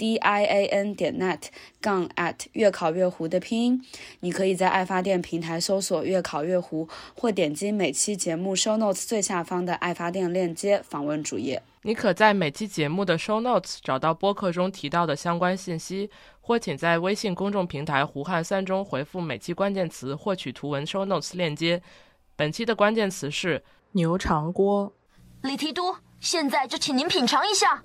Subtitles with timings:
[0.00, 1.42] D i a n 点 net
[1.78, 3.84] 杠 at 越考越糊的拼音，
[4.20, 11.62] 你可以在爱发电平台搜索“越考越糊”，或点击每期节目 show notes 最下方的爱发电链接访问主页。
[11.82, 16.08] 你可在每期节目的 show notes 找到播客中提到的相关信息，
[16.40, 21.82] 或请在微信公众平台“胡汉三”中回复每期关键词获取图文 show notes 链接。
[22.36, 24.90] 本期的关键词是牛肠锅。
[25.42, 27.82] 李提督，现在就请您品尝一下。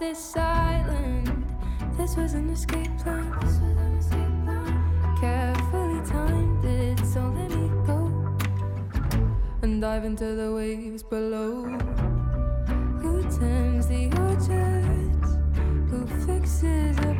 [0.00, 1.44] This island.
[1.98, 3.30] This was an escape plan.
[5.20, 8.10] Carefully timed it, so let me go
[9.60, 11.66] and dive into the waves below.
[13.02, 15.30] Who tends the orchards?
[15.90, 17.19] Who fixes up?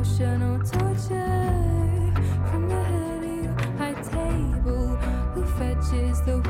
[0.00, 2.12] Emotional torture
[2.50, 3.44] from the heavy
[3.76, 4.96] high table.
[5.34, 6.40] Who fetches the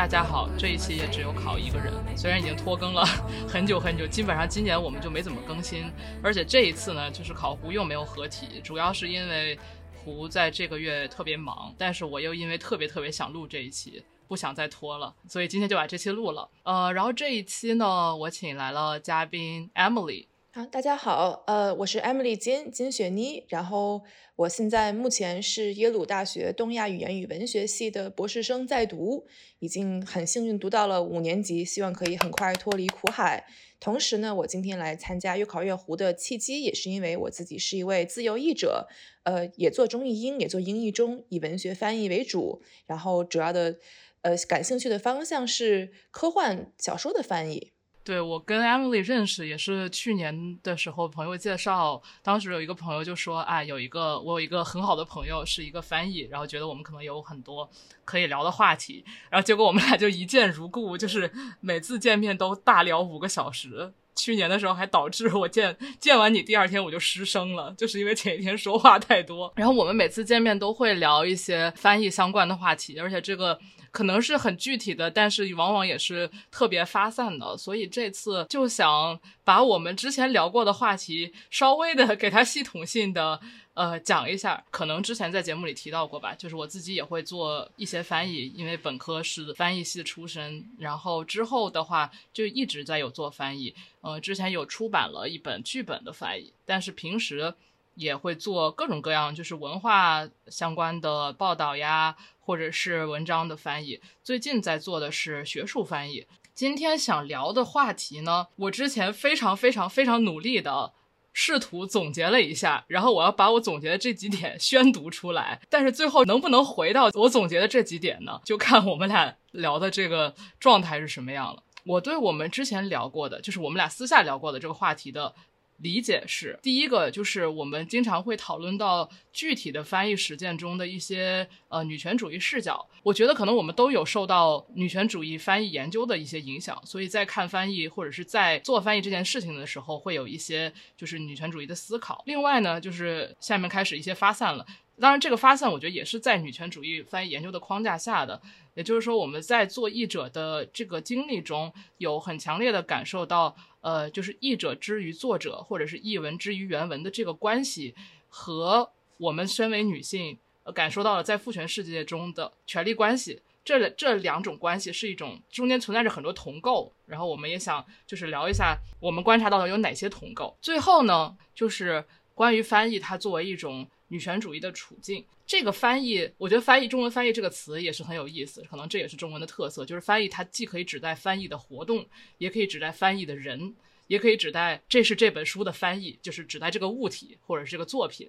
[0.00, 3.04] 大家好，这一期也只有考一个人，虽然已经拖更了
[3.46, 9.58] 很久很久，基本上今年我们就没怎么更新，而且这一次呢，就是考胡又没有合体，主要是因为
[9.94, 14.02] 胡在这个月特别忙，但是我又因为特别特别想录这一期。
[14.26, 16.48] 不想再拖了，所以今天就把这期录了。
[16.62, 20.28] 呃，然后这一期呢，我请来了嘉宾 Emily。
[20.52, 24.02] 好，大家好，呃，我是 Emily 金金雪妮，然后
[24.34, 29.28] 我现在目前是耶鲁大学东亚语言与文学系的博士生在读，
[29.60, 33.46] 已经很幸运读到了五年级，希望可以很快脱离苦海。
[33.78, 38.88] 同时呢，我今天来参加月考月湖的契机，也是因为我自己是一位自由译者，
[39.22, 43.78] 呃，也做中译英，也做英译中，以文学翻译为主，然后主要的。
[44.22, 47.72] 呃，感兴趣的方向是科幻小说的翻译。
[48.02, 52.00] 对我跟 Emily 认识也是去年的时候，朋友介绍。
[52.22, 57.68] 当时有一个朋友就说：“哎，有一个我有一个很好的朋友是一个翻译，然后觉得我们可能有很多
[58.04, 61.30] 可以聊的话题。”然后结果我们俩就一见如故，就是
[61.60, 63.92] 每次见面都大聊五个小时。
[64.16, 69.52] 去年的时候还导致我见见完你第二天我就失声了，就是因为前一天说话太多。
[69.56, 73.58] 然后我们每次见面都会聊一些翻译相关的话题，而且这个。
[73.90, 83.40] 可能是很具体的，但是往往也是特别发散的，所以这次就想把我们之前聊过的话题稍微的 给它系统性的
[83.74, 84.62] 呃讲一下。
[84.70, 93.74] 可能之前在节目里提到过吧，就是我自己也会做一些翻译，因为本科是翻译系出身，然后之后的话就一直在有做翻译。
[94.02, 97.54] 呃，之前有出版了一本剧本的翻译，但是平时
[97.96, 102.16] 也会做各种各样就是文化相关的报道呀。
[102.50, 106.26] 或者是文章的翻译，最近在做的是学术翻译。
[106.52, 110.92] 今天想聊的话题呢，我之前非常非常非常努力的
[111.32, 115.60] 试图总结了一下，然后我要把我总结的这几点 宣读出来。
[115.68, 118.40] 但是最后能不能回到我总结的这几点呢？
[118.44, 121.62] 就看我们俩聊的这个状态是什么样了。
[121.84, 125.36] 我对我们之前聊过的，就是我们俩私下聊过的这个话题的。
[125.82, 132.86] 理解是第一个，就是我们经常会讨论到具体的翻译实践中的一些呃女权主义视角。
[133.02, 142.22] 我觉得可能我们都有受到女权主义翻译研究的一些影响，所以在看翻译或者是在做翻译这件事情的时候，会有一些就是女权主义的思考。
[142.26, 144.66] 另外呢，就是下面开始一些发散了。
[145.00, 148.38] 当然，这个发散我觉得也是在女权主义翻译研究的框架下的。
[148.74, 153.56] 也就是说，我们在做译者的这个经历中有很强烈的感受到。
[153.80, 157.94] 呃，就是译者之于作者，或者是译文之于原文的这个关系，
[158.28, 166.92] 和我们身为女性呃感受到了在父权世界中的权力关系，这这两种关系是一种中间存在着很多同构。
[167.06, 170.56] 然后我们也想就是聊一下我们观察到的有哪些同构。
[170.60, 172.04] 最后呢，就是
[172.34, 173.86] 关于翻译它作为一种。
[174.10, 182.06] 女权主义的处境，这个翻译，我觉得翻译中文翻译这个词也是很有意思，可能这也是中文的特色，就是翻译它既可以指代翻译的活动，
[182.38, 183.74] 也可以指代翻译的人。
[184.08, 188.28] 也可以指代这是这本书的翻译，就是指代这个物体或者是这个作品。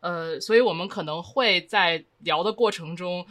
[0.00, 3.26] 呃，所以我们可能会在聊的过程中。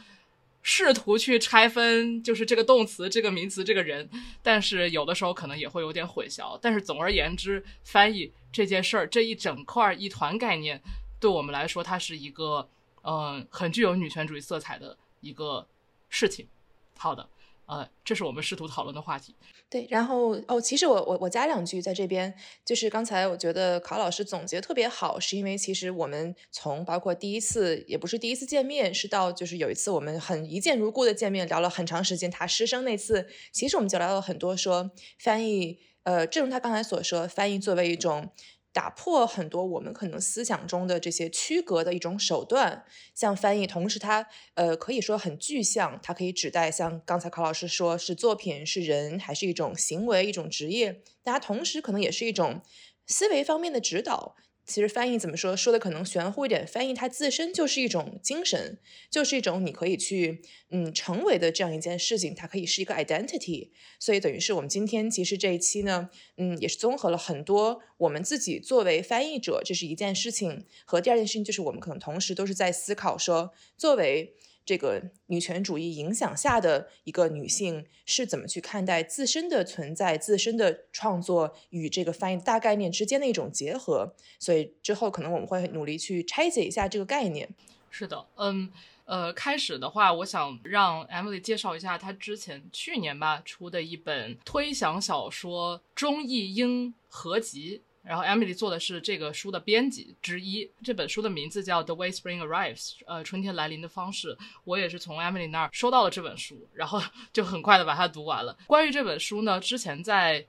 [0.64, 4.08] 试图去拆分，就是这个动词、这个名词、这个人，
[4.44, 6.56] 但是有的时候可能也会有点混淆。
[6.62, 10.80] 但是总而言之，翻译这件事儿，这一整块一团概念，
[11.22, 12.68] 对我们来说，它是一个
[13.04, 15.66] 嗯很具有女权主义色彩的一个
[16.10, 16.50] 事情。
[16.98, 17.30] 好的。
[17.68, 19.34] 呃，这是我们试图讨论的话题。
[19.70, 22.34] 对，然后哦，其实我我我加两句在这边，
[22.66, 32.30] 就是刚才我觉得考老师总结特别好，是因为其实我们从包括第一次也不是第一次见面，是到就是有一次我们很一见如故的见面，聊了很长时间。
[32.30, 38.30] 他师生那次，其实我们就聊了很多，说翻译，呃，正如他刚才所说，翻译作为一种。
[38.74, 52.62] 打破很多我们可能思想中的这些区隔的一种手段，像翻译，同时它呃可以说很具象，它可以指代像刚才考老师说是作品、是人，还是一种行为、一种职业，大家同时可能也是一种
[53.06, 54.36] 思维方面的指导。
[54.72, 55.56] 其实翻译怎么说？
[55.56, 58.80] 说的可能玄乎一点，翻译它自身就是一种精神，
[59.10, 63.72] 就是一种你可以去嗯成为的这样一件事情，它可以是一个 identity。
[64.00, 74.34] 所以等于是我们今天其实这一期呢，嗯，也是综合了很多我们自己作为翻译者，这是一件事情，和第二件事情就是我们可能同时都是在思考说，作为。
[74.72, 84.16] 这个女权主义影响下的一个女性是怎么去看待自身的存在、自身的创作与这个翻译大概念之间的一种结合？
[84.40, 87.54] 所以之后可能我们会努力去拆解一下这个概念。
[87.90, 88.72] 是的，嗯，
[89.04, 97.82] 呃，开始的话，我想让 Emily 介绍一下她之前去年吧出的一本推想小说《中译英合集》。
[98.04, 100.70] 然后 Emily 做的是这个书的编辑之一。
[100.84, 104.36] 这本书的名字叫《The Way Spring Arrives》，呃，春天来临的方式。
[104.64, 107.00] 我也是从 Emily 那儿收到了这本书，然后
[107.32, 108.58] 就很快的把它读完了。
[108.66, 110.44] 关于这本书呢，之前在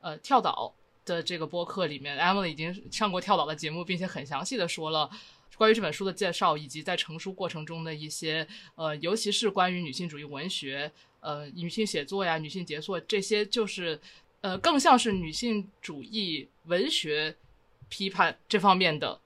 [0.00, 0.74] 呃跳岛
[1.06, 5.10] 的这个播客里面，Emily 已经上过跳岛的节目，并且很详细的说了
[5.56, 13.98] 关于这本书的介绍，以及在成书过程中的一些呃，尤其是关于女性主义文学、呃，女性写作呀、女性杰作这些，就是。
[14.42, 17.36] 呃，更像是女性主义文学
[17.88, 19.20] 批判这方面的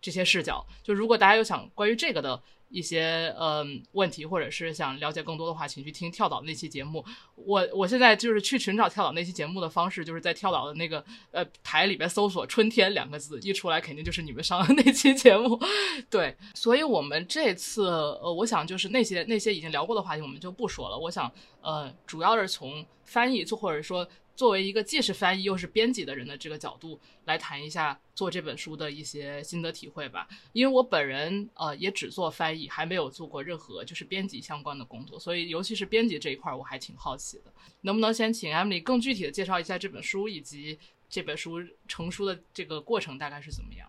[0.00, 0.64] 这些视角。
[0.82, 7.04] 就如果大家有想关于这个的一些呃问题，或者是想了解更多的话，请去听跳岛那期节目。
[7.34, 15.60] 我我现在就是去寻找跳岛那期节目的方式，就是在跳岛的那个呃台里边搜索“春天”两个字，一出来肯定就是你们上的那期节目。
[16.08, 20.96] 对，所以我们这次呃，我想就是那些那些已经聊过的话题，我们就不说了。
[20.96, 21.30] 我想
[21.60, 24.08] 呃，主要是从翻译，或者说。
[24.34, 30.26] 作为一个既是翻译又是编辑的人的这个角度来谈一下做这本书的一些心得体会吧。
[30.52, 37.52] 因为我本人呃也只做翻译，还没有做过任何就是编辑相关的工作，所以尤其是编辑这一块我还挺好奇的。
[37.82, 40.78] 能不能先请 Emily 更具体的介绍一下这本书以及
[41.08, 43.88] 这本书成书的这个过程大概是怎么样？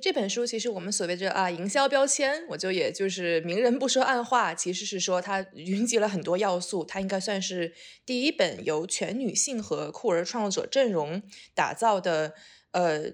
[0.00, 7.72] 这本书，其实我们所谓的啊营销标签，我就也就是明人不说暗话，其实是说它云集了很多要素，它应该算是
[8.04, 11.22] 第一本由全女性和酷儿创作者阵容
[11.54, 12.34] 打造的
[12.72, 13.12] 呃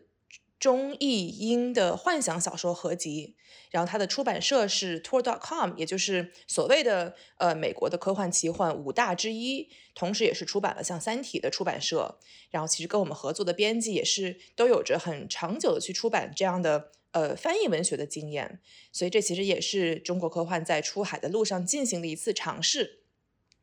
[0.62, 3.34] 中译英的幻想小说合集。
[3.72, 12.20] 然后它的出版社是 Tor.com，也就是所谓的呃美国的科幻奇幻五大之一，同时也是出版了像《三体》的出版社。
[12.50, 18.60] 然后其实跟我们合作的编辑也是都有着很长久的去出版这样的呃翻译文学的经验，
[18.92, 23.01] 所以这其实也是中国科幻在出海的路上进行的一次尝试。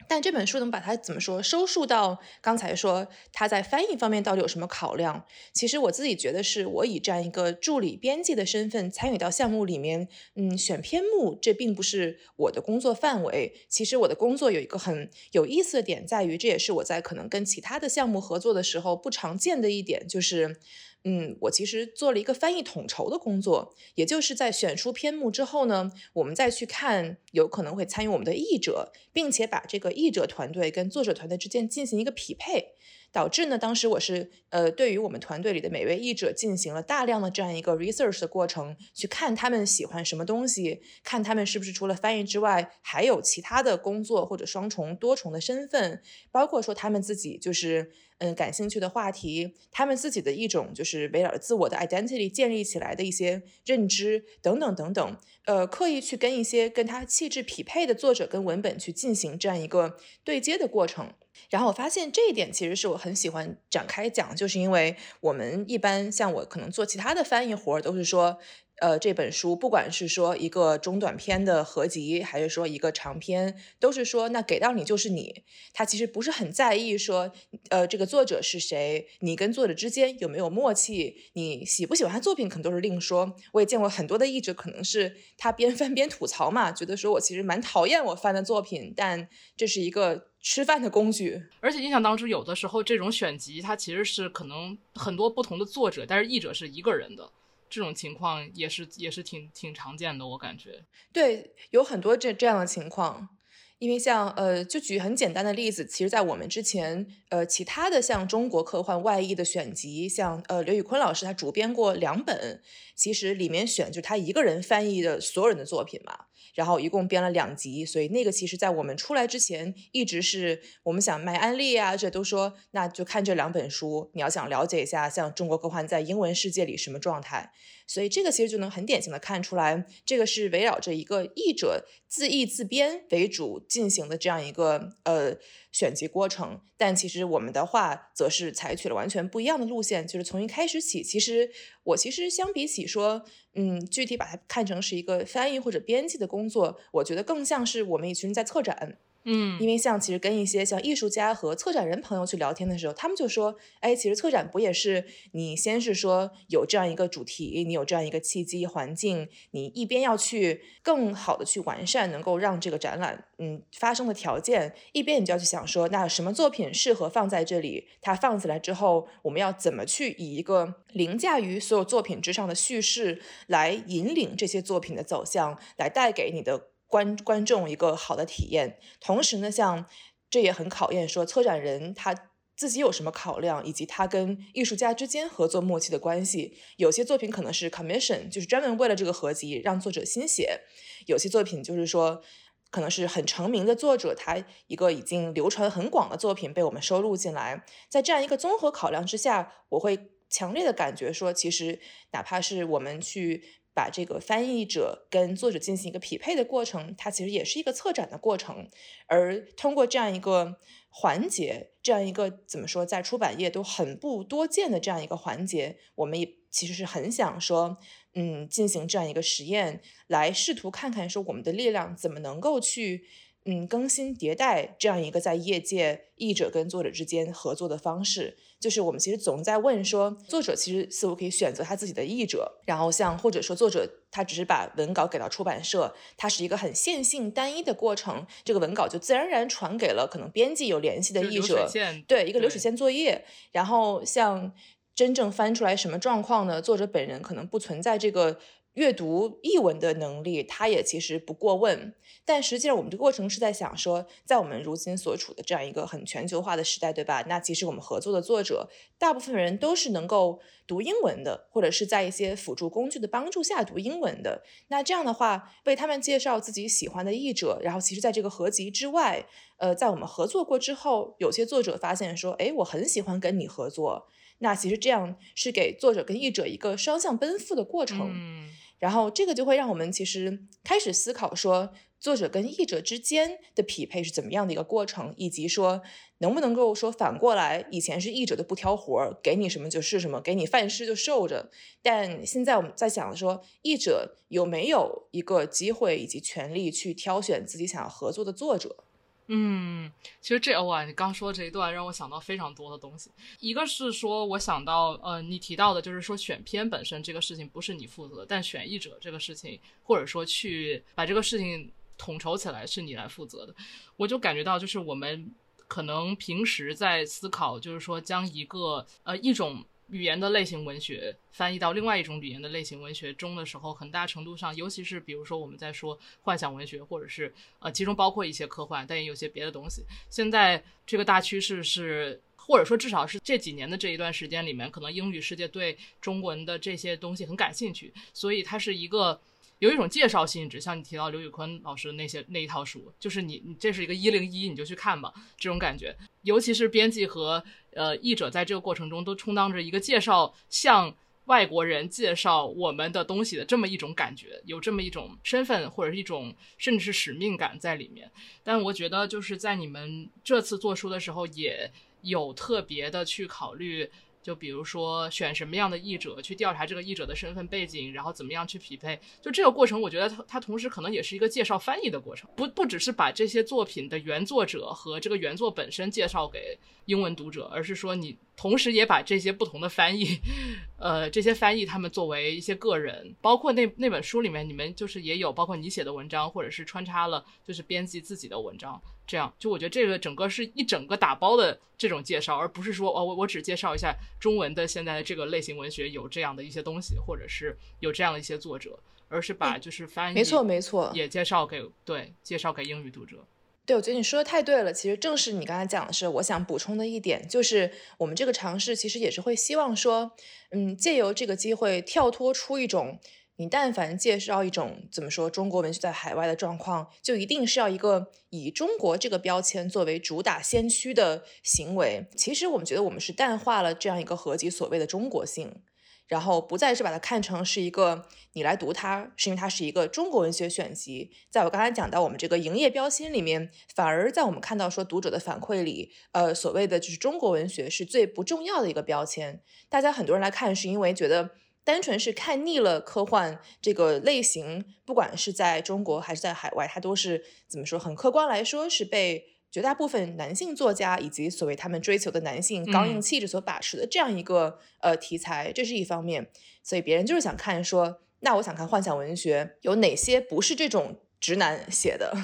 [0.09, 5.23] 但这本书能把它怎么说收束到刚才说他在翻译方面到底有什么考量？
[5.53, 13.53] 其实我自己觉得是我以这样一个助理编辑的身份参与到项目里面，嗯，选篇目这并不是我的工作范围。
[13.69, 20.57] 其实我的工作有一个很有意思的点在于，这也是我在可能跟其他的项目合作的时候不常见的一点，就是。
[21.05, 32.73] 嗯，我其实做了一个翻译统筹的工作，也就是在选出篇目之后呢，我们再去看有可能会参与我们的译者，并且把这个译者团队跟作者团队之间进行一个匹配，
[33.11, 46.01] 导致呢，当时我是呃，对于我们团队里的每位译者进行了大量的这样一个 research 的过程，去看他们喜欢什么东西，看他们是不是除了翻译之外还有其他的工作或者双重多重的身份，
[46.31, 47.91] 包括说他们自己就是。
[48.21, 61.13] 嗯，感兴趣的话题，他们自己的一种就是围绕着自我的 identity 建立起来的一些认知等等等等，呃，刻意去跟一些跟他气质匹配的作者跟文本去进行这样一个对接的过程。
[61.49, 68.39] 然后我发现这一点其实是我很喜欢展开讲，就是因为我们一般像我可能做其他的翻译活儿，都是说。
[68.81, 75.43] 呃，这本书不管是说一个中短篇的合集，还是说一个长篇，都是说那给到你就是你。
[75.73, 77.31] 他其实不是很在意说，
[77.69, 83.35] 呃，这个作者是谁，你跟作者之间有没有默契，你喜不喜欢他作品，可能都是另说。
[83.51, 91.43] 我也见过很多的译者，可能是他边翻边吐槽嘛，觉得说我其实蛮讨厌我翻的作品，但这是一个吃饭的工具。
[91.59, 97.29] 而且印象当中，有的时候这种选集它其实是可能很多不同的作者，但是译者是一个人的。
[97.69, 100.85] 这种情况也是也是挺挺常见的，我感觉。
[101.13, 103.37] 对，有很多这这样的情况，
[103.79, 112.61] 因为像呃，就举很简单的例子，其实，在我们之前，呃，其他的像中国科幻外译的选集，像呃刘宇坤老师他主编过两本，
[112.93, 116.25] 其实里面选就是他一个人翻译的所有人的作品嘛。
[116.55, 124.11] 然后一共编了两集，所以那个其实在我们出来之前，一直是我们想卖安利啊，这都说那就看这两本书。
[124.13, 127.51] 你要想了解一下，像中国科幻在英文世界里什么状态，
[127.87, 135.37] 所以这个其实就能很典型的看出来，这个是围绕着一个译者自译自编为主进行的这样一个呃
[135.71, 136.59] 选集过程。
[136.75, 141.49] 但其实我们的话，则是采取了完全不一样的路线，就是从一开始起，其实
[141.83, 143.23] 我其实相比起说。
[143.55, 148.99] 嗯，具体把它看成是一个翻译或者编辑的工作，我觉得更像是我们一群人在策展。
[149.25, 167.87] 嗯，因为像其实跟一些像艺术家和策展人朋友去聊天的时候，他们就说，哎，其实策展不也是你先是说有这样一个主题，你有这样一个契机环境，你一边要去更好的去完善能够让这个展览嗯发生的条件，一边你就要去想说，那什么作品适合放在这里？
[168.01, 176.69] 它放起来之后，我们要怎么去以一个凌驾于所有作品之上的叙事来引领这些作品的走向，来带给你的。
[176.89, 179.85] 观观众一个好的体验，同时呢，像
[180.27, 186.57] 这也很考验说策展人他自己有什么考量，以及他跟艺术家之间合作默契的关系。
[186.77, 190.61] 有些作品可能是 commission，就是专门为了这个合集让作者新写；
[191.05, 192.23] 有些作品就是说，
[192.71, 197.63] 可能是很成名的作者，他一个已经流传很广的作品被我们收录进来。
[197.87, 201.79] 在这样一个综合考量之下，我会强烈的感觉说，其实
[202.11, 203.58] 哪怕是我们去。
[203.73, 208.69] 把这个翻译者跟作者进行一个匹配的过程，它其实也是一个策展的过程。
[209.07, 210.59] 而通过这样一个
[210.89, 217.77] 环节，这样一个怎么说，在出版业都很不多见的这样一个环节，我们也其实是很想说，
[218.13, 223.05] 嗯，进行这样一个实验，来试图看看说我们的力量怎么能够去。
[223.49, 241.67] 嗯，更新迭代这样一个在业界译者跟作者之间合作的方式，就是我们其实总在问说，作者其实似乎可以选择他自己的译者，然后像或者说作者他只是把文稿给到出版社，它是一个很线性单一的过程，这个文稿就自然而然传给了可能编辑有联系的译者，
[242.07, 244.53] 对一个流水线作业，然后像
[244.93, 246.61] 真正翻出来什么状况呢？
[246.61, 248.37] 作者本人可能不存在这个。
[248.79, 251.93] 阅读译文的能力，他也其实不过问。
[252.23, 257.25] 但实际上，我们这个过程是在想说，在我们如今所处的这样一个很全球化的时代，对吧？
[257.27, 264.43] 那其实我们合作的作者，大部分人都是能够读英文的，或者是在一些辅助工具的帮助下读英文的。
[264.69, 269.25] 那这样的话，为他们介绍自己喜欢的译者，然后其实在这个合集之外，
[269.57, 274.07] 呃，在我们合作过之后，有些作者发现说，哎，我很喜欢跟你合作。
[274.41, 278.11] 那其实这样是给作者跟译者一个双向奔赴的过程。
[278.13, 278.49] 嗯。
[278.79, 285.81] 然后这个就会让我们其实开始思考说，作者跟译者之间的匹配是怎么样的一个过程，以及说
[286.19, 291.51] 能不能够说反过来，以前是译者都不挑活儿，给你什么就是什么，给你饭吃就受着。
[291.81, 298.85] 但现在我们在想说，译者有没有一个机会以及权利去挑选自己想要合作的作者？
[299.31, 303.11] 嗯，其实这哇，你刚说这一段让我想到非常多的东西。
[303.39, 313.53] 一个是说，我想到呃，你提到的就是说选片本身这个事情不是你负责，但选译者这个事情，或者说去把这个事情统筹起来是你来负责的。
[313.97, 315.31] 我就感觉到，就是我们
[315.67, 319.63] 可能平时在思考，就是说将一个呃一种。
[319.91, 329.83] 语言的类型文学翻译到另外一种语言的类型文学中的时候，很大程度上，尤其是比如说我们在说幻想文学，或者是呃，其中包括一些科幻，但也有些别的东西。
[330.09, 339.19] 现在这个大趋势是，或者说至少是这几年的这一段时间里面，可能英语世界对中文的这些东西很感兴趣，所以它是一个。
[339.59, 345.95] 有一种介绍性质，像你提到刘宇坤老师的那些那一套书，就是你你这是一个一零一，你就去看吧，这种感觉。
[346.21, 358.09] 尤其是编辑和呃译者在这个过程中都充当着一个介绍，向外国人介绍我们的东西的这么一种感觉，有这么一种身份或者是一种甚至是使命感在里面。
[358.43, 361.69] 但我觉得就是在你们这次做书的时候，也
[362.01, 363.91] 有特别的去考虑。
[364.21, 368.99] 就比如说选什么样的译者，去调查这个译者的身份背景，然后怎么样去匹配。
[369.21, 380.19] 就这个过程，我觉得它它同时可能也是一个介绍翻译的过程，不不只是把这些作品的原作者和这个原作本身介绍给英文读者，而是说你同时也把这些不同的翻译，
[380.77, 388.81] 呃，这些翻译他们作为一些个人，包括那那本书里面，你们就是也有包括你写的文章，或者是穿插了就是编辑自己的文章。
[389.09, 403.17] 这样，就我觉得这个整个是一整个打包的这种介绍，而不是说哦，我我只介绍一下中文的现在的这个类型文学有这样的一些东西，或者是有这样的一些作者，而是把就是翻译没错没错，也介绍给对介绍给英语读者。
[403.65, 404.71] 对，我觉得你说的太对了。
[404.71, 410.11] 其实正是你刚才讲的是，我想补充的一点，就是我们这个尝试其实也是会希望说，
[410.51, 412.99] 嗯，借由这个机会跳脱出一种。
[413.39, 422.05] 你但凡介绍一种怎么说中国文学在海外的状况，就一定是要一个以中国这个标签作为主打先驱的行为。
[422.17, 425.63] 其实我们觉得我们是淡化了这样一个合集所谓的中国性，
[426.07, 431.09] 然后不再是把它看成是一个你来读它是因为它是一个中国文学选集。
[431.29, 439.41] 在我刚才讲到我们这个营业标签里面，反而在我们看到说读者的反馈里，呃，所谓的就是中国文学是最不重要的一个标签。
[439.69, 441.29] 大家很多人来看是因为觉得。
[441.69, 447.77] 单纯是看腻了科幻这个类型，不管是在中国还是在海外，它都是怎么说？
[447.77, 456.31] 很客观来说，是被绝大部分男性作家以及所谓他们追求的男性刚硬气质所把持的这样一个呃题材，这是一方面。
[456.63, 462.17] 所以别人就是想看说，那我想看幻想文学有哪些不是这种直男写的。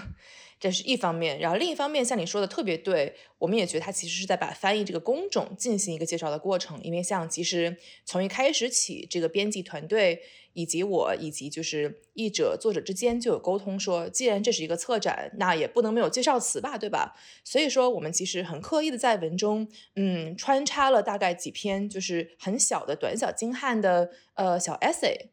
[0.59, 6.81] 这是一方面，然后另一方面，像你说的特别对，我们也觉得他其实是在把翻译这个工种进行一个介绍的过程。
[6.81, 10.21] 因为像其实从一开始起，这个编辑团队
[10.53, 17.15] 以及我以及就是译者作者之间就有沟通说，既然这是一个策展，那也不能没有介绍词吧，对吧？
[17.43, 25.27] 所以说我们其实很刻意的在文中，嗯，穿插了大概几篇就是很小的短小精悍的呃小 essay。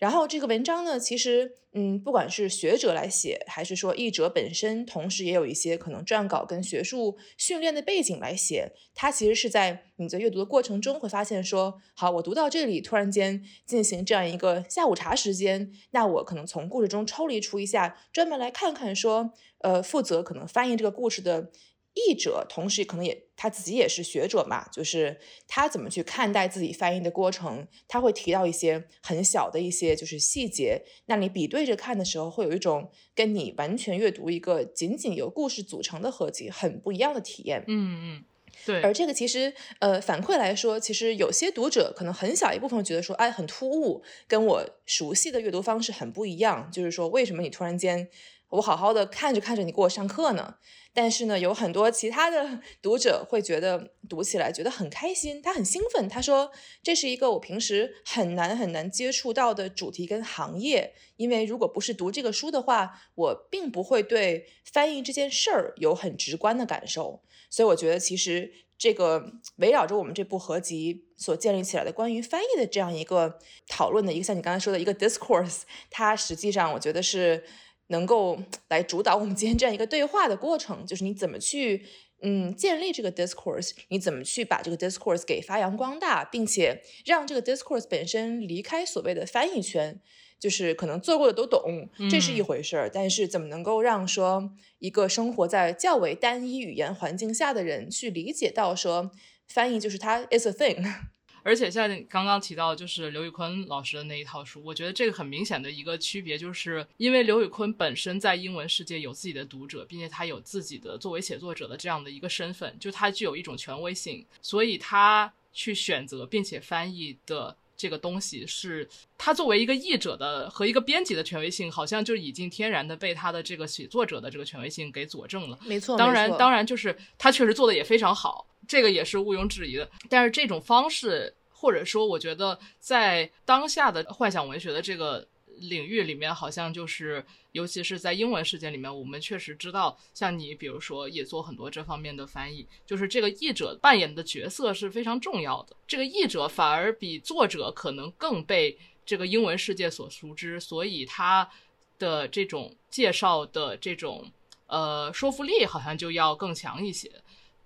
[0.00, 21.52] 然后这个文章呢，其实，嗯，不管是学者来写，还是说译者本身，同时也有一些可能撰稿跟学术训练的背景来写，它其实是在你在阅读的过程中会发现说，好，我读到这里，突然间进行这样一个下午茶时间，那我可能从故事中抽离出一下，专门来看看说，呃，负责可能翻译这个故事的。
[21.92, 37.64] 译者同时可能也他自己也是学者嘛，就是他怎么去看待自己翻译的过程，他会提到一些很小的一些就是细节，那你比对着看的时候，会有一种跟你完全阅读一个仅仅由故事组成的合集很不一样的体验。
[37.66, 38.24] 嗯嗯，
[38.66, 38.82] 对。
[38.82, 48.10] 而这个其实呃反馈来说，其实有些读者可能很小一部分觉得说，哎，很突兀，跟我熟悉的阅读方式很不一样，就是说为什么你突然间
[48.50, 50.56] 我好好的看着看着你给我上课呢？
[50.92, 56.08] 但是呢，有很多其他的 读者会觉得读起来觉得很开心，他很兴奋。
[56.08, 56.50] 他说
[56.82, 67.22] 这是一个我平时很难很难接触到的主题跟行业，因为如果不是读这个书的话，我并不会对翻译这件事儿有很直观的感受。
[67.48, 77.44] 所以我觉得其实这个围绕着我们这部合集所建立起来的关于翻译的这样一个讨论的一个，像你刚才说的一个 discourse，它实际上我觉得是。
[77.90, 81.84] 能够来主导我们今天这样一个对话的过程，就是你怎么去
[82.22, 90.00] 嗯建立这个 discourse，你怎么去把这个 discourse 给发扬光大，并且让这个 discourse 本身离开所谓的翻译圈，
[90.38, 99.10] 就是可能做过的都懂，这是一回事儿，但是怎么能够让说一个生活在较为单一语言环境下的人去理解到说
[99.48, 100.84] 翻译就是它 is a thing。
[101.42, 125.58] 而且像刚刚提到，就是刘宇坤老师的那一套书，我觉得这个很明显的一个区别，就是因为刘宇坤本身在英文世界有自己的读者，并且他有自己的作为写作者的这样的一个身份，就他具有一种权威性，所以他去选择并且翻译的这个东西，是他作为一个译者的和一个编辑的权威性，好像就已经天然的被他的这个写作者的这个权威性给佐证了。
[125.64, 128.46] 没错，当然，当然就是他确实做的也非常好。
[128.70, 135.26] 这个也是毋庸置疑的，但是这种方式，或者说，我觉得在当下的幻想文学的这个
[135.58, 145.74] 领域里面，好像就是，尤其是在英文世界里面，我们确实知道，像你，比如说，也做很多这方面的翻译，就是这个译者扮演的角色是非常重要的。
[145.88, 151.50] 这个译者反而比作者可能更被这个英文世界所熟知，所以他
[151.98, 154.30] 的这种介绍的这种
[154.68, 157.10] 呃说服力，好像就要更强一些。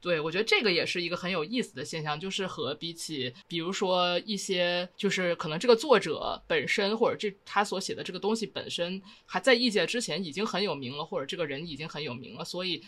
[0.05, 12.83] 对，我觉得这个也是一个很有意思的现象，就是和比起，比如说一些，就是可能这个作者本身，或者这他所写的这个东西本身，还在译界之前已经很有名了，或者这个人已经很有名了，所以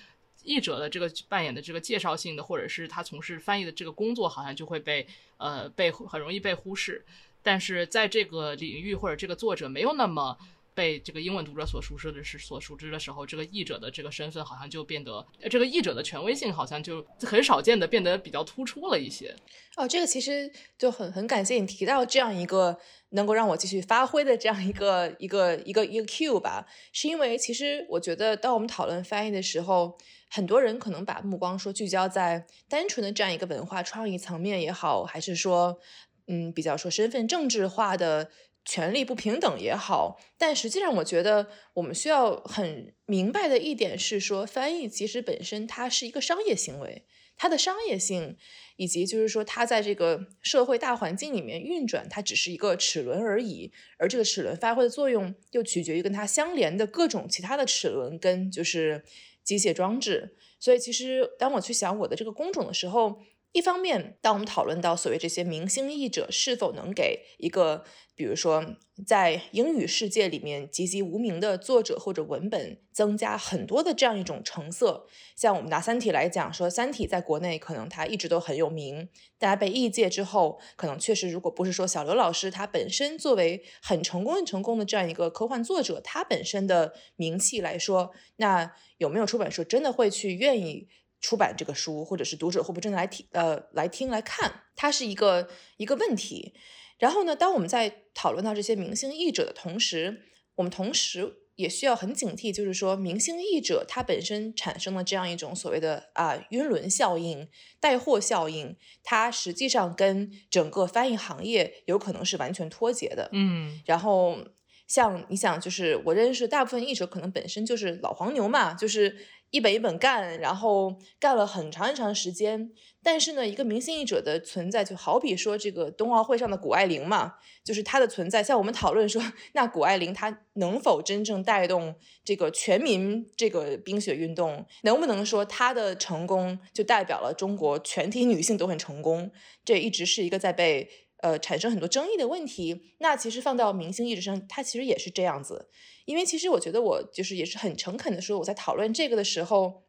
[0.44, 5.06] 译者的这个扮演的这个介绍性的，或者是他从事翻译的这个工作，好像就会被
[5.38, 7.02] 呃被很容易被忽视。
[7.42, 10.36] 但是在这个领域或者这个作者没有那么
[10.76, 19.34] 被这个英文读者所熟知的是所熟知的时候，这个译者的这个身份好像就变得，这个译者的权威性好像就很少见的变得比较突出了一些。
[19.76, 22.78] 哦，这个其实就很很感谢你提到这样一个
[23.10, 29.96] 能够让我继续发挥的这样一个一个一个一个 Q 吧，是因为其实我觉得当我们讨论翻译的时候，
[30.28, 35.78] 很多人可能把目光说聚焦在单纯的这样一个文化创意层面也好，还是说
[36.26, 38.30] 嗯比较说身份政治化的。
[38.66, 47.04] 权力不平等也好，但实际上，我觉得我们需要很明白的一点是说，翻译其实本身它是一个商业行为，
[47.36, 48.36] 它的商业性
[48.76, 53.72] 以及就是说它在这个社会大环境里面运转，它只是一个齿轮而已。
[53.98, 59.04] 而这个齿轮发挥的作用，又取决于跟它相连的各种其他的齿轮跟就是
[59.44, 60.36] 机械装置。
[60.58, 63.20] 所以，其实当我去想我的这个工种的时候，
[63.56, 68.62] 一方面，当我们讨论到所谓这些明星译者是否能给一个，比如说
[69.06, 90.88] 在英语世界里面籍籍无名的作者或者文本增加很多的这样一种成色，像我们拿《三体》来讲，说《三体》在国内可能它一直都很有名，大家被译介之后，可能确实如果不是说小刘老师他本身作为很成功、很成功的这样一个科幻作者，他本身的名气来说，那有没有出版社真的会去愿意？
[91.20, 96.54] 出版这个书，或者是读者会不会真的来听呃来听来看，它是一个一个问题。
[96.98, 100.22] 然后呢，当我们在讨论到这些明星译者的同时，
[100.54, 107.48] 我们同时也需要很警惕，就是说明星译者他本身产生了这样一种所谓的啊晕轮效应、
[107.80, 113.28] 带货效应，它实际上跟整个翻译行业有可能是完全脱节的。
[113.32, 114.38] 嗯，然后
[114.86, 119.16] 像你想，就是我认识大部分译者可能本身就是老黄牛嘛，就是。
[119.50, 122.70] 一本一本干，然后干了很长很长时间。
[123.02, 128.42] 但是呢，一个明星译者的存在，就好比说这个冬奥会上的谷爱凌嘛，就是她的存在。
[128.42, 129.22] 像我们讨论说，
[129.54, 134.66] 那谷爱凌她能否真正带动这个全民这个冰雪运动？
[134.82, 139.30] 能不能说她的成功就代表了中国全体女性都很成功？
[139.64, 142.94] 这一直是一个在被呃产生很多争议的问题。
[142.98, 145.68] 那其实放到明星译者上，它其实也是这样子。
[146.04, 149.84] 因为其实我觉得我就是也是很诚恳的说，我在讨论这个的时候，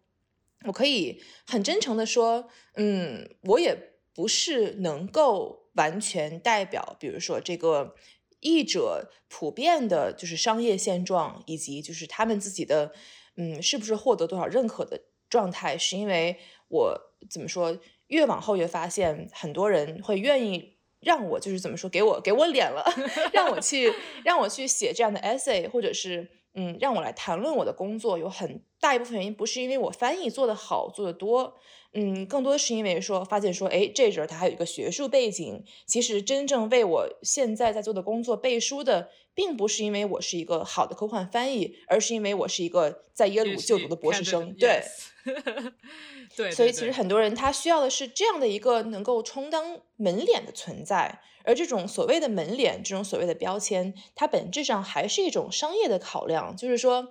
[0.65, 7.95] 我可以很真诚的说，嗯，我也不是能够完全代表，比如说这个
[8.39, 12.93] 译者普遍的就是商业现状，以及就是他们自己的，
[13.35, 20.76] 嗯，是不是获得多少认可的状态，是因为我怎么说，越往后越发现，很多人会愿意。
[21.07, 22.83] 让我就是怎么说，给我给我脸了，
[23.31, 23.93] 让我去
[24.25, 31.53] 让我去写这样的 essay，或者是嗯，让我来谈论我的工作，有很大一部分原因不是因为我翻译做得好做得多，
[31.93, 35.63] 嗯，更多的是因为说发现说，哎，这人他还有一个学术背景。
[35.85, 44.53] 其实真正为我现在在做的工作背书的，并不是因为我是一个好的科幻翻译，而是因为我是一个在耶鲁就读的博士生。
[44.55, 44.81] 对。
[46.37, 57.07] 对，所以其实很多人他需要的是这样的一个能够充当门脸的存在，而这种所谓的门脸，这种所谓的标签，它本质上还是一种商业的考量，就是说，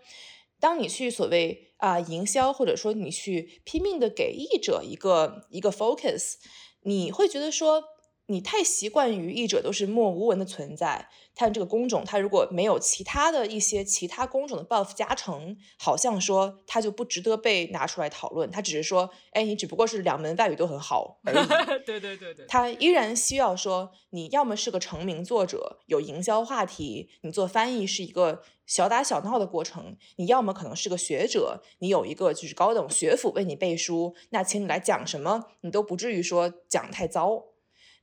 [0.61, 6.37] 当你去所谓啊营销，或者说你去拼命的给译者一个一个 focus，
[6.83, 7.83] 你会觉得说。
[8.29, 18.51] 你太习惯于译者都是默无闻的存在，他这个工种，他如果没有其他的一些其他工种的 buff 加成，好像说他就不值得被拿出来讨论。
[18.51, 21.47] 他只是说，哎，你只不过是两门外语都很好而已。
[21.87, 37.45] 对对对对，他依然需要说，你要么是个成名作者，有营销话题，你做翻译是一个小打小闹的过程；你要么可能是个学者，你有一个就是高等学府为你背书，那请你来讲什么，你都不至于说讲太糟。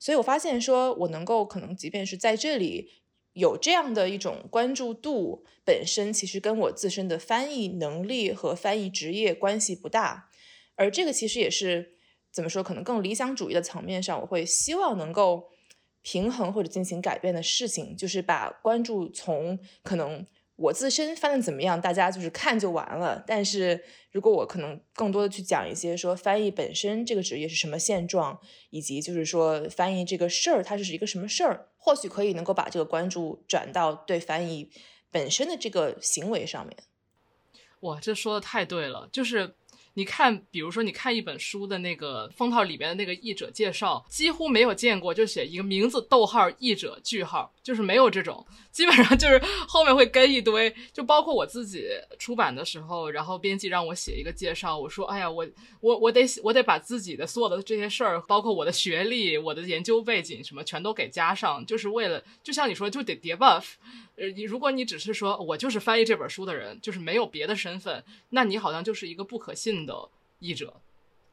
[0.03, 2.91] 所以我发现，说我能够可能，即便是在这里
[3.31, 10.29] 有这样的一种关注度，本身其实跟我自身的翻译能力和翻译职业关系不大。
[10.75, 11.95] 而这个其实也是
[12.33, 15.49] 怎么说，可能更理想主义的层面上，我会希望能够
[16.01, 20.27] 平衡或者进行改变的事情，就是把关注从可能。
[20.55, 23.23] 我自身翻的怎么样，大家就是看就完了。
[23.25, 28.39] 但是如果我可能更多的去讲一些说翻译本身这个职业是什么现状，
[28.69, 34.69] 以及就是说翻译这个事儿它是一个什么事儿，或许可以能够把这个关注转到对翻译
[35.09, 36.77] 本身的这个行为上面。
[37.79, 39.55] 哇，这说的太对了，就是
[39.95, 47.53] 你看，比如说你看一本书的那个封套里边的那个译者介绍，几乎没有见过就写一个名字逗号译者句号。
[47.63, 51.87] 就是没有这种，基本上就是后面会跟一堆，就包括我自己
[52.19, 55.47] 出版的时候，然后编辑让我写一个介绍，我说，哎呀，我
[55.79, 63.63] 我我得我得把自己的所有的这些事儿，包括我的学历、我的研究背景什么，全都给加上，就是为了，就像你说，就得叠 buff。
[64.17, 70.82] 呃，你如果你只是说我就是翻译这本书的人，就是没有别的身份，那你好像就是一个不可信的译者。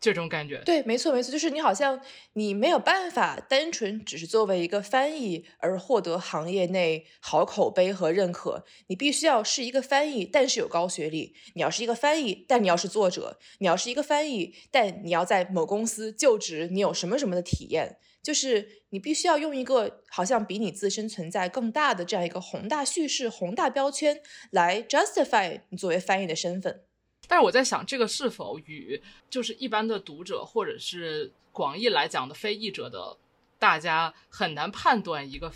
[0.00, 2.00] 这种感觉，对，没错，没错，就是你好像
[2.32, 26.84] 你没有办法单纯只是作为一个翻译而获得行业内好口碑和认可，你必须要是一个翻译，但是有高学历；你要是一个翻译，但你要是作者；你要是一个翻译，但你要在某公司就职，你有什么什么的体验，就是你必须要用一个好像比你自身存在更大的这样一个宏大叙事、宏大标签来 justify 你作为翻译的身份。
[27.30, 33.16] 但是我在想，这个是否与就是一般的读者，或者是广义来讲的非译者的
[33.56, 35.52] 大家很难判断一个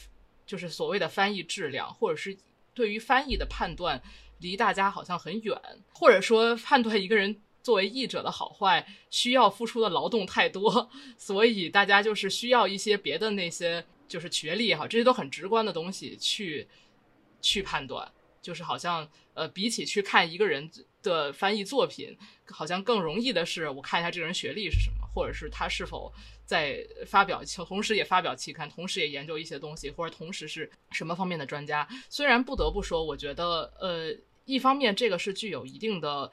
[0.46, 2.38] 就是所谓的翻译质量，或者是
[2.74, 4.00] 对于翻译的判断
[4.38, 5.60] 离大家好像很远，
[5.92, 16.68] 或者说判断一个人作为译者的好坏需要付出的劳动太多，所以大家就是需要一些别的那些就是学历也好，这些都很直观的东西去
[17.42, 20.70] 去判断，就是好像呃比起去看一个人。
[21.04, 26.12] 的翻译作品好像更容易的是，我看一下这个人学历是什么，或者是他是否
[26.44, 31.86] 在发表，同时也发表期刊，同时也研究一些东西，或者同时是什么方面的专家。
[32.10, 34.12] 虽然不得不说，我觉得，呃，
[34.46, 36.32] 一方面这个是具有一定的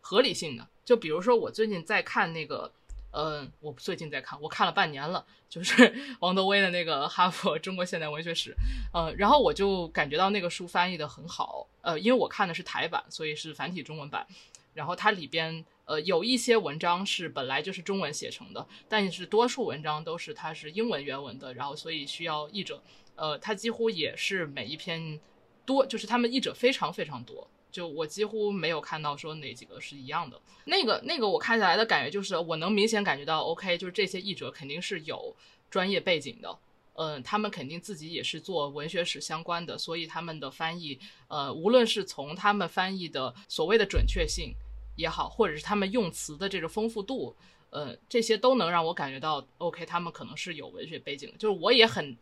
[0.00, 0.66] 合理性的。
[0.86, 2.72] 就比如说，我最近在看那个。
[3.16, 8.50] 嗯，我最近在看，我看了半年了，就是 王德威的那个《哈佛中国现代文学史》。
[8.92, 11.66] 呃，然后我就感觉到那个书翻译的很好。
[11.80, 14.26] 呃，因为我看的是台版，所以是繁体中文版。
[14.74, 22.82] 然后它里边呃有一些文章是本来就是中文写成的，但是多数文章都是它是英文原文的，然后所以需要译者。
[23.14, 25.18] 呃，它几乎也是每一篇
[25.64, 27.48] 多，就是他们译者非常非常多。
[27.76, 35.36] 就我几乎没有看到说哪几个是一样的，那个那个我看下来的感觉就是，我能明显感觉到，OK，就是这些译者肯定是有
[35.68, 36.58] 专业背景的，
[36.94, 44.54] 嗯，他们肯定自己也是做文学史相关的，所以他们的翻译，呃，无论是从他们翻译的所谓的准确性
[44.96, 47.36] 也好，或者是他们用词的这个丰富度，
[47.68, 52.16] 呃，这些都能让我感觉到，OK，他们可能是有文学背景的，就是我也很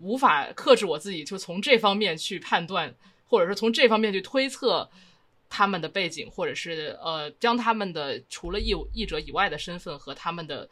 [0.00, 2.94] 无法克制我自己，就从这方面去判断。
[3.32, 4.90] 或者是从这方面去推测
[5.48, 10.68] 他们的背景，或者是呃，将他们的除了译译者以外的身份和他们的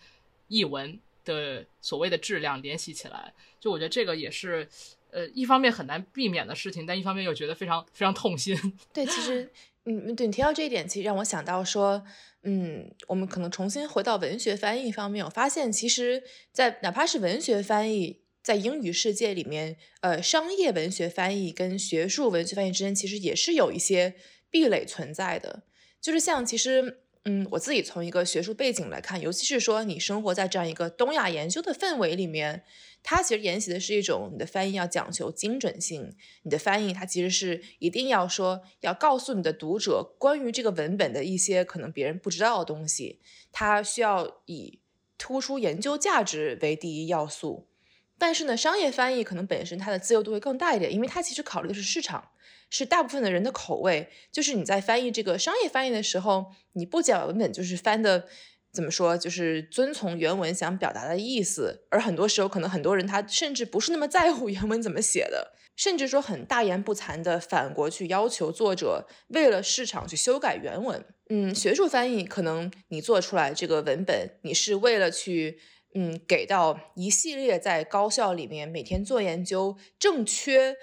[0.49, 4.68] 译文的所谓的质量联系起来，就我觉得这个也是
[5.11, 8.55] 呃，一方面很难避免的事情，但一方面又觉得非常非常痛心。
[8.92, 9.51] 对，其实
[9.87, 12.05] 嗯，对你提到这一点，其实让我想到说，
[12.42, 18.18] 嗯，我们可能重新回到文学翻译方面，我发现其实，在哪怕是文学翻译。
[18.42, 24.14] 在英语世界里面，呃，商业文学翻译跟学术文学翻译之间，其实也是有一些
[24.50, 25.64] 壁垒存在的。
[26.00, 32.64] 就是像，其实，嗯，我自己从一个学术背景来看，尤其是说你生活在这样一个东亚研究的氛围里面，
[33.03, 43.20] 它其实沿袭的是一种你的翻译要讲求精准性，你的翻译它其实是一定要说要告诉你的读者关于这个文本的一些可能别人不知道的东西，
[43.53, 44.81] 它需要以
[45.18, 47.69] 突出研究价值为第一要素。
[48.20, 52.22] 但是呢，商业翻译可能本身它的自由度会更大一点，因为它其实考虑的是市场，
[52.68, 54.11] 是大部分的人的口味。
[54.30, 58.26] 就是你在翻译这个商业翻译的时候，你不讲文本就是翻的
[58.70, 71.02] 怎么说，就是遵从原文想表达的意思，而很多时候可能很多人他甚至不是那么在乎 原文怎么写的，甚至说很大言不惭的反过去要求作者为了市场去修改原文。
[71.30, 75.59] 嗯，学术翻译可能你做出来这个文本，你是为了去。
[75.92, 80.76] 嗯，给到一系列在高校里面每天做研究、正缺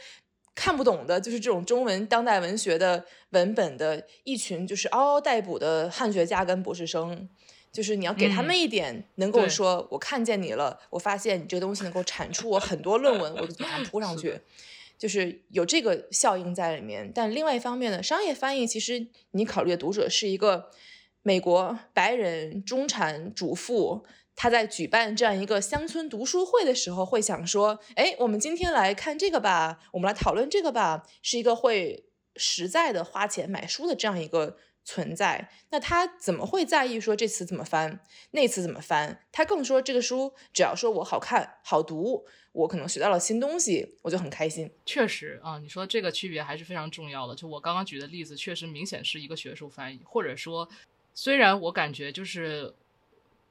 [0.53, 7.29] 看不懂的，就是这种中文当代文学的文本的一群，就是嗷嗷待哺的汉学家跟博士生，
[7.71, 14.41] 就是你要给他们一点能够说，我看见你了，我发现你这个东西能够产出我很多论文，我就把它铺上去，
[14.97, 17.09] 就是有这个效应在里面。
[17.15, 20.69] 但另外一方面呢，商业翻译其实你考虑的读者是一个
[21.21, 24.03] 美国白人中产主妇。
[24.39, 35.49] 他在举办这样一个乡村读书会的时候，会想说：“哎，我们今天来看这个吧，我们来讨论这个吧。”是一个会实在的花钱买书的这样一个存在。
[35.71, 39.25] 那他怎么会在意说这词怎么翻，那词怎么翻？
[39.31, 44.71] 他更说这个书只要说我好看、好读，我可能学到了新东西，我就很开心。
[44.85, 47.33] 确实啊，你说这个区别还是非常重要的。
[47.33, 50.69] 就我刚刚举的例子，确实明显是一个学术翻译，或者说，
[51.15, 52.75] 虽然我感觉就是。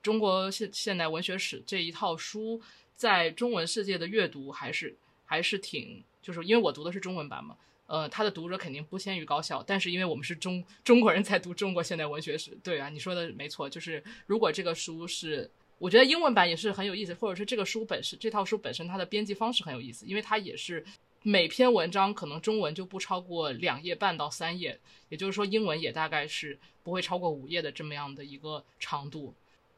[0.06, 2.62] 中国现现代文学史这一套书，
[2.94, 7.56] 在中文世界的阅读还是还是挺，就是因为我读的是中文版嘛，
[7.88, 20.86] 呃，它的读者肯定不先于高校，但是因为我们是中中国人在读中国现代文学史，对啊，你说的没错，就是如果这个书是，我觉得英文版也是很有意思，或者是这个书本身这套书本身它的编辑方式很有意思，因为它也是
[21.24, 29.34] 每篇文章可能中文就不超过两页半到三页，也就是说英文也大概是不会超过五页的这么样的一个长度。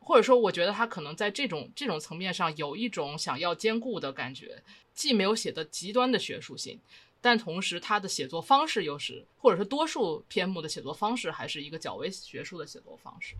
[0.08, 4.62] 或者说，我觉得他可能在这种这种层面上有一种想要兼顾的感觉，
[4.94, 6.80] 既没有写的极端的学术性，
[7.20, 13.34] 但同时他的写作方式又是，或者是多数篇目的写作方式还是一个较为学术的写作方式。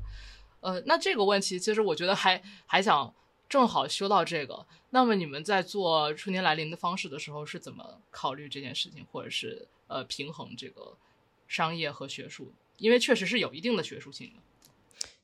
[0.60, 3.14] 呃，那这个问题其实我觉得还还想
[3.48, 4.66] 正好修到这个。
[4.90, 10.94] 那么你们在做春天来临的方式的时候是怎么考虑这件事情，或者是呃平衡这个
[11.46, 12.52] 商业和学术？
[12.76, 14.42] 因为确实是有一定的学术性的。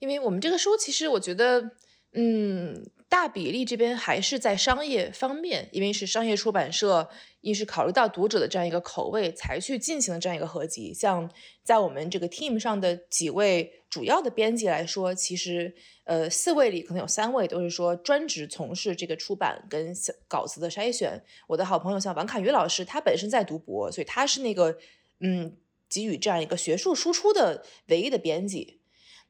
[0.05, 1.71] 因为我们这个书其实我觉得，
[2.13, 7.09] 嗯，大比例这边还是在商业方面，因为是商业出版社，
[7.41, 10.93] 一是考虑到读者的这样一个口味才去进行的这样一个合集。
[10.93, 11.31] 像
[11.63, 19.95] 在我们这个 team 上的几位主要的编辑来说，其实呃四位里可能有三位都是说专职从事这个出版跟
[20.29, 21.25] 稿子的筛选。
[21.47, 24.77] 我的好朋友像王凯宇老师，他本身在读博，所以他是那个
[25.21, 25.57] 嗯
[25.89, 28.81] 给予这样一个学术输出的唯一的编辑。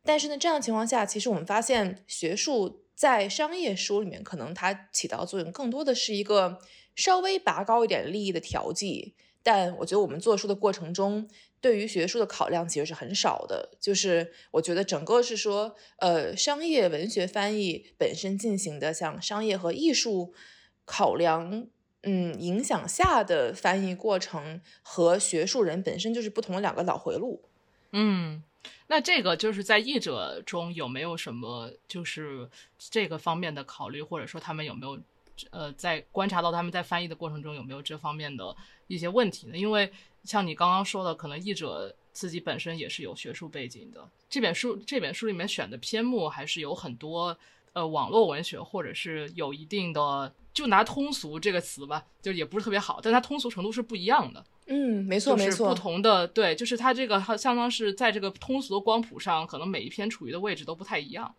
[0.05, 6.59] 但是呢，这样的情况下，其实我们发现学术在商业书里面，可能它起到作用更多的是一个
[6.95, 9.15] 稍微拔高一点利益的调剂。
[9.43, 11.29] 但我觉得我们做书的过程中，
[11.61, 13.77] 对于学术的考量其实是很少的。
[13.81, 20.33] 就是我觉得整个是说，呃，商业文学翻译本身进行的像商业和艺术
[20.87, 21.67] 考量，
[22.05, 27.43] 嗯，影响下的翻译过程和学术人本身就是不同的两个脑回路。
[27.93, 28.43] 嗯。
[28.87, 32.49] 那这个就是在译者中有没有什么就是
[32.79, 34.99] 这个方面的考虑，或者说他们有没有
[35.51, 39.57] 呃在观察到他们在翻译的过程中有没有这方面的一些问题呢？
[39.57, 39.91] 因为
[40.25, 44.09] 像你刚刚说的，可能译者自己本身也是有学术背景的。
[44.29, 47.37] 这本书这本书里面选的篇目还是有很多
[47.73, 54.45] 呃网络文学，或者是有一定的，就拿通俗这个词吧，就也不是特别好，但它通俗程度是不一样的。
[54.67, 61.35] 嗯，没错没错，不同的对，就是它这个它相当是在这个通俗的光谱上，可能每一篇处于的位置都不太一样。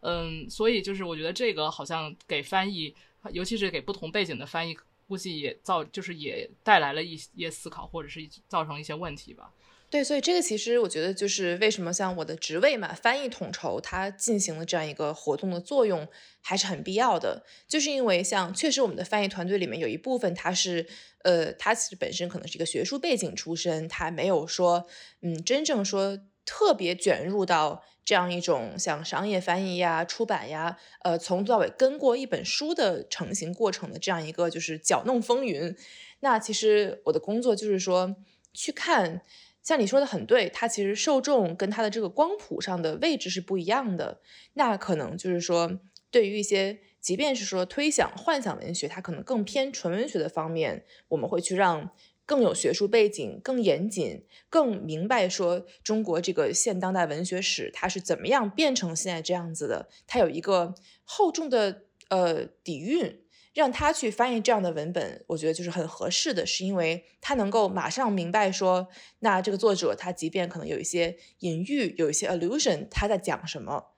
[0.00, 2.94] 嗯，所以就是我觉得这个好像给翻译，
[3.30, 9.52] 尤其是给不同背景的翻译，估计也造就是也带来了一些思考，或者是造成一些问题吧。
[9.92, 16.08] 对，所以这个其实我觉得就是为什么像我的职位嘛，翻译统筹，它进行了这样一个活动的作用
[16.40, 17.44] 还是很必要的。
[17.68, 20.86] 就是因为像确实我们的翻译团队里面有一部分他是，
[21.24, 24.86] 呃，他其实本身可能是一个学术背景出身，他没有说，
[25.20, 35.76] 嗯，真正说特别卷入到这样一种像商业翻译呀、出版呀，呃，从头到尾跟过一本书的成型过程的这样一个就是搅弄风云。
[36.20, 38.16] 那其实我的工作就是说
[38.54, 39.20] 去看。
[39.62, 44.20] 像你说的很对，它其实受众跟它的这个光谱上的位置是不一样的。
[44.54, 45.78] 那可能就是说，
[46.10, 51.90] 对于一些即便是说推想幻想文学，它可能更偏纯文学的方面，我们会去让
[52.26, 63.21] 更有学术背景、更严谨、更明白说中国这个现当代文学史它是怎么样变成现在这样子的，它有一个厚重的呃底蕴。
[63.54, 68.88] 让他去翻译这样的文本，我觉得就是很合适的，是因为他能够马上明白说，
[69.18, 73.88] 那这个作者他即便可能有一些隐喻，有一些 allusion，他在讲什么。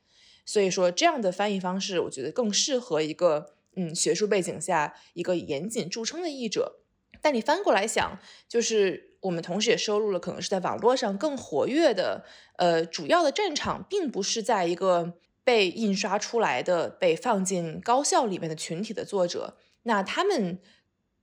[0.44, 6.80] 所以说这样的翻译方式，我觉得更适合一个嗯学术背景下一个严谨著称的译者。
[7.22, 12.24] 但你翻过来想，就是我们同时也收录了可能是在网络上更活跃的，
[12.56, 15.14] 呃，主要的战场并不是在一个。
[15.44, 20.58] 被印刷出来的、被放进高校里面的群体的作者，那他们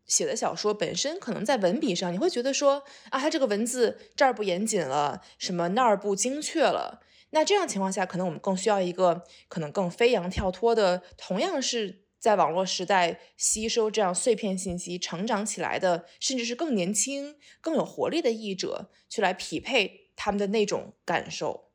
[0.06, 7.02] 写的小说本身可能在文笔上，你会觉得说啊，他这个文字这儿不严谨了，什么那儿不精确了。
[7.32, 21.71] 那这样情况下，可能我们更需要一个可能更飞扬跳脱的，同样是在网络时代吸收这样碎片信息成长起来的，甚至是更年轻、更有活力的译者，去来匹配他们的那种感受。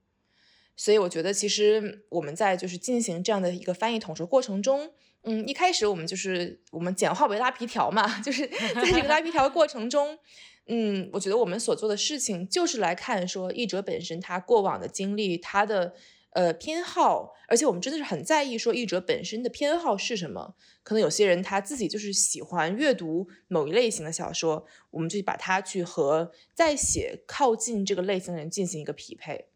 [0.77, 10.19] 所以我觉得，其实我们在就是进行这样的一个翻译统筹过程中，嗯，一开始我们就是我们简化为拉皮条嘛， 就是在这个拉皮条的过程中，
[10.67, 15.95] 嗯，我觉得我们所做的事情就是来看说译者本身他过往的经历，他的
[16.33, 20.55] 呃偏好，而且我们真的是很在意说译者本身的偏好是什么。
[20.83, 29.47] 可能有些人他自己就是喜欢阅读某一类型的小说，我们就把它去和在写靠近这个类型的人进行一个匹配。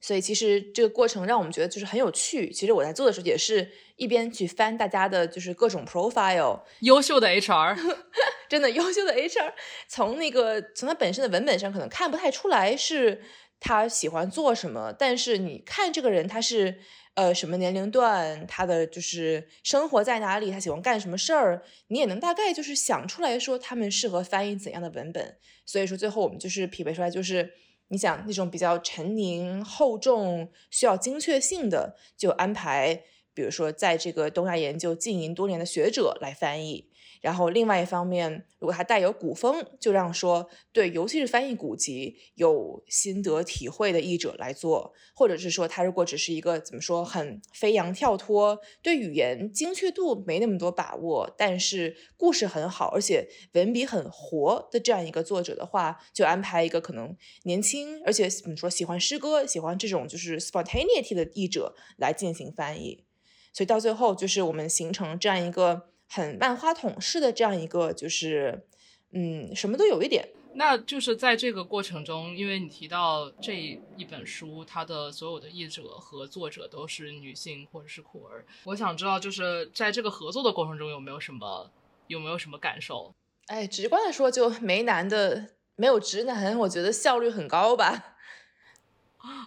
[0.00, 2.50] 所以其实这个过程让我们觉得就是很有趣。
[2.50, 7.76] 其实我在做的时候也是一边去翻大家的就是各种 profile，优秀的 HR，
[8.48, 9.52] 真的优秀的 HR，
[9.88, 13.20] 从那个从他本身的文本上可能看不太出来是
[13.60, 16.78] 他喜欢做什么，但是你看这个人他是
[17.14, 25.36] 呃什么年龄段，他的就是生活在哪里，他喜欢干什么事儿，你也能大概就是想出来说他们适合翻译怎样的文本。
[25.66, 27.52] 所以说最后我们就是匹配出来就是。
[27.92, 33.02] 你想那种比较沉凝、厚重、需要精确性的，就安排，
[33.34, 36.89] 比如说在这个东亚研究经营多年的学者来翻译。
[37.20, 63.04] 然后另外一方面，如果它带有古风，就让说对，尤其是翻译古籍有心得体会的译者来做，或者是说他如果只是一个怎么说很飞扬跳脱，对语言精确度没那么多把握，但是故事很好，而且文笔很活的这样一个作者的话，就安排一个可能年轻，而且怎么说喜欢诗歌、喜欢这种就是 spontaneity 的译者来进行翻译。
[63.52, 65.89] 所以到最后，就是我们形成这样一个。
[66.12, 68.64] 很万花筒式的这样一个，就是，
[69.12, 70.28] 嗯，什么都有一点。
[70.54, 73.56] 那就是在这个过程中，因为你提到这
[73.96, 81.70] 一本书，它的所有的译者和作者都是女性或者是酷儿，我想知道，就是在这个合作的过程中有没有什么
[82.08, 83.14] 有没有什么感受？
[83.46, 88.16] 哎，直观的说，就没男的，没有直男，我觉得效率很高吧。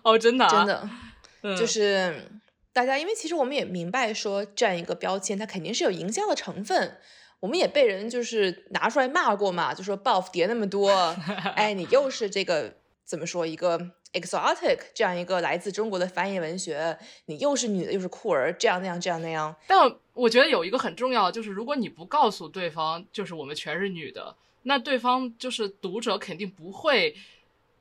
[0.04, 0.90] 哦，真的、啊，真的，
[1.42, 2.30] 嗯、就是。
[2.74, 6.98] 大家，因为其实我们也明白说，这样一个标签它肯定是有营销的成分。
[7.40, 10.90] 我们也被人就是拿出来骂过嘛，就说 buff 叠那么多，
[11.56, 12.74] 哎，你又是这个
[13.06, 13.78] 怎么说一个
[14.14, 19.56] exotic 这样一个来自中国的翻译文学，你又是女的又是酷儿，这样那样这样那样。
[19.68, 27.16] 但我觉得有一个很重要，就是如果你不告诉对方，就是我们全是女的，那对方就是读者肯定不会。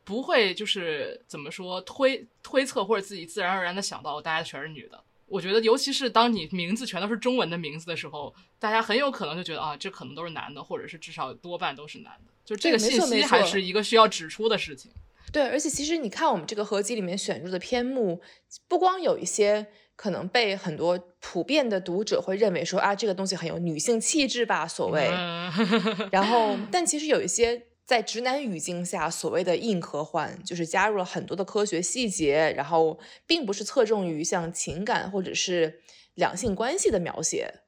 [0.04, 5.02] 不会就是怎么说推推测或者自己自然而然的想到大家全是女的。
[5.26, 12.32] 我觉得尤其是当你名字全都是中文的名字的时候，大家很有可能就觉得啊，这可能都是男的，或者是至少多半都是男的。
[12.44, 14.90] 就这个信息还是一个需要指出的事情。
[15.32, 18.20] 对，而且其实你看我们这个合集里面选入的篇目，
[18.68, 25.08] 不光有一些可能被很多普遍的读者会认为说啊，这个东西很有女性气质吧，所谓。
[25.10, 25.50] 嗯、
[26.12, 27.68] 然后，但其实有一些。
[27.84, 35.82] 在直男语境下，所谓的硬科幻就是加入了很多的科学细节，然后并不是侧重于像情感或者是
[36.14, 37.60] 两性关系的描写。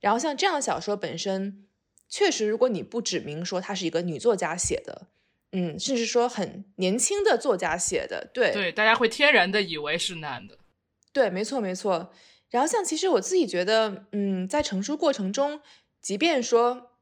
[0.00, 1.66] 然后像这样的小说本身，
[2.08, 5.08] 确实如果你不指明说它是一个女作家写的，
[5.52, 10.58] 嗯，甚至说很年轻的作家写的，对对，大家会天然的以为是男的。
[11.12, 12.10] 对，没错没错。
[12.48, 15.60] 然后像其实我自己觉得，嗯，在成书过程中，
[16.00, 16.92] 即便说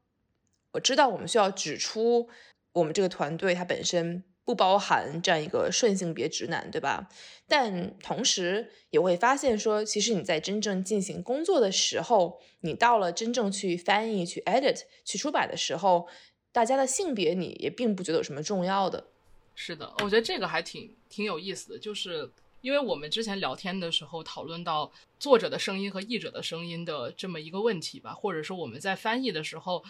[0.73, 2.29] 我知道我们需要指出。
[2.77, 7.09] 我们这个团队它本身不包含这样一个顺性别直男，对吧？
[7.47, 16.07] 但同时也会发现说，其实你在真正进行工作的时候，你到了真正去翻译、去 edit、去出版的时候，
[16.51, 19.07] 大家的性别你也并不觉得有什么重要的。
[19.55, 22.29] 是的，我觉得这个还挺挺有意思的，就是
[22.61, 29.83] 因为我们之前聊天的时候讨论到作者的声音和译者的声音的这么一个问题吧，或者说我们在翻译的时候，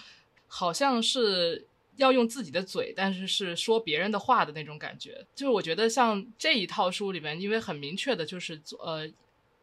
[0.48, 1.68] 好像是。
[1.98, 5.26] 要用自己的嘴，但是是说别人的话的那种感觉。
[5.36, 9.08] 就是我觉得像这一套书里面，因为很明确的就是呃，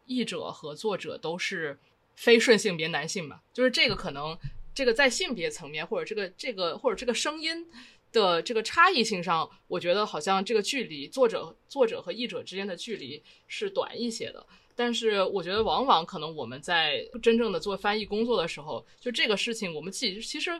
[0.07, 1.78] 译者和作者都是
[2.14, 4.37] 非顺性别男性嘛，就是这个可能
[4.74, 7.66] 这个在性别层面或者这个这个或者这个声音
[8.12, 14.45] 的这个差异性上，我觉得好像这个距离作者作者和译者之间的距离是短一些的。
[14.74, 20.51] 但是我觉得往往可能我们在真正的做翻译工作的时候，就这个事情我们自己其实。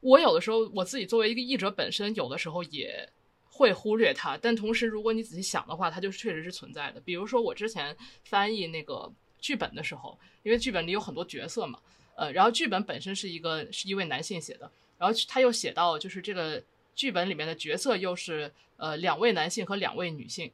[0.00, 3.08] 我有的时候，我自己作为一个译者本身，有的时候也
[3.50, 4.36] 会忽略它。
[4.36, 7.00] 但同时，如果你仔细想的话，它就是确实是存在的。
[7.00, 11.80] 比如说，我之前翻译那个剧本的时候，因为剧本里有很多角色嘛，
[12.14, 16.62] 呃，然后剧本本身是一个是一位男性写的，然后他又写到就是这个
[16.94, 20.52] 剧本里面的角色又是呃两位男性和两位女性，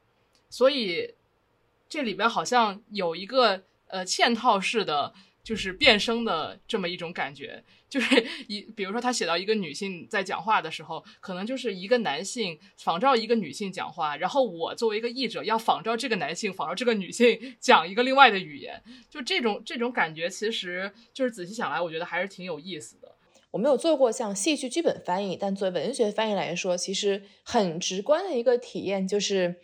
[0.49, 1.13] 所以
[1.87, 5.13] 这里边好像有一个呃嵌套式的。
[5.45, 23.15] 就是变声的这么一种感觉，就是 一，比如说他写到一个女性在讲话的时候，可能就是一个男性仿照一个女性讲话，然后我作为一个译者要仿照这个男性，仿照这个女性 讲一个另外的语言，就这种这种感觉，其实就是仔细想来，我觉得还是挺有意思的。
[23.51, 29.57] 我没有做过像戏剧剧本翻译，但作为文学翻译来说，其实很直观的一个体验就是，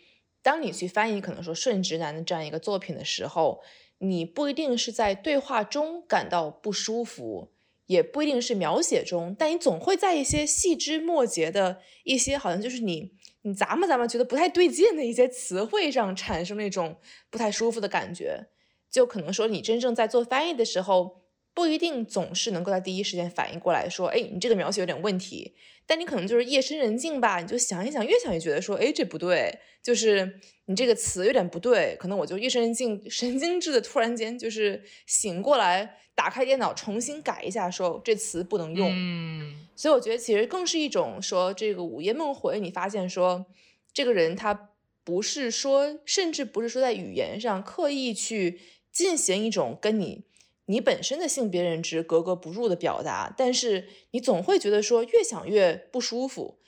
[0.44, 3.60] 当你去翻译可能说顺直男的这样一个作品的时候。
[4.02, 7.52] 你不一定是在对话中感到不舒服，
[7.86, 16.96] 也不一定是描写中，但你总会在一些细枝末节的一些好像就是你你咂摸咂摸觉得不太对劲的一些词汇上产生那种
[17.30, 18.48] 不太舒服的感觉，
[18.90, 21.21] 就可能说你真正在做翻译的时候。
[21.54, 25.54] 不一定总是能够在第一时间反应过来，说，哎，你这个描写有点问题。
[25.84, 31.96] 但你可能就是夜深人静吧，你就想一想，越想越觉得说，哎，这不对，就是你这个词有点不对。
[31.98, 38.88] 可能我就夜深人静，神经质的突然间就是醒过来，打开电脑重新改一下，说这词不能用。
[38.90, 43.44] 嗯，所以我觉得其实更是一种说，这个午夜梦回，你发现说，
[43.92, 44.70] 这个人他
[45.02, 48.60] 不是说，甚至不是说在语言上刻意去
[48.92, 50.24] 进行一种跟你。
[50.66, 56.60] 你本身的性别认知格格不入的表达，但是你总会觉得说越想越不舒服，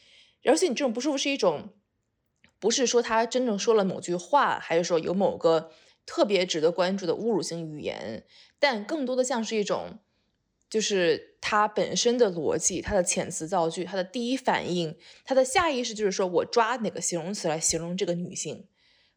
[0.45, 1.70] 而且你这种不舒服是一种，
[2.59, 5.70] 不是说他真正说了某句话，还是说有某个
[6.05, 8.24] 特别值得关注的侮辱性语言，
[8.59, 10.01] 但更多的像是一种，
[10.68, 18.66] 就是他本身的逻辑，他的遣词造句，他的第一反应，他的下意识就是说我抓哪个形容词来形容这个女性。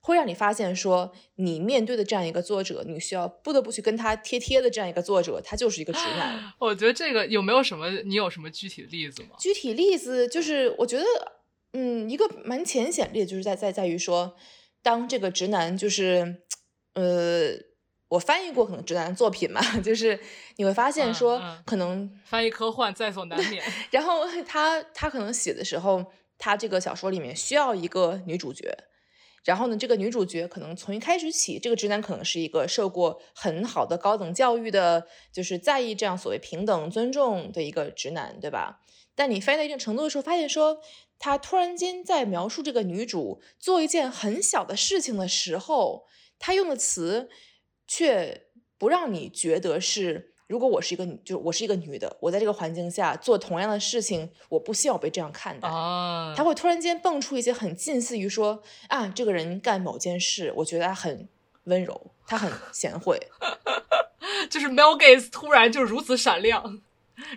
[0.08, 6.54] 会让你发现，说你面对的这样一个作者，你需要不得不去跟他贴贴的这样一个作者，他就是一个直男。
[6.60, 7.92] 我觉得这个有没有什么？
[8.06, 9.36] 你有什么具体的例子吗？
[9.38, 11.04] 具体例子就是，我觉得，
[11.74, 14.38] 嗯，一个蛮浅显例子，就是在在在于说，
[14.82, 16.38] 当这个直男就是，
[16.94, 17.58] 呃，
[18.08, 20.18] 我翻译过可能直男作品嘛， 就是
[20.56, 23.62] 你会发现说，可能翻译科幻在所难免。
[23.92, 26.06] 然后他他可能写的时候，
[26.38, 28.74] 他这个小说里面需要一个女主角。
[29.48, 38.82] 然后呢，这个女主角可能从一开始起，这个直男可能是一个受过很好的高等教育的，就是在意这样所谓平等尊重的一个直男，对吧？
[39.16, 40.82] 但你翻到一定程度的时候，发现说
[41.18, 46.04] 他突然间在描述这个女主做一件很小的事情的时候，
[46.38, 47.30] 他用的词
[47.88, 50.34] 却不让你觉得是。
[50.48, 55.68] 如果我是一个女，就是我是一个女的，我在这个环境下做同样的事情，我不希望被这样看待。
[55.68, 61.28] 啊，他会突然间蹦出一些很近似于说啊，这个人干某件事，我觉得他很
[61.66, 63.20] 温柔，他很贤惠。
[64.50, 66.80] 就是 Mel Gates 突然就如此闪亮，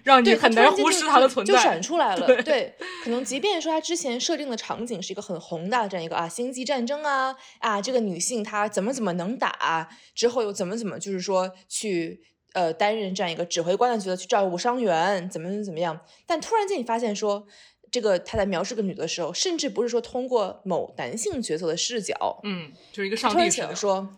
[0.04, 2.40] 让你很难忽视他的存在，就闪出来了。
[2.44, 12.22] 对，可能即便说他之前设定的场景是一个很宏大的这样一个啊，星际战争啊啊，这个女性她怎么怎么能打，之后又怎么怎么就是说去。
[12.52, 15.98] 呃，担任这样一个指挥官的角色去照顾伤员，怎么怎么样？
[16.26, 17.46] 但突然间你发现说，
[17.90, 24.16] 这个他在描述个女的时候，甚至不是说通过某男性角色的视角，嗯，就是一个上帝视角说，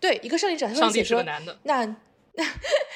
[0.00, 1.58] 对，一个上帝者，上帝是个男的。
[1.64, 1.84] 那
[2.34, 2.44] 那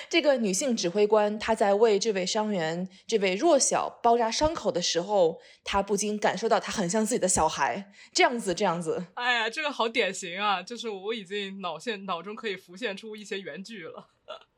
[0.09, 9.05] 这个女性指挥官，她在为这位伤员、这位弱小包扎伤口的时候，她不禁感受到她很像自己的小孩，这样子，这样子。
[9.15, 10.63] 哎呀，这个好典型啊！
[10.63, 14.09] 就是我已经脑现脑中可以浮现出一些原句了。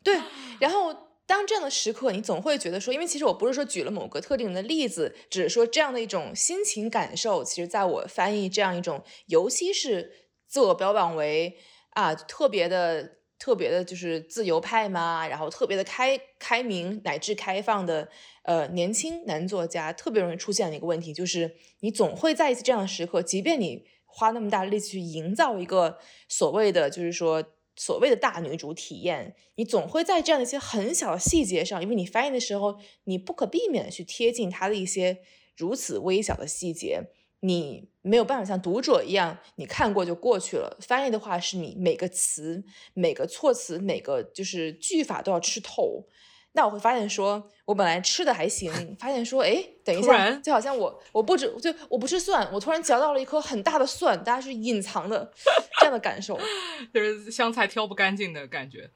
[0.05, 0.19] 对，
[0.61, 0.95] 然后
[1.27, 10.11] 当这样的时刻，你总会觉得说，因为其实我不是说举了某个特定的例子，只是说这样的一种心情感受，其实在我翻译这样一种，尤其是
[10.47, 11.59] 自我标榜为
[11.91, 18.09] 啊特别的、特别的，就是自由派嘛，然后特别的开开明乃至开放的
[18.45, 27.45] 呃年轻男作家，特别容易出现的一个问题，就是你总会在一次这样的时刻，即便你花那么大力气去营造一个所谓的，就是说。
[27.79, 35.19] 所谓的大女主体验，你总会在这样的一些很小的细节上，因为你翻译的时候，你不可避免的去贴近它的一些
[35.57, 37.05] 如此微小的细节，
[37.41, 40.77] 你没有办法像读者一样，你看过就过去了。
[40.81, 42.65] 翻译的话，是你每个词、
[42.95, 46.09] 每个措辞、每个就是句法都要吃透。
[46.53, 55.33] 那我会发现，说我本来吃的还行， 发现说，哎，等一下，就好像我我不止就我不吃蒜，我突然嚼到了一颗很大的蒜，大家是隐藏的
[55.81, 56.39] 这样的感受，
[56.93, 58.91] 就是香菜挑不干净的感觉。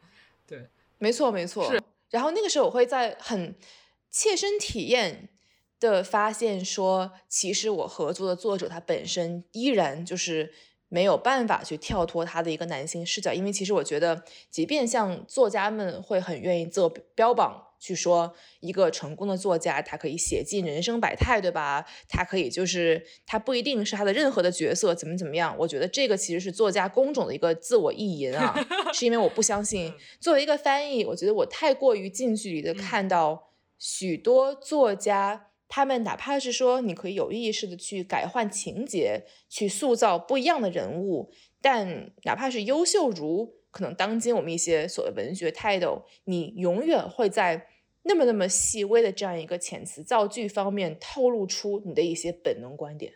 [0.46, 1.70] 对，没错没错。
[1.70, 1.80] 是。
[2.10, 3.54] 然后那个时候，我会在很
[4.10, 5.28] 切身体验
[5.78, 10.52] 的发现，说其实我合作的作者他本身依然就是。
[10.92, 21.86] 没有办法去跳脱他的一个男性视角，因为其实我觉得，即便像作家们会很愿意做标榜，去说一个成功的作家，他可以写尽人生百态，对吧？
[22.10, 25.56] 他可以就是他不一定是他的任何的角色怎么怎么样。
[25.58, 28.54] 我觉得这个其实是作家工种的一个自我意淫啊，
[28.92, 35.46] 是因为我不相信，作为一个翻译，我觉得我太过于近距离的看到许多作家。
[35.74, 47.68] 他们哪怕是说，你可以有意识的去改换情节，去塑造不一样的人物，但哪怕是优秀如可能当今我们一些所谓文学泰斗，你永远会在
[48.02, 53.14] 那么那么细微的这样一个遣词造句方面透露出你的一些本能观点。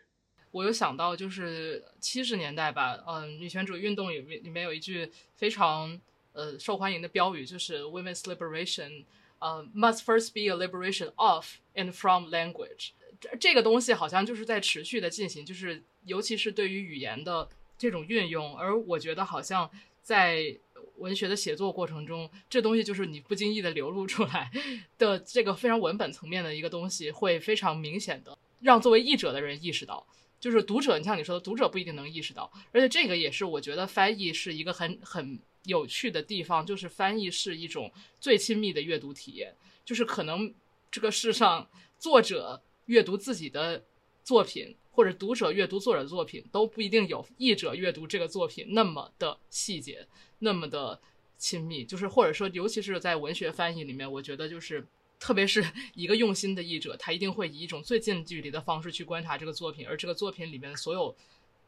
[0.51, 6.01] 我有想到，就是七十年代吧，嗯，女权主义运动里面里面有一句非常
[6.33, 9.05] 呃受欢迎的标语，就是 “Women's Liberation”。
[9.39, 11.47] 呃，must first be a liberation of
[11.77, 12.91] and from language。
[13.21, 17.49] 这这个东西好像就是在持续的进行，就是尤其是对于语言的
[17.79, 19.71] 这种运用，而我觉得好像
[20.03, 20.59] 在
[20.97, 24.51] 文学的写作过程中，这东西就是你不经意的流露出来
[24.99, 30.07] 的这个非常文本层面的一个东西，会非常明显的让作为译者的人意识到。
[30.39, 40.53] 就是读者，你像你说的，读者不一定能意识到，而且这个也是我觉得翻译是一个很很有趣的地方，就是翻译是一种最亲密的阅读体验，就是可能
[40.91, 41.69] 这个世上
[41.99, 43.85] 作者阅读自己的
[44.23, 50.07] 作品，或者读者阅读作者作品，都不一定有译者阅读这个作品那么的细节，
[50.39, 51.01] 那么的
[51.39, 54.87] 亲密，就是或者说，尤其是在文学翻译里面，我觉得就是。
[55.19, 55.65] 特别是
[55.95, 61.17] 一个用心的译者，他一定会以一种最近距离的方式去观察这个作品，而这个作品里面所有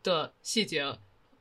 [0.02, 0.98] 的细节，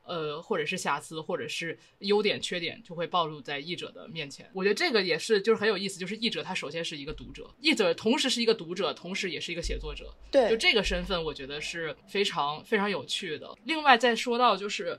[0.08, 4.50] 呃，或者是瑕疵，或者是优点、缺点，就会暴露在译者的面前。
[4.54, 6.00] 我觉得这个也是，就是很有意思。
[6.00, 10.12] 就是译者他首先是一个读者，译者同时是一个读者，同时也是一个写作者。
[10.30, 13.56] 对，就这个身份，我觉得是非常非常有趣的。
[13.64, 14.98] 另外，再说到就是。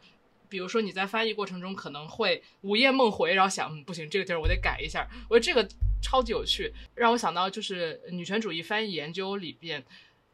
[0.51, 5.07] 比如说你在翻译过程中可能会午夜梦回，然后想，嗯，不行，这个地儿我得改一下。
[5.30, 5.70] 我觉得这个
[6.01, 9.86] 超级有趣，让我想到就是女权主义翻译研究里边，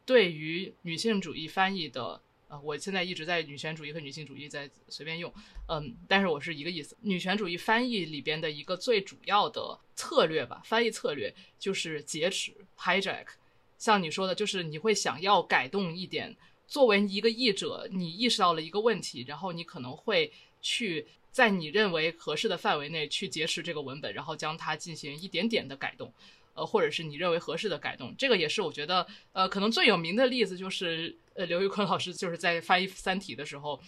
[0.06, 5.32] 对于女性主义翻译的，呃，我现在一直在女权主义和女性主义在随便用，
[5.68, 6.96] 嗯，但是我是一个意思。
[7.00, 13.26] 女权主义翻译里边的一个最主要的策略吧，翻译策略就是劫持 （hijack）。
[13.78, 16.36] 像你说的，就是你会想要改动一点。
[16.68, 26.12] 作为一个译者，你意识到了一个问题，然后你可能会去在你认为合适的范围内去劫持这个文本，然后将它进行一点点的改动，
[26.54, 28.12] 呃，或者是你认为合适的改动。
[28.18, 33.80] 这个也是我觉得，呃，可能最有名的例子就是呃刘玉坤老师就是在翻译《三体》的时候，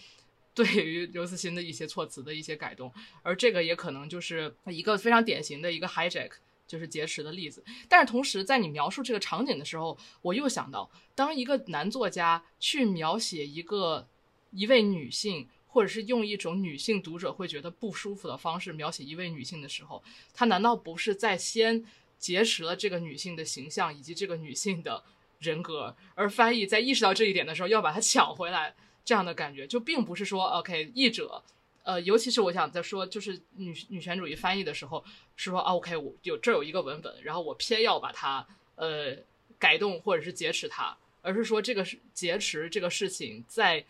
[0.53, 2.93] 对于刘慈欣的一些措辞的一些改动，
[3.23, 6.31] 而这个也可能就是一个非常典型的一个 hijack。
[6.69, 14.07] 就是劫持的例子，但是同时在你描述这个场景的时候，我又想到，当一个男作家去描写一个
[14.51, 21.83] 一位女性，或者是用一种女性读者会觉得不舒服的方式描写一位女性的时候，他难道不是在先
[22.19, 25.03] 劫持了这个女性的形象以及这个女性的
[25.39, 28.75] 人格，而翻译在意识到这一点的时候要把它抢回来？
[29.03, 31.41] 这样的感觉就并不是说，OK，译者。
[31.83, 35.03] 呃，尤其是我想在说，就是女女权主义翻译的时候，
[35.35, 39.15] 是说，OK，我有这有一个文本，然后我偏要把它呃
[39.57, 41.83] 改动或者是劫持它，而是说这个
[42.13, 43.83] 劫持这个事情在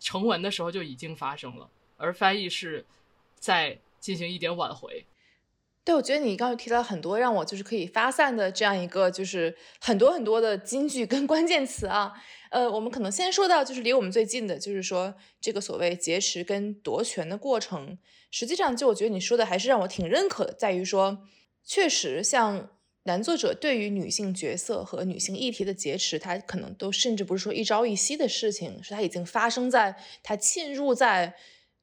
[0.00, 2.84] 成文的时候就已经发生了，而翻译是
[3.36, 5.04] 在进行一点挽回。
[5.84, 12.10] 对，我觉得你刚才提到很多让我就是可以发散的这样一个，就是很多很多的金句跟关键词啊。
[12.50, 17.98] 呃，我们可能先说到就是离我们最近的，就是说这个所谓劫持跟夺权的过程。
[18.30, 21.18] 实际上，就我觉得你说的还是让我挺认可的，在于说，
[21.62, 22.70] 确实像
[23.02, 31.34] 男作者对于女性角色和女性议题的劫持，他可能都甚至不是说一朝一夕的事情，是他已经发生在他浸入在。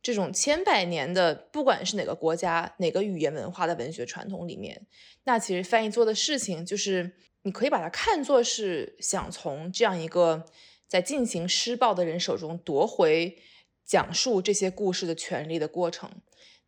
[0.02, 4.88] 这种千百年的，不管是哪个国家、哪个语言文化的文学传统里面，
[5.26, 7.12] 那其实翻译做的事情，就是
[7.43, 10.45] 你可以把它看作是想从这样一个
[10.88, 13.38] 在进行施暴的人手中夺回
[13.86, 16.10] 讲述这些故事的权利的过程。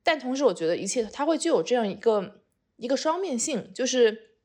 [0.03, 2.43] 但同时，我觉得一切它会具有这样一个
[2.75, 4.37] 一个双面性，就是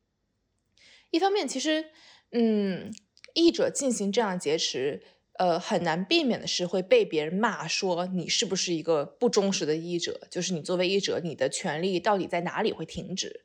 [1.10, 1.90] 一方面，其实，
[2.30, 2.90] 嗯，
[3.34, 5.02] 译者进行这样劫持。
[5.38, 10.20] 呃，很难避免的是会被别人骂说你是不是一个不忠实的译者？
[10.30, 13.44] 就是你作为译者，你的权利到底在哪里会停止？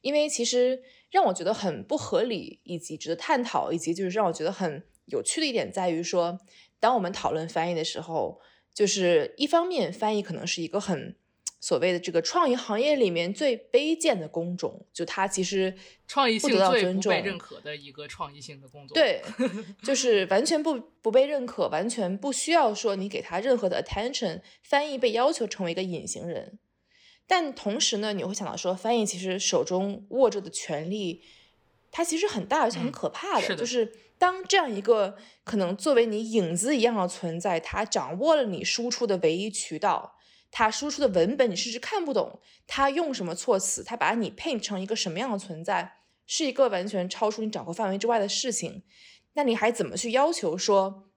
[0.00, 6.38] 因为其实让我觉得很不合理，以及值得探讨，以及就是让我觉得很有趣的一点在于说，
[6.80, 8.40] 当我们讨论翻译的时候，
[8.74, 11.16] 就是一方面翻译可能是一个很。
[11.66, 19.20] 所谓的这个创意行业里面最卑贱的工种，就它其实创意性最不被认可的一个创意性的工作，对，
[19.82, 24.42] 就 是完全不不被认可，完全不需要说你给他任何的 attention。
[24.62, 26.60] 翻译被要求成为一个隐形人，
[27.26, 31.24] 但同时呢，你会想到说，翻译其实手中握着的权力，
[31.90, 40.15] 它其实很大而且很可怕的，就是当这样一个可能作为你影子一样的存在，它掌握了你输出的唯一渠道。
[40.58, 48.82] 他输出的文本你甚至看不懂，他用什么措辞，他把你配成一个什么样的存在，是一个完全超出你掌控范围之外的事情。
[49.34, 51.10] 那你还怎么去要求说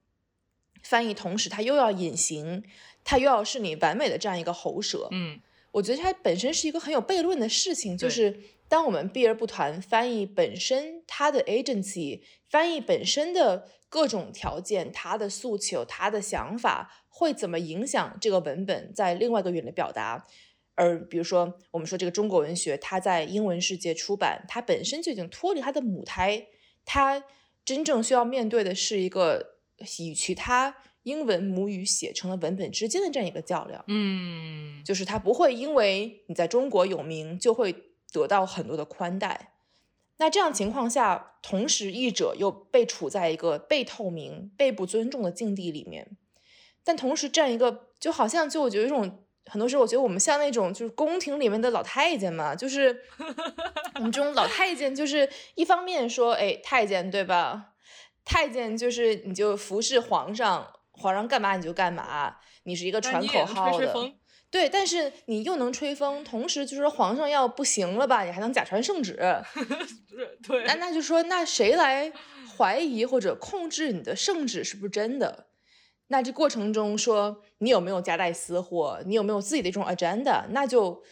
[0.83, 2.65] 翻译同时他又要隐形，
[3.05, 5.07] 他又要是你完美的这样一个喉舌？
[5.11, 5.39] 嗯，
[5.71, 16.91] 我觉得它本身是一个很有悖论的事情，就是当我们避而不谈翻译本身它的 agency，翻译本身的各种条件，它的诉求，它的想法。
[17.11, 20.25] 会怎么影响这个文本在另外一个语言的表达？
[20.75, 26.47] 而比如说，我们说这个中国文学，它在英文世界出版，它本身就已经脱离它的母胎，
[26.85, 27.21] 它
[27.65, 29.57] 真正需要面对的是一个
[29.99, 30.73] 与其他
[31.09, 33.83] 英文母语写成了文本之间的这样一个较量。
[33.87, 37.75] 嗯，就是他不会因为你在中国有名就会
[38.11, 39.53] 得到很多的宽待。
[40.17, 46.17] 那这样情况下，同时译者又被处在一个被透明、被不尊重的境地里面，
[46.83, 53.03] 但同时这样一个就好像就我觉得一种很多时候，我觉得我们像那种就是宫廷里面的老太监嘛，就是
[53.95, 57.73] 我们这种老太监，就是一方面说，哎，太监对吧？
[58.25, 63.93] 太监就是你就服侍皇上，皇上干嘛你就干嘛，你是一个传口号的。
[64.51, 69.15] 对，但是你又能吹风，同时就是皇上要不行了吧，你还能假传圣旨。
[70.47, 72.11] 对，那那就说，那谁来
[72.57, 75.47] 怀疑或者控制你的圣旨是不是真的？
[76.07, 81.03] 那这过程中说你有没有夹带私货，你有没有自己的一种 agenda，那就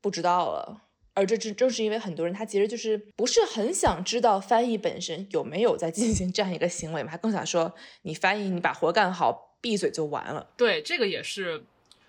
[0.00, 0.82] 不知道了。
[1.14, 10.50] 而这正正是因为很多人他其实就是不是很想知道翻译本身有没有在进行这样一个行为嘛，他更想说你翻译你把活干好，闭嘴就完了。
[10.56, 11.64] 对，这个也是。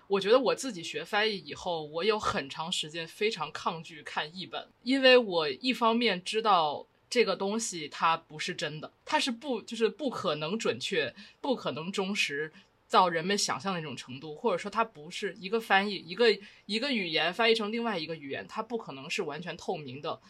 [0.06, 12.52] 我觉得我自己学翻译以后，我有很长时间非常抗拒看译本，因为我一方面知道这个东西它不是真的，它是不就是不可能准确、不可能忠实
[12.94, 16.26] 到人们想象的那种程度，或者说它不是一个翻译一个
[16.66, 20.20] 一个语言翻译成另外一个语言，它不可能是完全透明的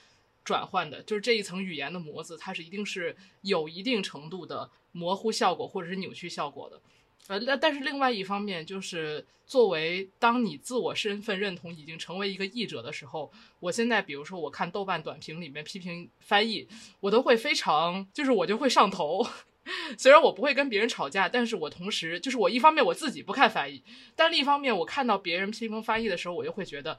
[0.42, 6.80] 转换的，就是这一层语言的模子，它是一定是有一定程度的模糊效果或者是扭曲效果的。
[7.26, 16.66] 呃，那但是另外一方面，就是作为当你自我身份认同已经成为一个译者的时候，我现在比如说我看豆瓣短评里面批评翻译，
[17.00, 19.26] 我都会非常，就是我就会上头。
[19.98, 23.82] 虽然我不会跟别人吵架，但是我同时就是我一方面我自己不看翻译，
[24.14, 26.98] 但另一方面我看到别人批评翻译的时候，我又会觉得，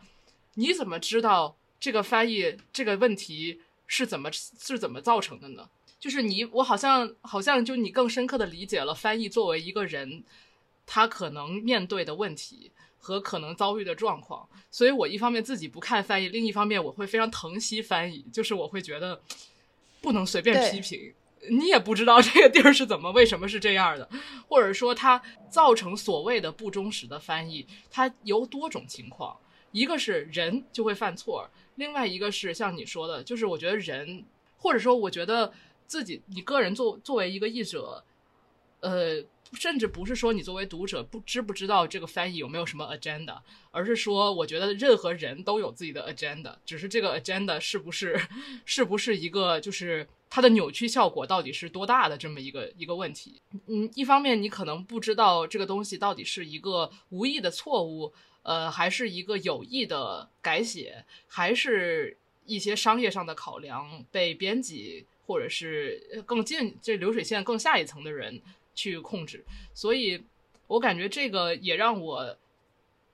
[0.56, 5.70] 你怎么知道这个翻译这个问题是怎么是怎么造成的呢？
[6.00, 10.24] 就是你，我好像好像就你更深刻的理解了翻译作为一个人，
[10.86, 14.48] 他可能面对的问题和可能遭遇的状况。
[14.70, 19.20] 所以我一方面自己不看翻译，另一方面我会非常疼惜翻译，就是我会觉得
[20.02, 21.14] 不能随便批评。
[21.50, 24.10] 你也不知道这个地儿是怎么为什么是这样的，
[24.48, 29.38] 或者说它造成所谓的不忠实的翻译，它有多种情况。
[29.72, 34.24] 一个是人就会犯错，另外一个是像你说的，就是我觉得人，
[34.58, 35.54] 或者说我觉得。
[35.88, 38.04] 自己，你个人作作为一个译者，
[38.80, 39.24] 呃，
[39.56, 43.40] 甚至不是说你作为读者不知不知道这个翻译有没有什么 agenda，
[43.72, 48.20] 而是说，我觉得任何人都有自己的 agenda，只是这个 agenda 是不是
[48.66, 53.42] 是不是一个就是它的扭曲效果到底是多大的这么一个一个问题。
[53.68, 65.06] 嗯，一方面你可能不知道这个东西到底是一个无意的错误，呃，还是一个有意的改写，还是一些商业上的考量被编辑。
[65.28, 68.40] 或者是更近这流水线更下一层的人
[68.76, 70.24] 去控制，所以
[70.68, 72.38] 我感觉这个也让我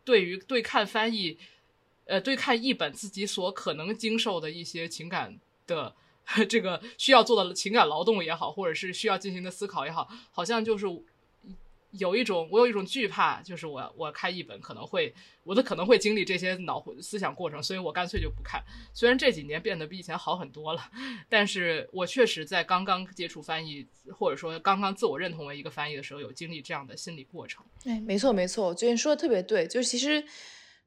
[0.03, 1.37] 对于对看翻译，
[2.05, 5.95] 呃，对看译本自己所可能经受的一些情感的
[6.49, 10.87] 这个需要做的情感劳动也好，或者是需要进行的思考也好，好像就是。
[11.91, 15.13] 有一种，我有一种惧怕，就是我我看一本可能会，
[15.43, 18.63] 我的可能会经历这些脑思想过程，所以我干脆就不看。
[18.93, 20.81] 虽然这几年变得比以前好很多了，
[21.27, 23.85] 但是我确实在刚刚接触翻译，
[24.17, 27.65] 或者说刚刚自我认同为一个翻译的时候，有经历这样的心理过程。
[27.83, 29.67] 哎，没错没错，我觉得你说的特别对。
[29.67, 30.23] 就是其实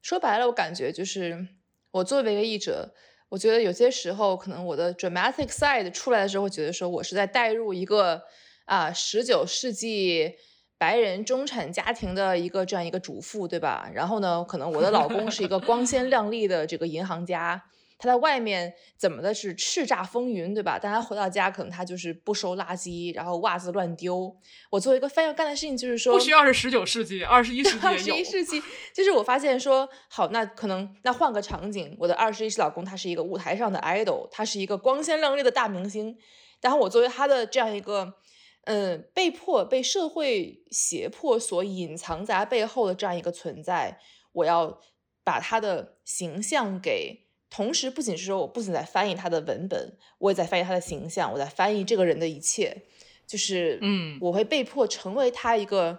[0.01, 1.47] 说白了，我感觉就是
[1.91, 2.95] 我作为一个译者，
[3.29, 8.23] 我觉得有些时候可能我的 dramatic side 出来的时候，会觉得说我是在带入一个
[8.65, 10.37] 啊十九世纪。
[10.85, 13.89] 白人中产家庭的一个这样一个主妇，对吧？
[13.95, 17.59] 然后呢，可能我的老公是一个光鲜亮丽的这个银行家，
[17.97, 20.79] 他在外面怎么的是叱咤风云，对吧？
[20.79, 24.37] 但他回到家，可能他就是不收垃圾，然后袜子乱丢。
[24.69, 28.63] 我作为一个翻译干的事情就是说，不需要是十九世纪，二十一世纪二十一世纪，
[28.95, 36.15] 就是我发现说，好，那可能那换个场景，我的二十一世老公他是一个舞台上的 idol，他是一个光鲜亮丽的大明星，
[36.61, 38.13] 然后我作为他的这样一个。
[38.65, 43.99] 嗯，被迫被社会胁迫所隐藏在背后的这样一个存在，
[44.33, 44.81] 我要
[45.23, 52.83] 把他的形象给，同时不仅是说我不仅在翻译他的文本，我也在翻译他的形象，我在翻译这个人的一切，
[53.27, 55.99] 就是嗯，我会被迫成为他一个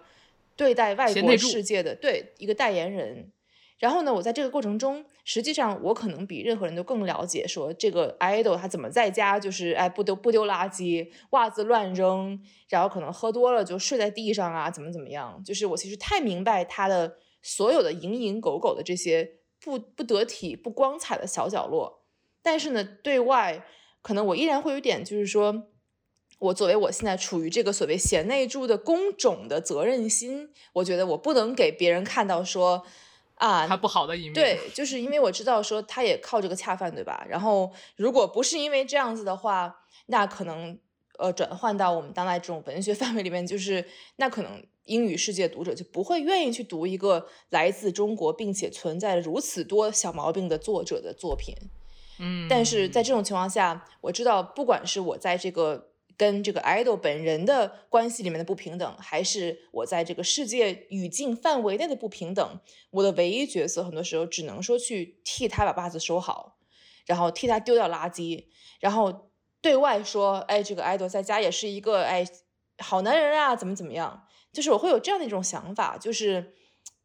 [0.56, 3.32] 对待外国世界的对一个代言人。
[3.78, 15.42] 然后呢，我在这个过程中，实际上我可能比任何人都更了解，说这个 idol 他怎么在家就是哎不丢不丢垃圾，袜子乱扔，然后可能喝多了就睡在地上啊，怎么怎么样？
[15.44, 22.06] 就是我其实太明白他的所有的蝇营狗苟的这些不不得体、不光彩的小角落。
[22.42, 23.66] 但是呢，对外
[24.02, 25.64] 可能我依然会有点就是说，
[26.40, 32.86] 我作为我现在处于这个所谓贤内助的工种的责任心，我觉得我不能给别人看到说
[33.36, 34.34] 啊，他不好的一面。
[34.34, 37.26] 对，就是因为我知道说他也靠这个恰饭，对吧？
[37.28, 39.76] 然后如果不是因为这样子的话，
[40.08, 40.78] 那可能
[41.20, 51.54] 呃转换到我们当代这种文学范围里面，就是那可能英语世界读者就不会愿意去读一个来自中国并且存在如此多小毛病的作者的作品。
[52.20, 55.90] 嗯，但是在这种情况下，我知道不管是我在这个。
[56.18, 62.60] 跟这个 idol 本人的关系里面的不平等，还是我在这个世界语境范围内的不平等，
[62.92, 66.58] 我的唯一角色很多时候只能说去替他把袜子收好，
[67.06, 68.46] 然后替他丢掉垃圾，
[68.80, 69.30] 然后
[69.62, 72.26] 对外说，哎，这个 idol 在家也是一个哎
[72.78, 76.54] 好男人啊，怎么怎么样，就是我会有这样的一种想法，就是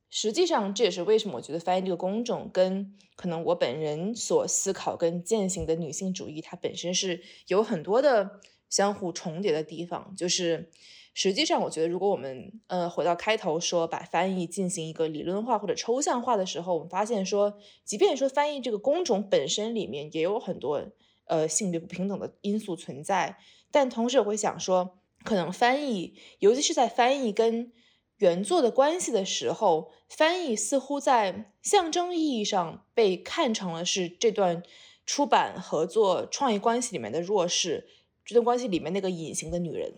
[0.09, 8.41] 实际上这也是为什么我觉得翻译这个工种跟可能我本人所思考跟践行的女性主义，它本身是有很多的。
[8.71, 10.71] 相互重叠的地方，就是
[11.13, 20.87] 实际上，我觉得如果我们呃回到开头说把翻译进行一个理论化或者抽象化的时候，我们发现说，即便说翻译这个工种本身里面也有很多
[21.27, 23.39] 呃性别不平等的因素存在，
[23.73, 27.73] 但同时我会想说，可能翻译，尤其是在翻译跟
[28.19, 34.63] 原作的关系的时候，翻译似乎在象征意义上被看成了是这段
[35.05, 37.89] 出版合作创意关系里面的弱势。
[38.31, 39.93] 这段关系里面那个隐形的女人，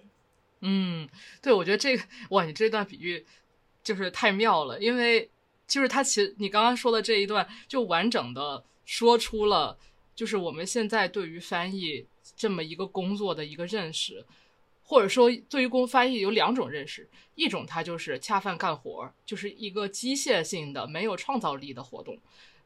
[0.60, 1.06] 嗯，
[1.42, 3.26] 对，我觉得这个哇，你这段比喻
[3.82, 5.28] 就是太妙了，因为
[5.68, 9.76] 就是他其实你刚刚说的这一段，就完整的说出了，
[10.14, 14.24] 就是我们现在对于翻译这么一个工作的一个认识，
[14.82, 22.16] 或者说对于工翻译有两种认识，一种它就是恰饭干活，就是一个机械性的没有创造力的活动。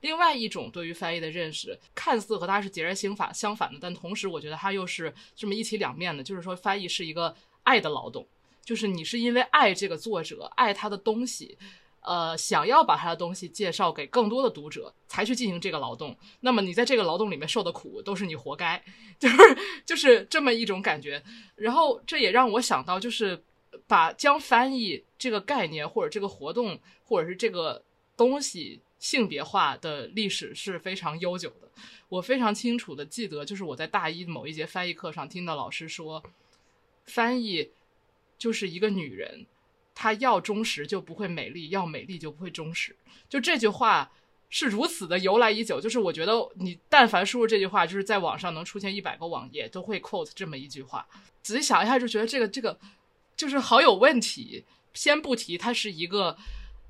[0.01, 6.23] 另外一种对于翻译的认识，看似和它是截然相反相反的，但同时我觉得它又是这么一体两面的。
[6.23, 8.27] 就是说，翻译是一个爱的劳动，
[8.63, 11.57] 就是你是因为爱这个作者，爱他的东西，
[12.03, 16.17] 呃，想要把他的东西介绍给更多的读者，才去进行这个劳动。
[16.41, 18.81] 那么你在这个劳动里面受的苦，都是你活该，
[19.19, 19.37] 就是
[19.85, 21.23] 就是这么一种感觉。
[21.57, 23.43] 然后这也让我想到，就是
[23.87, 27.83] 把将翻译这个概念，或者这个活动，或者是这个
[28.17, 28.81] 东西。
[28.99, 31.69] 性别化的历史是非常悠久的。
[32.09, 36.23] 我非常清楚的记得，就是我在大一某一节翻译课上听到老师说，
[37.05, 37.71] 翻译
[38.39, 39.45] 就是一个女人，
[39.95, 42.97] 她要忠实就不会美丽，要美丽就不会忠实。
[43.29, 44.11] 就这句话
[44.49, 45.81] 是如此的由来已久。
[45.81, 51.07] 就是我觉得你但凡输入这句话，就是在网上能出现一百个网页都会 quote 这么一句话。
[51.43, 52.79] 仔细想一下，就觉得这个这个
[53.37, 54.65] 就是好有问题。
[54.95, 56.39] 先不提它是一个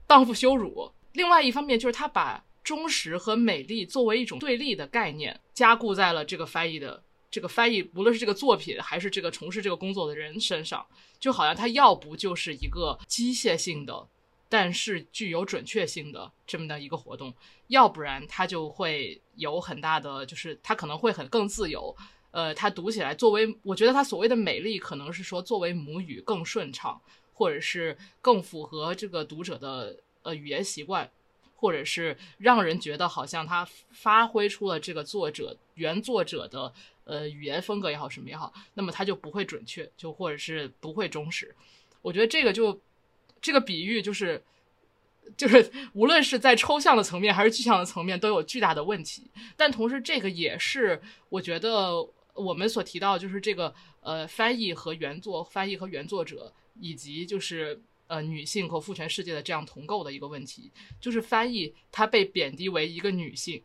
[0.07, 0.93] 荡妇羞辱。
[1.17, 10.87] 另外一方面，就是他把忠实和美丽作为一种对立的概念加固在了这个翻译的这个翻译，无论是这个作品还是这个从事这个工作的人身上，
[11.19, 14.07] 就好像他要不就是一个机械性的，
[14.51, 17.33] 但是具有准确性的这么的一个活动，
[17.69, 21.97] 要不然他就会有很大的，就是他可能会很更自由。
[22.33, 27.01] 呃，他读起来作为，我觉得他所谓的美丽，可能是说作为母语更顺畅，
[27.33, 29.97] 或者是更符合这个读者的。
[30.27, 31.09] 呃，语言习惯，
[31.55, 36.73] 或者是让人觉得好像他发挥出了这个作者原作者的
[37.05, 41.55] 呃语言风格也好，什么也好，那么他就不会准确，就或者是不会忠实。
[42.03, 42.81] 我觉得这个就
[43.41, 44.43] 这个比喻就是
[45.37, 49.31] 就是无论是在抽象的层面还是具象的层面都有巨大的问题。
[49.57, 52.05] 但同时，这个也是我觉得
[52.35, 57.81] 我们所提到就是这个呃翻译和原作、翻译和原作者以及就是。
[58.09, 63.63] 呃，女性和父权世界的这样同构的一个问题，就是翻译它被贬低为一个女性，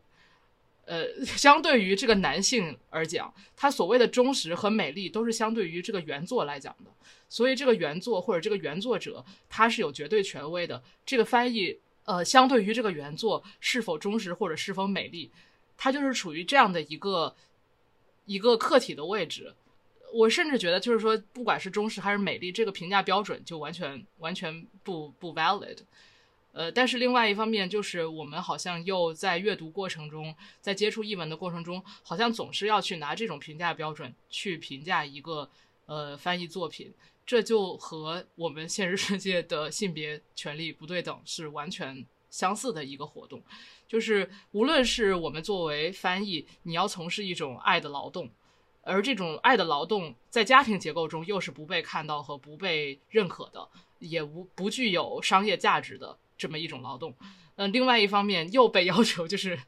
[0.84, 6.90] 呃， 相对于这个男性而讲，他所谓的忠实和美丽都是相对于这个原作来讲的，
[7.28, 10.82] 所以这个原作或者这个原作者他是有绝对权威的。
[11.06, 15.30] 这个翻译，呃，相对于这个原作是否忠实或者是否美丽，
[15.76, 17.36] 它就是处于这样的一个
[18.26, 19.54] 一个客体的位置。
[20.12, 25.78] 我甚至觉得，就是说，不管是中式还是美丽，这个评价标准就完全完全不不 valid。
[26.52, 35.48] 呃，但是另外一方面，就是我们好像又在阅读过程中，在接触译文的过程中，好像总是要去拿这种评价标准去评价一个
[35.86, 36.92] 呃翻译作品，
[37.24, 43.42] 这就和我们现实世界的性别权利不对等是完全相似的一个活动。
[43.88, 48.30] 就是无论是我们作为翻译，你要从事一种爱的劳动。
[48.82, 53.68] 而这种爱的劳动在家庭结构中又是不被看到和不被认可的，
[54.00, 57.14] 也无不具有商业价值的这么一种劳动。
[57.56, 59.58] 嗯，另外一方面又被要求就是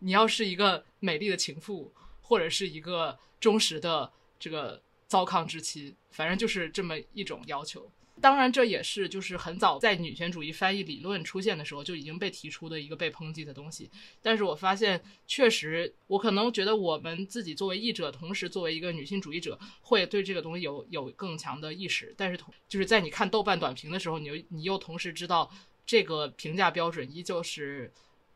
[0.00, 7.90] 你要是一个美丽的情妇，或者是一个忠实的这个糟糠之妻，反正就是这么一种要求。
[8.20, 13.90] 当然，这也是就是很早在女权主义翻译理论出现的时候就已经被提出的一个被抨击的东西。
[14.22, 22.14] 但是我发现，确实，我可能觉得我们自己作为译者，同时作为一个女性主义者，会对这个东西有有更强的意识。
[22.16, 25.50] 但是同就是在你看豆瓣短评的时候，你又你又同时知道
[25.84, 27.92] 这个评价标准依旧是，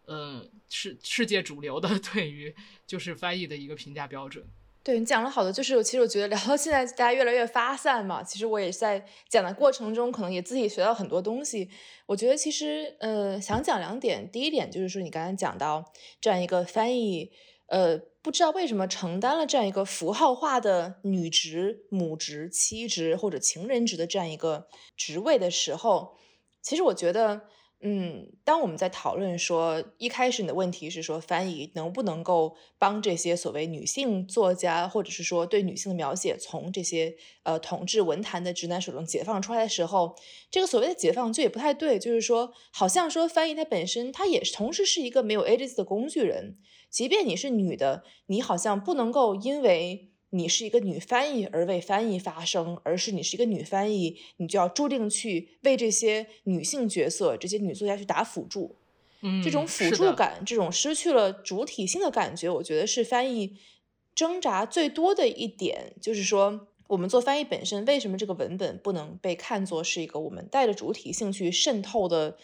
[0.07, 2.55] 呃，世世界主流的 对于
[2.87, 4.45] 就是翻译的一个评价标准。
[4.83, 8.23] 对你讲了好多，就是其实我觉得聊到现在，大家越来越发散嘛。
[8.23, 11.69] 其实我也在讲的过程中，可能也自己学到很多东西。
[12.07, 14.31] 我觉得其实，呃，想讲两点。
[14.31, 15.85] 第一点就是说，你刚才讲到
[16.21, 17.31] 这样一个翻译，
[17.67, 26.17] 呃，不知道为什么承担了这样一个符号化的女职、母职、妻职或者情人职的这样一个职位的时候，
[26.63, 27.43] 其实我觉得。
[27.81, 37.15] 嗯，当我们在讨论说一开始你的问题是说翻译能不能够帮这些所谓女性作家，或者是说对女性的描写从这些
[37.45, 40.17] 呃统治文坛的直男手中解放出来的时候，
[40.51, 46.59] 这个所谓的解放就也不太对，就是说好像说翻译它本身它也同时是一个没有 age 的工具人，
[46.91, 50.08] 即便你是女的，你好像不能够因为。
[50.31, 58.77] 你是一个女翻译而为翻译发声，而是你是一个女翻译，你就要注定去为这些女性角色、这些女作家去打辅助。
[59.23, 63.57] 嗯，这种辅助感，这种失去了主体性的感觉，我觉得是翻译
[64.15, 65.95] 挣扎最多的一点。
[66.01, 72.37] 就是说，我们做翻译本身，为什么这个文本不能被看作是一个我们带着主体性去渗透的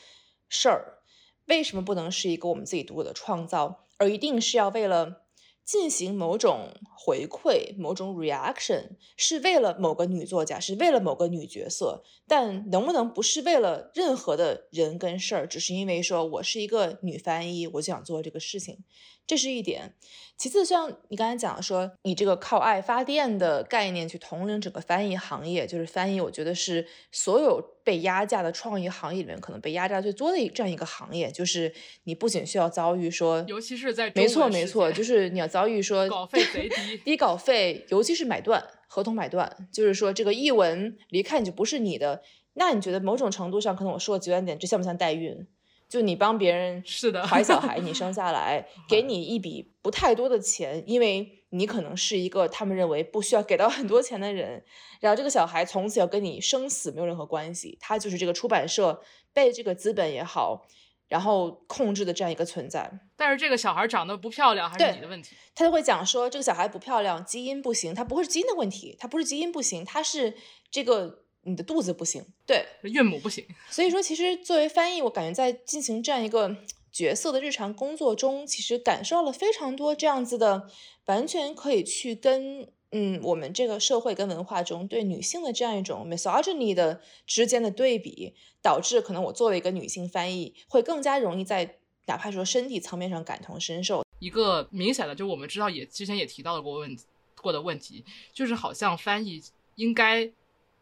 [0.48, 0.98] 事儿？
[1.46, 5.23] 为什么不能是一个我们自己独有的创造，而一定是要为了？
[5.64, 18.84] 进行某种回馈，某种 reaction，是为了某个女作家，是为了某个女角色，但能不能不是为了任何的人跟事儿，只是因为说我是一个女翻译，我就想做这个事情。
[19.26, 19.94] 这是一点，
[20.36, 31.30] 其次，像你刚才讲说，以这个靠爱发电的概念去统领整个翻译行业，就是翻译，我觉得是所有被压价的创意行业里面可能被压榨最多的这样一个行业。
[31.30, 31.72] 就是
[32.02, 42.22] 你不仅需要遭遇说，尤其是在没错没错，就是你要遭遇说稿费贼低，低稿费，尤其是买断合同买断，就是说这个译文离开你就不是你的，
[42.52, 45.46] 那你觉得某种程度上，可能我说的极端点，这像不像代孕？
[45.88, 54.64] 就你帮别人是的怀小孩， 你生下来，给你一笔不太多的钱，因为你可能是一个他们认为不需要给到很多钱的人，
[55.00, 60.66] 然后这个小孩从此要跟你生死没有任何关系，他就是这个出版社被这个资本也好，
[61.06, 62.90] 然后控制的这样一个存在。
[63.16, 65.36] 但是这个小孩长得不漂亮还是你的问题？
[65.54, 70.34] 他就会讲说这个小孩不漂亮，基因不行，他不会是基因的问题，他不是基因不行，他是
[70.70, 71.23] 这个。
[71.44, 73.44] 你的肚子不行，对，岳母不行。
[73.70, 76.56] 所以说，其实作为翻译，我感觉在进行这样一个
[76.90, 80.68] 角色的日常工作中，其实感受了非常多这样子的，
[81.06, 94.04] 完全可以去跟嗯我们这个社会跟文化中对女性的这样一种 misogyny 的之间的对比，导致可能我作为一个女性翻译，会更加容易在哪怕说身体层面上感同身受。
[94.20, 96.96] 一个明显的，就我们知道也之前也提到过问
[97.42, 99.42] 过的问题，就是好像翻译
[99.74, 100.30] 应该。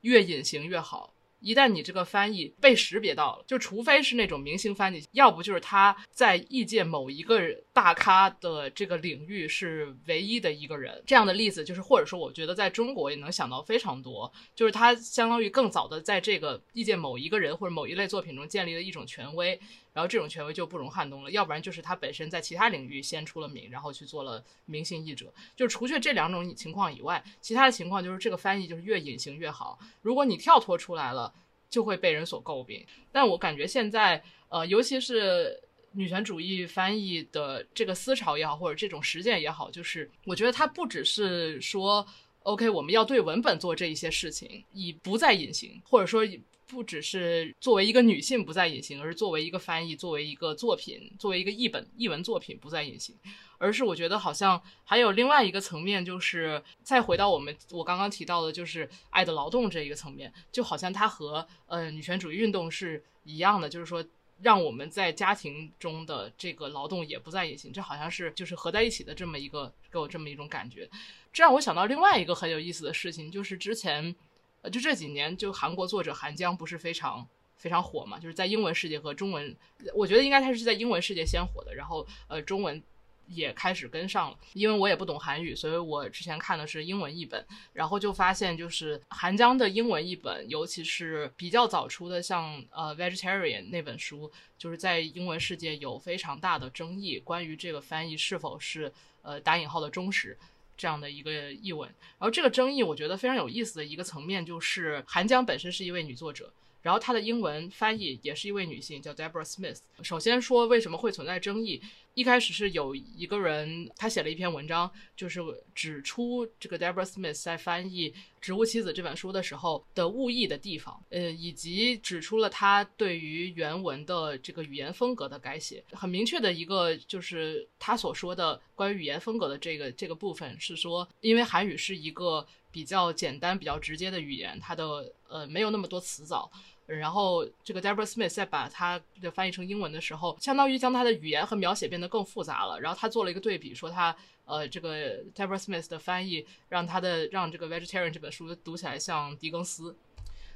[0.03, 1.15] 越隐形越好。
[1.41, 7.41] 一旦你这个翻译被识别到了，就除非是那种明星翻译，要不就是他在异界某一个
[7.73, 11.03] 大咖的这个领域是唯一的一个人。
[11.05, 19.59] 这样的例子就是，或者说，我觉得在中国也能想到非常多，就是他相当于更早的在这个异界某一个人或者某一类作品中建立了一种权威。
[19.93, 25.31] 然后这种权威就不容撼动了，要不然就是他本身在其他领域先出了名，然后去做了明星译者。
[25.55, 29.79] 就除却这两种情况以外，其他的情况就是这个翻译就是越隐形越好。
[30.01, 31.31] 如果你跳脱出来了，
[31.69, 32.87] 就会被人所诟病。
[33.13, 35.61] 但我感觉现在，呃，尤其是
[35.93, 42.07] 女权主义翻译的这个思潮也好，或者这种实践也好，就是我觉得它不只是说
[42.45, 46.27] ，OK，我们要对文本做这一些事情，以不再隐形，或者说。
[46.73, 53.15] 不只是作为一个女性不再隐形，而是作为一个翻译，作为一个作品，作为一个译本译文作品不再隐形，
[53.59, 64.03] 而是我觉得好像还有另外一个层面，就是再回到我们我刚刚提到的，就是爱的劳动这一个层面，就好像它和呃女权主义运动是一样的，就是说
[64.41, 70.89] 让我们在家庭中的这个劳动也不再隐形，这好像是就是合在一起的这么一个给我这么一种感觉，
[71.35, 74.17] 这让我想到另外一个很有意思的事情，就是之前。
[74.63, 78.19] 呃，就这几年，就韩国作者韩江不是非常非常火嘛？
[78.19, 79.55] 就是在英文世界和中文，
[79.95, 82.83] 我觉得应该他是在英文世界先火的，然后呃，中文
[83.27, 84.39] 也开始跟上了。
[84.53, 98.93] 因为我也不懂韩语，所以我之前看的是英文译本，然后就发现就是韩江的英文译本，尤其是比较早出的，像呃《Vegetarian》那本书，就是在英文世界有非常大的争议，关于这个翻译是否是
[99.23, 100.39] 呃打引号的忠实。
[100.83, 101.89] 这样的一个译文。
[102.19, 106.53] 然后这个争议，我觉得非常有意思的一个层面就是韩江本身是一位女作者。
[106.83, 109.79] 然后她的英文翻译也是一位女性，叫 Deborah Smith。
[110.03, 111.81] 首先说为什么会存在争议，
[112.15, 115.41] 一开始是有一个人他写了一篇文章，就是
[115.75, 118.11] 指出这个 Deborah Smith 在翻译
[118.41, 125.83] 《植物妻子》这本书的时候的误译的地方，呃，以及指出了他对于原文的这个语言风格的改写。
[125.93, 136.51] 很明确的一个就是他所说的关于语言风格的这个这个部分是说，因为韩语是一个比较简单、比较直接的语言，它的呃没有那么多词藻。
[136.99, 142.81] 然后，这个 Deborah Smith 在把它的翻译成英文的时候，相当于将它的语言和描写变得更复杂了。
[142.81, 144.15] 然后他做了一个对比，说他
[144.45, 149.97] 呃，这个 Deborah Smith 的翻译让他的让这个 Vegetarian 这本书读起来像狄更斯。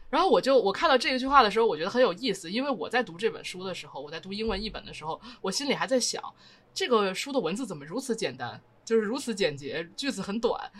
[0.08, 6.22] 然后我就我看到这一句话的时候，我觉得很有意思，因为我在读这本书的时候，我在读英文译本的时候，我心里还在想，
[6.72, 10.70] 这个书的文字怎么如此简单，就是如此简洁，句子很短。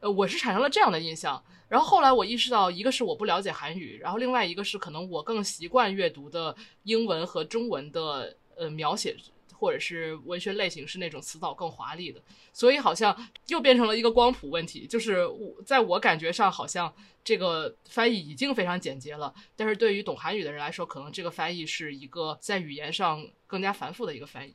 [0.00, 9.16] 呃，我是产生了这样的印象，然后后来我意识到，一个是我不了解韩语，然后另外一个是可能我更习惯阅读的英文和中文的呃描写
[9.58, 12.20] 或者是文学类型是那种词藻更华丽的，
[12.52, 13.16] 所以好像
[13.46, 16.92] 又变成了一个光谱问题，就是我在我感觉上好像
[17.24, 24.54] 这个翻译已经非常简洁了，但是对于懂韩语的人来说，可能这个翻译是一个在语言上更加繁复的一个翻译。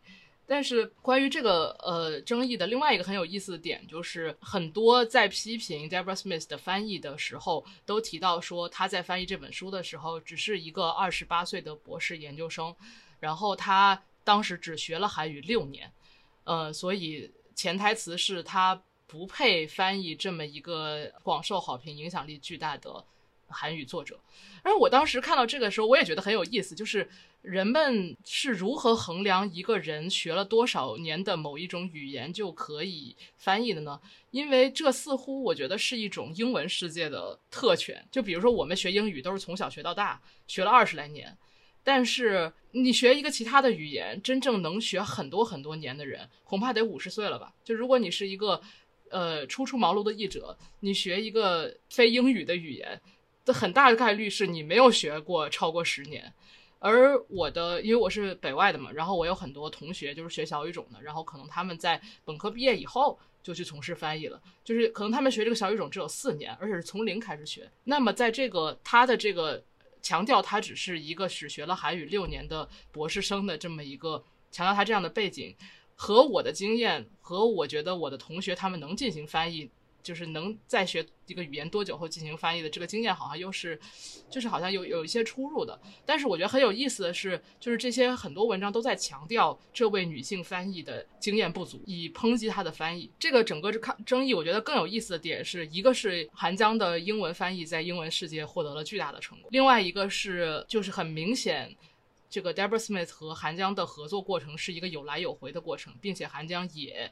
[0.51, 12.75] 但是关于这个呃争议的另外一个很有意思的点，就是很多在批评 Deborah Smith 的翻译的时候，都提到说他在翻译这本书的时候，只是一个二十八岁的博士研究生，
[13.21, 15.89] 然后他当时只学了韩语六年，
[16.43, 23.01] 呃，所以潜台词是他不配翻译这么一个广受好评、影响力巨大的
[23.51, 24.19] 韩语作者。
[24.63, 27.09] 而我当时看到这个时候，我也觉得很有意思，就是。
[27.41, 33.99] 人们是如何衡量一个人学了多少年的某一种语言就可以翻译的呢？
[34.29, 38.07] 因为这似乎我觉得是一种英文世界的特权。
[38.11, 41.35] 就比如说，我们学英语都是从小学到大，学了二十来年，
[41.83, 47.51] 但是你学一个其他的语言，真正能学很多很多年的人，恐怕得五十岁了吧？
[47.63, 48.61] 就如果你是一个
[49.09, 53.01] 呃初出茅庐的译者，你学一个非英语的语言，
[53.43, 56.33] 这很大的概率是你没有学过超过十年。
[56.83, 67.71] 而我的，因为我是北外的嘛，然后我有很多同学就是学小语种的，然后可能他们在本科毕业以后就去从事翻译了，就是可能他们学这个小语种只有四年，而且是从零开始学。
[67.83, 69.63] 那么在这个他的这个
[70.01, 75.55] 强调，他只是一个只学了韩语六年的博士生的这么一个强调他这样的背景，
[75.95, 79.69] 和我的经验和我觉得我的同学他们能进行翻译。
[80.01, 83.79] 就是能在学一个语言多久后进行翻译的这个经验，好像又是，
[84.29, 85.79] 就是好像有有一些出入的。
[86.05, 93.09] 但是我觉得很有意思的是，就是这些很多文章都在强调这位女性翻译的经验不足，以抨击她的翻译。
[93.19, 101.75] 这个整个这看争议，我觉得更有意思的点是一个是韩江的英文翻译在英文世界获得了巨大的成功，另外一个是就是很明显，
[102.29, 107.11] 这个 Deborah Smith 和韩江的合作过程是一个有来有回的过程，并且韩江也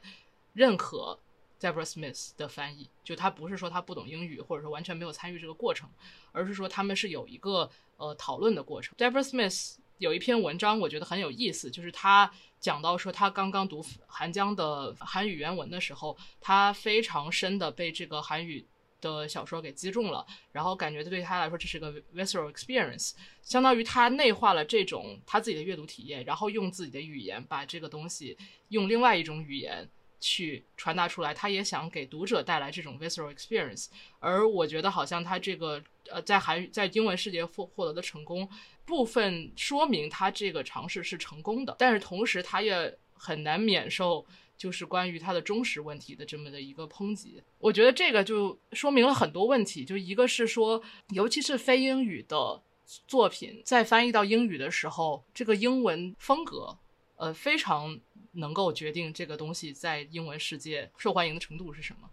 [0.52, 1.18] 认可。
[1.60, 5.88] Deborah Smith 的翻译，就他不是说他不懂英语，或者说完全没有参与这个过程，
[6.32, 8.96] 而是说他们是有一个呃讨论的过程。
[8.96, 18.66] Deborah Smith 有一篇文章，我觉得很有意思，就是他讲到说他刚刚读韩江的韩语原文的时候，他非常深的被这个韩语
[19.02, 28.38] 的小说给击中了，然后感觉对他来说这是个 visceral experience，相当于他内化了这种他自己的阅读体验，然后用自己的语言把这个东西
[28.68, 29.86] 用另外一种语言。
[30.20, 33.86] 去传达出来，他也想给读者带来这种 visceral experience。
[34.18, 38.48] 而我觉得，好像他这个呃，在韩在英文世界获获得的成功，
[38.84, 41.74] 部分说明他这个尝试是成功的。
[41.78, 44.24] 但是同时，他也很难免受
[44.56, 47.42] 就是关于他的忠实问题的这么的一个抨击。
[47.58, 52.62] 我觉得这个就说明了很多问题，就一个是说，尤其是非英语的
[53.06, 56.76] 作品，在翻译到英语的时候，这个英文风格，
[57.20, 58.00] 呃，非常。
[58.34, 62.08] 能够决定这个东西在英文世界受欢迎的程度是什么，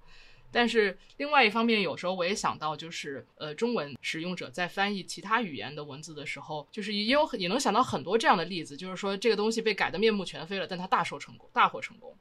[0.51, 12.17] 但是另外一方面，有时候我也想到，就是呃，中文使用者在翻译其他语言的文字的时候，就是也有也能想到很多这样的例子，就是说这个东西被改得面目全非了，但它大受成功，大获成功，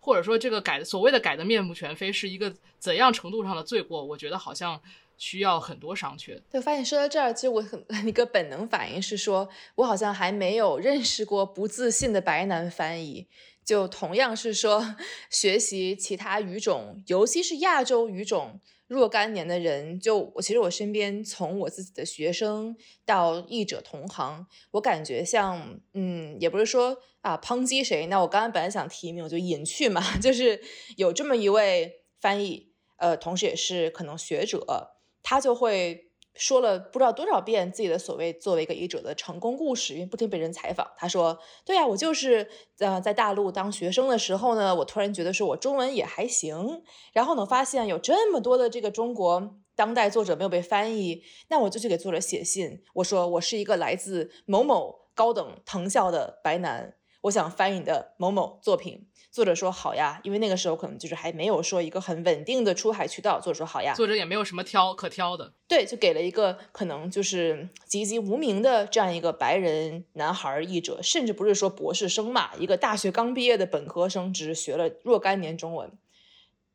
[0.00, 4.04] 或者说这个改所谓的改得面目全非是一个怎样程度上的罪过？
[4.04, 4.82] 我觉得好像。
[5.18, 6.40] 需要很多商榷。
[6.50, 13.26] 对，发现说到这儿，其实我很 一个本能反应是说，我好像还没有认识过不自信的白男翻译。
[13.64, 14.96] 就同样是说，
[15.28, 22.74] 学习其他语种，尤其是亚洲语种若干年的人，就我其实我身边从我自己的学生
[23.04, 28.06] 到译者同行，我感觉像，嗯，也不是说啊抨击谁。
[28.06, 30.62] 那我刚刚本来想提名，我就隐去嘛， 就是
[30.96, 31.96] 有这么一位。
[32.20, 36.04] 翻译，呃，同时也是可能学者，他就会。
[36.40, 40.88] 说了不知道多少遍自己的所谓作为一个译者的成功故事，因为不停被人采访。
[40.96, 41.36] 他说
[41.66, 63.40] ：“对呀，我就是呃在大陆当学生的时候呢，我突然觉得说我中文也还行，然后呢发现有这么多的这个中国当代作者没有被翻译，那我就去给作者写信，我说我是一个来自某某高等藤校的白男，我想翻译你的某某作品。”作者说好呀，因为那个时候可能就是还没有说一个很稳定的出海渠道。
[63.40, 75.92] 作者说好呀，作者也没有什么挑可挑的，对，就给了一个可能就是籍籍无名的这样一个白人男孩译者，甚至不是说博士生嘛，一个大学刚毕业的本科生，只是学了若干年中文，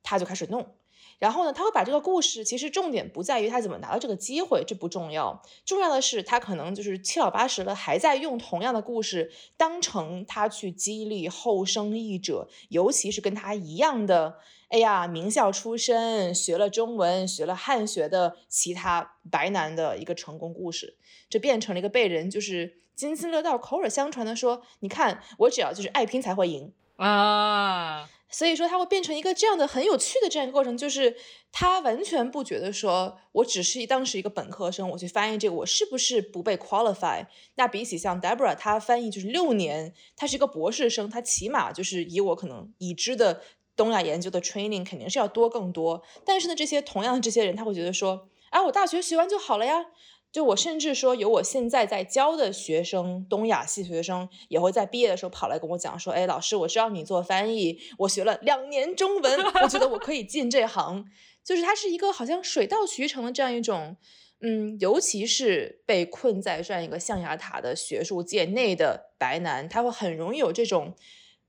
[0.03, 0.75] 他就开始弄。
[1.23, 20.97] 然后呢，他会把这个故事，其实重点不在于他怎么拿到这个机会，这不重要，重要的是他可能就是七老八十了，还在用同样的故事当成他去激励后生译者，尤其是跟他一样的，哎呀，名校出身，学了中文，学了汉学的其他白男的一个成功故事，
[21.29, 28.09] 这变成了一个被人就是津津乐道、口耳相传的说，你看我只要就是爱拼才会赢啊。
[28.33, 31.15] 所以说，他会变成一个这样的很有趣的这样一个过程，就是
[31.51, 37.23] 他完全不觉得说，我只是当时一个本科生，我去翻译这个，我是不是不被 qualify？
[37.55, 43.43] 那比起像 Deborah，他翻译就是六年，他是一个博士生，他起码就是以我可能已知的
[43.75, 46.01] 东亚研究的 training 肯定是要多更多。
[46.25, 49.85] 但是呢，这些同样的这些人，他会觉得说，啊，我大学学完就好了呀。
[50.33, 61.05] 就我甚至说，有我现在在教的学生，东亚系学生也会在毕业的时候跑来跟我讲说：“哎，老师，我知道你做翻译，我学了两年中文，我觉得我可以进这行。”
[61.45, 63.95] 就是它是一个好像水到渠成的这样一种，
[64.41, 70.95] 嗯，尤其是被困在这样一个象牙塔的学术界内的白男，他会很容易有这种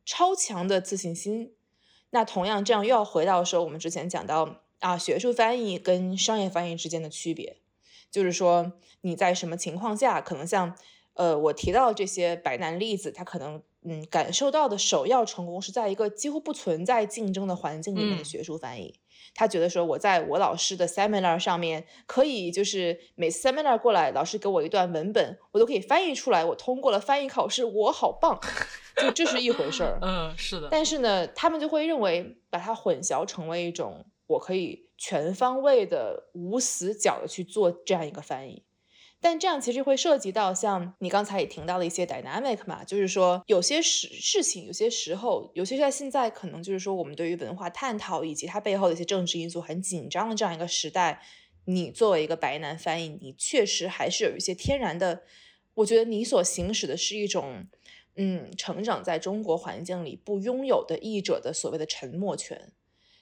[0.04, 1.54] 超强的自信心。
[2.10, 7.63] 那同样，这样又要回到说我们之前讲到啊，学术翻译跟商业翻译之间的区别。
[8.14, 8.70] 就是说，
[9.00, 10.72] 你在什么情况下，可能像，
[11.14, 18.94] 呃，我提到这些白男例子，他可能，嗯，感受到的首要成功是在一个几乎不存在竞争的环境里面的学术翻译。
[19.34, 28.38] 他觉得说，我在我老师的 seminar 上面，可以就是每次 seminar 过来，老师给我一段文本，我都可以翻译出来，我通过了翻译考试，我好棒，
[28.98, 29.98] 就这是一回事儿。
[30.00, 30.68] 嗯，是的。
[30.70, 34.83] 但是呢，他们就会认为把它混淆成为一种我可以。
[34.96, 38.62] 全方位的、无死角的去做这样一个翻译，
[39.20, 51.22] 但这样其实会涉及到像你刚才也听到的一些 dynamic 嘛，就是说有些事事情，有些时候，尤其在现在，可能就是说我们对于文化探讨以及它背后的一些政治因素很紧张的这样一个时代，
[51.64, 55.24] 你作为一个白男翻译，你确实还是有一些天然的，
[55.74, 57.66] 我觉得你所行使的是一种，
[58.14, 62.70] 嗯，成长在中国环境里不拥有的译者的所谓的沉默权，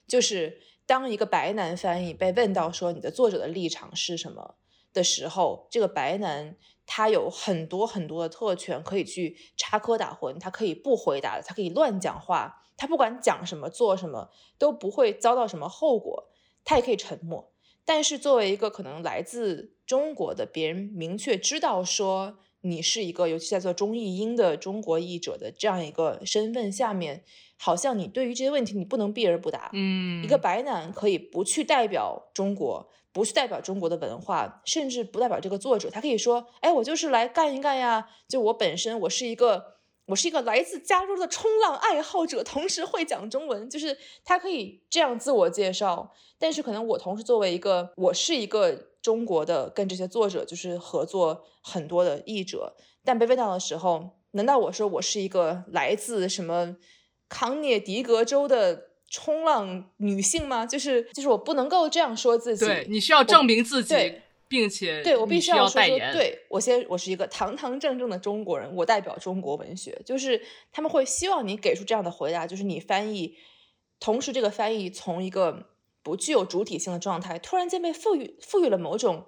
[0.06, 0.60] 就是。
[0.92, 4.56] 当一个白男翻译被问到说你的作者的立场是什么
[4.92, 6.54] 的时候，这个白男
[6.84, 14.28] 他有很多很多的特权，可以去插科打诨，他可以不回答，他可以乱讲话，他不管讲什么做什么
[14.58, 16.28] 都不会遭到什么后果，
[16.62, 17.54] 他也可以沉默。
[17.86, 27.22] 但是作为一个可能来自中国的别人，明确知道说你是一个尤其在做中译英的中国译者的这样一个身份下面。
[27.64, 29.70] 好像你对于这些问题你不能避而不答。
[29.72, 38.08] 嗯，一个白男可以不去代表中国，不去代表中国的文化，甚至不代表这个作者，他可以说：“哎，我就是来干一干呀！
[38.28, 39.76] 就我本身，我是一个，
[40.06, 46.10] 我是一个来自加州的冲浪爱好者，同时会讲中文。”就是他可以这样自我介绍。
[46.40, 52.74] 但是可能我同时作为一个，我是一个中国的跟这些作者就是合作很多的译者，
[53.04, 56.76] 但被问到的时候，难道我说我是一个来自什么？
[57.28, 60.66] 康涅狄格州的冲浪女性吗？
[60.66, 63.94] 就是就是我不能够这样说自己，对你需要证明自己，
[64.48, 66.12] 并且对我必须要代言。
[66.12, 69.98] 对我先，我是一个堂堂正正的中国人，我代表中国文学。
[70.04, 73.34] 就是他们会希望你给出这样的回答，就是你翻译，
[73.98, 75.68] 同时这个翻译从一个
[76.02, 79.26] 不具有主体性的状态，突然间被赋予赋予了某种。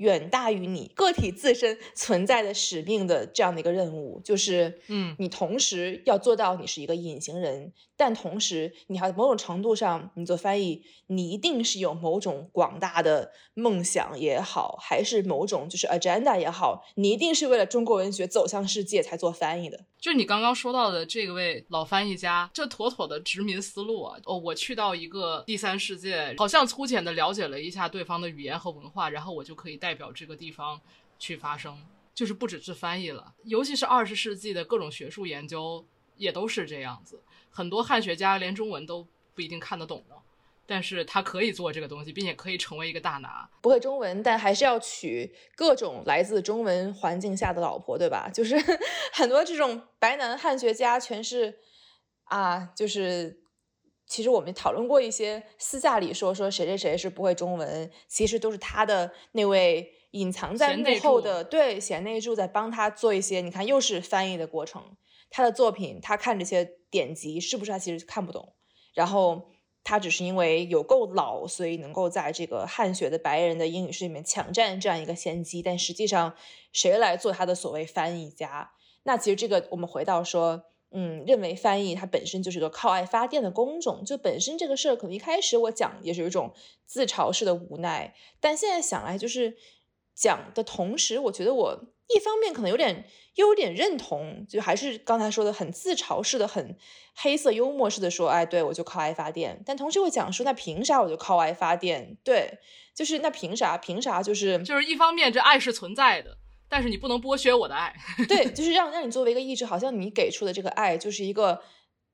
[0.00, 19.84] 远大于你个体自身 存在的使命的这样的一个任务，就是，嗯，你同时要做到你是一个隐形人，但同时你还某种程度上，你做翻译，你一定是有某种广大的梦想也好，还是某种就是 agenda 也好，你一定是为了中国文学走向世界才做翻译的。
[19.98, 24.18] 就你刚刚说到的这位老翻译家，这妥妥的殖民思路啊！
[24.24, 29.80] 哦，我去到一个第三世界，好像粗浅的了解了一下对方的语言和文化，然后我就可以。
[29.80, 30.78] 代表这个地方
[31.18, 31.74] 去发声，
[32.14, 35.82] 就是不只是翻译了，尤其是二十世纪的各种学术研究
[36.20, 37.20] 也都是这样子。
[37.50, 40.14] 很多汉学家连中文都不一定看得懂呢，
[40.66, 43.48] 但是他可以做这个东西，并且可以成为一个大拿。
[43.60, 48.30] 不会中文，但还是要娶各种来自中文环境下的老婆，对吧？
[48.32, 48.56] 就是
[49.12, 51.58] 很多这种白男汉学家全是
[52.24, 53.42] 啊，就是
[54.06, 64.96] 其实我们讨论过一些私下里说说谁谁谁是不会中文，其实都是他的那位隐藏在幕后的对贤内助在帮他做一些，你看又是翻译的过程。
[65.30, 68.52] 他的作品，他看这些典籍，是不是他其实看不懂？
[68.92, 69.48] 然后
[69.82, 75.62] 他只是因为有够老，所以能够在这个汉学的白人的英语室里面抢占这样一个先机。
[75.62, 76.34] 但实际上，
[76.72, 78.72] 谁来做他的所谓翻译家？
[79.04, 86.52] 那其实这个我们回到说，嗯，认为翻译它本身就是个靠爱发电的工种，就本身这个事儿，可能一开始我讲也是有一种
[86.84, 89.56] 自嘲式的无奈，但现在想来，就是
[90.14, 91.84] 讲的同时，我觉得我
[92.14, 93.04] 一方面可能有点
[93.36, 96.76] 又有点认同，就还是刚才说的很自嘲式的、很
[97.14, 99.62] 黑色幽默式的说，哎，对我就靠爱发电。
[99.64, 102.16] 但同时我讲说，那凭啥我就靠爱发电？
[102.24, 102.58] 对，
[102.94, 103.78] 就是那凭啥？
[103.78, 104.22] 凭啥？
[104.22, 106.36] 就是就是一方面，这爱是存在的，
[106.68, 107.94] 但是你不能剥削我的爱。
[108.28, 111.62] 对，就是让让你作为一个译者，好像你给出的这个爱就是一个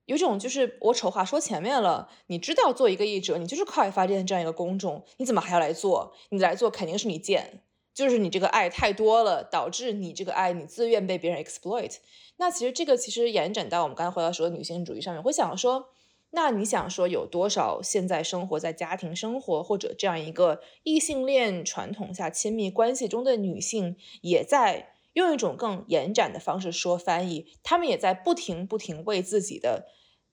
[0.04, 6.14] 有种就是我丑话说前面了，你知道做一个译者，你就是靠爱发电这样一个工种，你怎么还要来做？
[6.28, 7.62] 你来做肯定是你贱，
[7.96, 11.96] 就是你这个爱太多了，导致你这个爱你自愿被别人 exploit。
[12.36, 15.88] 那其实这个其实延展到我们刚才回到说的女性主义上面，会想说。
[16.30, 29.86] 那你想说有多少现在生活在家庭生活或者这样一个异性恋传统下亲密关系中的女性，也在用一种更延展的方式说翻译，她们也在不停不停为自己的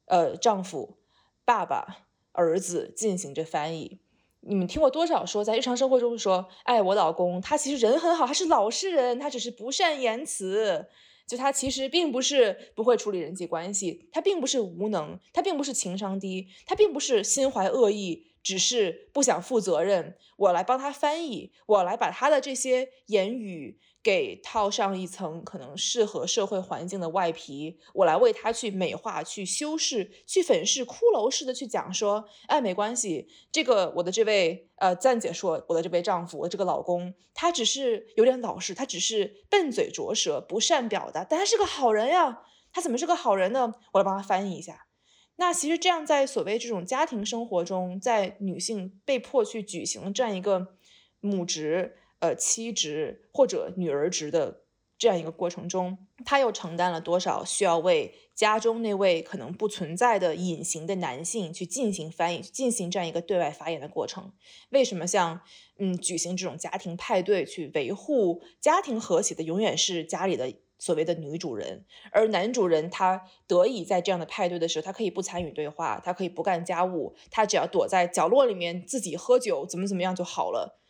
[0.07, 0.97] 呃丈夫、
[1.45, 3.99] 爸爸、儿子进行着翻译。
[4.45, 10.87] 你们听过多少说在日常生活中说，哎，我老公他其实人很好，他是老实人，他只是不善言辞。
[11.25, 20.17] 就他其实并不是不会处理人际关系，他并不是无能，他并不是情商低，他并不是心怀恶意，只是不想负责任。
[20.35, 42.43] 我来帮他翻译，我来把他的这些言语给套上一层可能适合社会环境的外皮，我来为他去美化、去修饰、去粉饰、骷髅式的去讲说，哎，没关系，这个我的这位呃赞姐说，我的这位丈夫，我这个老公，他只是有点老实，他只是笨嘴拙舌，不善表达，但他是个好人呀。
[42.75, 43.71] 他怎么是个好人呢？
[43.91, 44.87] 我来帮他翻译一下。
[45.35, 50.75] 那其实这样，在所谓这种家庭生活中，在女性被迫去举行这样一个
[51.19, 54.61] 母职、呃妻职或者女儿职的
[54.97, 64.31] 这样一个过程中，她又承担了多少需要为家中那位可能不存在的隐形的男性去进行翻译、进行这样一个对外发言的过程？
[64.69, 65.41] 为什么像
[65.77, 70.53] 嗯举行这种家庭派对去维护家庭和谐的，永远是家里的？
[70.79, 80.81] 所谓的女主人，而男主人他得以在这样的派对的时候，他可以不参与对话，他可以不干家务，他只要躲在角落里面自己喝酒，怎么怎么样就好了。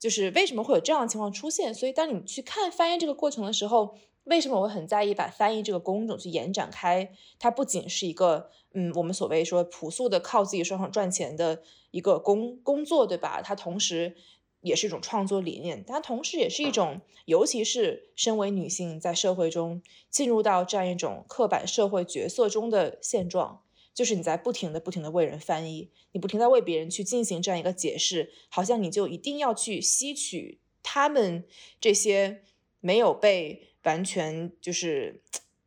[0.00, 1.72] 就是为什么会有这样的情况出现？
[1.72, 3.94] 所以当你去看翻译这个过程的时候，
[4.24, 7.12] 为什么我会很在意把翻译这个工种去延展开？
[7.38, 11.62] 它不仅是一个嗯，我们所谓说朴素的靠自己双手赚钱的
[11.92, 13.40] 一个工工作，对吧？
[13.40, 14.16] 它同时。
[14.62, 23.62] 也是一种创作理念，但同时也是一种，尤其是身为女性在社会中进入到这样一种刻板社会角色中的现状，
[23.94, 31.44] 就是你在不停的、不停的为人翻译，你不停在为别人去进行这样一个解释，好像你就一定要去吸取他们
[31.80, 32.42] 这些
[32.80, 35.22] 没有被完全就是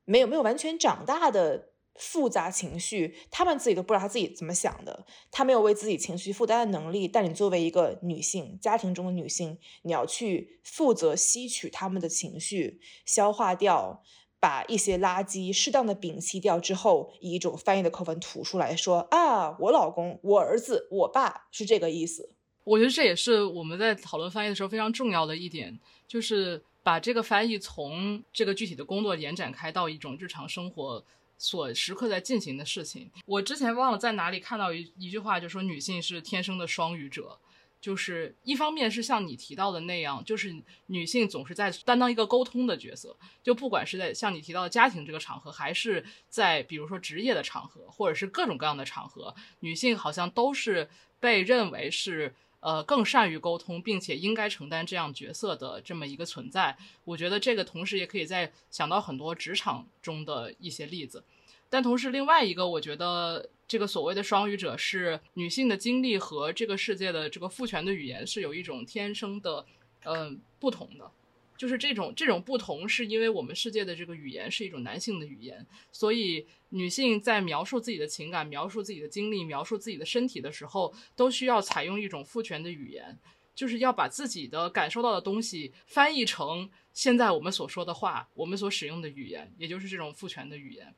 [0.06, 1.70] 没有没有完全长大的。
[1.96, 7.08] 复杂情绪，他们自己都不知道他自己怎么想的，他没有为自己情绪负担的能力。
[7.08, 14.04] 但你作为一个女性，家庭中的女性，你要去负责吸取他们的情绪，消化掉，
[14.44, 22.30] 把一些垃圾适当的摒弃掉之后，以一种翻译的口吻吐出来说啊，我老公、我儿子、我爸是这个意思。
[22.66, 31.02] 我觉得这也是我们在讨论翻译的时候非常重要的一点，就是把这个翻译从这个具体的工作延展开到一种日常生活。
[31.38, 37.38] 所时刻在进行的事情，我之前忘了在哪里看到一一句话，就说女性是天生的双语者，
[37.84, 40.56] 就是一方面是像你提到的那样，就是
[40.86, 50.90] 女性总是在担当一个沟通的角色，就不管是在像你提到的家庭这个场合，还是在比如说职业的场合，或者是各种各样的场合，女性好像都是
[51.20, 52.34] 被认为是。
[52.66, 61.26] 呃，更善于沟通，并且应该承担这样角色的这么一个存在，我觉得这个同时也可以在想到很多职场中的一些例子。
[61.74, 69.66] 但同时，另外一个，我觉得这个所谓的双语者是女性的经历和这个世界的这个父权的语言是有一种天生的，
[70.06, 71.12] 嗯，不同的。
[71.58, 83.18] 就是这种这种不同，是因为我们世界的这个语言是一种男性的语言，所以女性在描述自己的情感、描述自己的经历、描述自己的身体的时候，都需要采用一种父权的语言，
[83.56, 90.94] 就是要把自己的感受到的东西翻译成现在我们所说的话，我们所使用的语言，也就是这种父权的语言。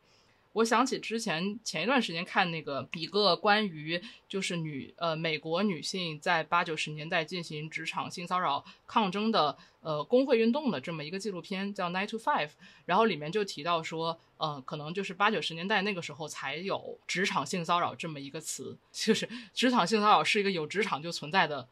[0.56, 12.48] 我想起之前前一段时间看那个一个关于就是女呃美国女性在八九十年代进行职场性骚扰抗争的呃工会运动的这么一个纪录片，叫《Nine to Five》，
[12.86, 21.68] 然后里面就提到说，呃，可能就是八九十年代那个时候才有职场性骚扰这么一个词， 就是职场性骚扰是一个有职场就存在的。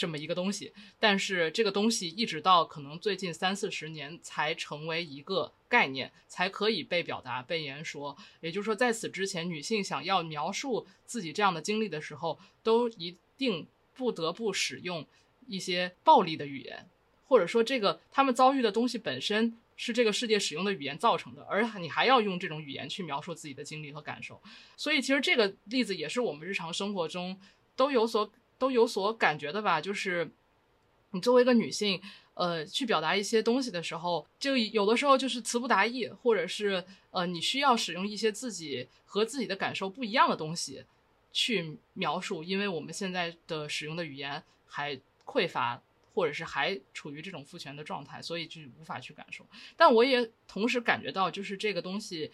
[0.00, 8.16] 这么一个东西，但是这个东西一直到可能最近三四十年才成为一个概念，才可以被表达、被言说。
[8.40, 15.06] 也就是说，在此之前，女性想要描述自己这样的经历的时候，都一定不得不使用
[15.46, 16.88] 一些暴力的语言，
[17.28, 24.40] 或者说这个他们遭遇的东西本身是这个世界使用的语言造成的，而你还要用这种语言去描述自己的经历和感受。
[24.78, 27.38] 所以，其实这个例子也是我们日常生活中
[27.76, 28.32] 都有所。
[28.60, 30.30] 都有所感觉的吧，就是
[31.12, 32.00] 你作为一个女性，
[32.34, 40.84] 呃，去表达一些东西的时候，就有的时候就是词不达意，或者是呃，你需要使用一些自己和自己的感受不一样的东西
[41.32, 45.82] 去描述，因为我们现在的使用的语言还匮乏，
[46.14, 49.46] 或者是还处于这种父权的状态，所以就无法去感受。
[49.74, 52.30] 但我也同时感觉到，就是这个东西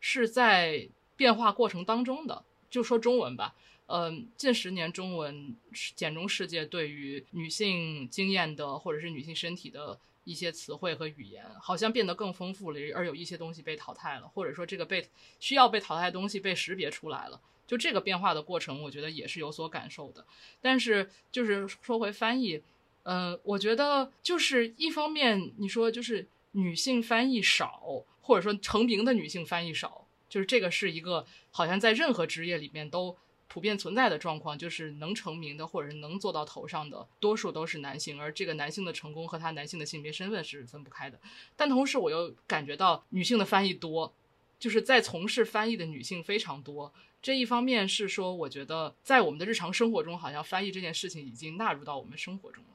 [0.00, 3.54] 是在变化过程当中的，就说中文吧。
[3.90, 5.56] 嗯，近十年中文
[5.94, 15.08] 简中世界对于女性经验的或者是女性身体的一些词汇和语言，好像变得更丰富了，而有一些东西被淘汰了，或者说这个被
[15.40, 17.40] 需要被淘汰的东西被识别出来了。
[17.66, 20.22] 就这个变化的过程，我觉得也是有所感受的。
[20.60, 22.62] 但是就是说回翻译，
[23.04, 33.16] 嗯，我觉得就是一方面你说就是女性翻译少，或者说成名的女性翻译少，就是这个是一个好像在任何职业里面都。
[33.48, 41.18] 普遍存在的状况就是能成名的，或者是能做到头上的，多数都是男性，而这个男性的成功和他男性的性别身份是分不开的。
[41.56, 44.12] 但同时，我又感觉到女性的翻译多，
[44.58, 46.92] 就是在从事翻译的女性非常多。
[47.22, 52.70] 这一方面是说，我觉得在我们的日常生活中，好像翻译这件事情已经纳入到我们生活中了，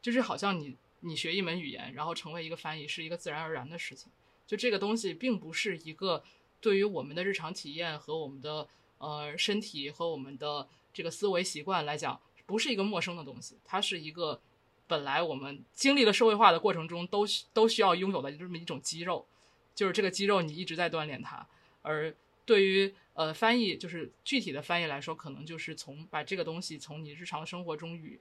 [0.00, 4.12] 就是好像你你学一门语言，然后成为一个翻译，是一个自然而然的事情。
[4.46, 6.22] 就这个东西，并不是一个
[6.60, 8.68] 对于我们的日常体验和我们的。
[8.98, 14.40] 呃，身体和我们的这个思维习惯来讲，不是一个陌生的东西，它是一个
[14.86, 19.26] 本来我们经历了社会化的过程中都都需要拥有的这么一种肌肉，
[19.74, 21.46] 就是这个肌肉你一直在锻炼它。
[21.82, 22.14] 而
[22.46, 28.18] 对于呃翻译，就是具体的翻译来说，可能就是从把这个东西从你日常生活中与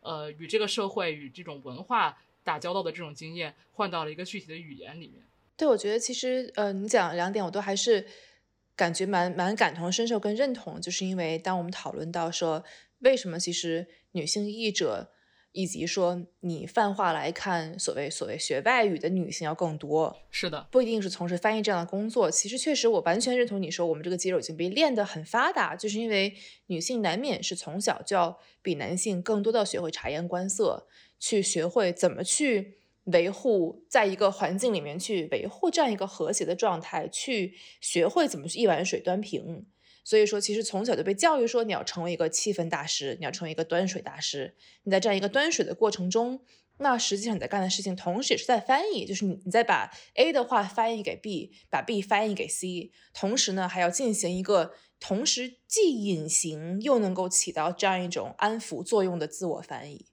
[0.00, 5.22] 呃与这个社会与这种文化打交道的这种经验，换到了一个具体的语言里面。
[5.56, 8.06] 对，我觉得其实呃，你讲两点，我都还是。
[8.76, 12.62] 感觉蛮蛮感同身受跟认同，就是因为当我们讨论到说
[12.98, 15.10] 为什么其实女性译者
[15.52, 22.30] 以及说你泛化来看所谓所谓学外语的女性要更多，是的，不一定是从事翻译这样的工作。
[22.30, 26.34] 其实确实我完全认同你说我们这个肌肉已经被练得很发达，就是因为
[26.66, 30.86] 女性难免是从小就要比男性更多的学会察言观色，
[31.18, 32.75] 去学会怎么去。
[33.06, 39.66] 维护在一个环境里面去维护这样一个和谐的状态，去学会怎么去一碗水端平。
[40.04, 44.54] 所以说，其实从小就被教育说你要成为一个气氛大师，你要成为一个端水大师。
[44.84, 46.40] 你在这样一个端水的过程中，
[46.78, 60.06] 那实际上你在干的事情，同时也是在翻译，就是你你在把 A 的话翻译给 B，把 B 翻译给 C，同时呢还要进行一个同时既隐形又能够起到这样一种安抚作用的自我翻译。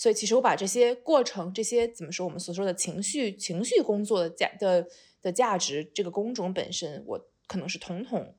[0.00, 4.88] 所以，其实我把这些过程，这些怎么说，我们所说的情绪、情绪工作的价的
[5.20, 8.34] 的价值，这个工种本身，我可能是统统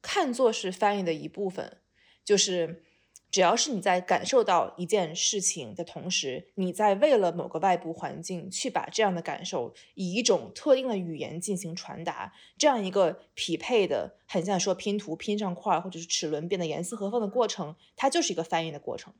[0.00, 1.76] 看作是翻译的一部分。
[2.24, 2.82] 就是
[3.30, 19.12] 只要是你在感受到一件事情的同时，你在为了某个外部环境去把这样的感受以一种特定的语言进行传达，这样一个匹配的，很像说拼图拼上块，或者是齿轮变得严丝合缝的过程，它就是一个翻译的过程。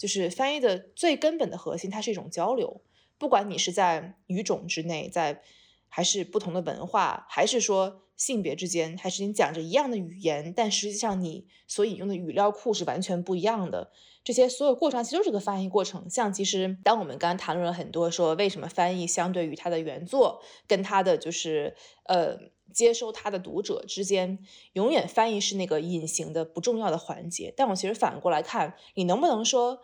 [0.00, 2.80] 就是翻译的最根本的核心，它是一种交流。
[3.18, 5.42] 不管你是在语种之内，在
[5.90, 13.92] 还是不同的文化，还是说性别之间，还是你讲着一样的语言，但实际上你所引用的语料库是完全不一样的。
[14.24, 16.08] 这些所有过程其实都是个翻译过程。
[16.08, 22.38] 像其实当我们刚刚谈论了很多，说为什么翻译相对于它的原作跟它的就是呃
[22.72, 24.38] 接收它的读者之间，
[24.72, 27.52] 永远翻译是那个隐形的不重要的环节。
[27.54, 29.82] 但我其实反过来看，你能不能说？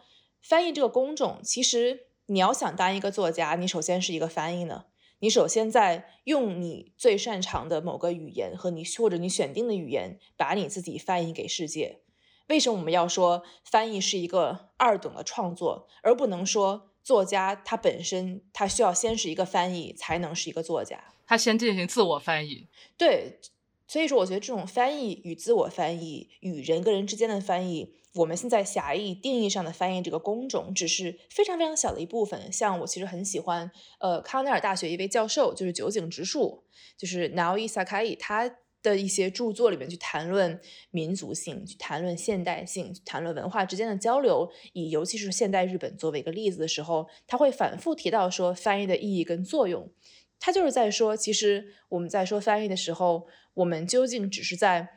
[0.48, 4.85] 翻译这个工种，其实你要想当一个作家，你首先是一个翻译呢。
[5.18, 12.02] 你首先在用你最擅长的某个语言和你或者你选定的语言，把你自己翻译给世界。
[12.47, 21.12] 为什么我们要说翻译是一个二等的创作，而不能说作家他本身他需要先是一个翻译才能是一个作家？
[21.27, 22.68] 他先进行自我翻译。
[22.97, 23.40] 对，
[23.89, 27.97] 所以说我觉得这种翻译与自我翻译与人跟人之间的翻译。
[28.16, 32.51] 我们现在狭义定义上的翻译这个工种，只是非常非常小的一部分。
[32.51, 33.70] 像我其实很喜欢，
[34.01, 36.64] 呃，康奈尔大学一位教授，就是酒井直树，
[36.97, 38.51] 就是 Naoi Sakai，他
[38.82, 40.59] 的一些著作里面去谈论
[40.90, 49.90] 民族性，去谈论现代性，谈论文化之间的交流，以尤其是现代日本作为一个例子的时候，他会反复提到说翻译的意义跟作用。
[50.38, 54.88] 他就是在说，其实我们在说翻译的时候，我们究竟只是在。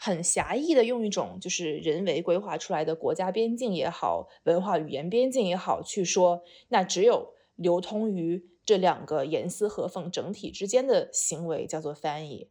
[0.00, 12.48] 很狭义的用一种就是人为规划出来的国家边境也好，文化语言边境也好去说，那只有流通于这两个严丝合缝整体之间的行为叫做翻译，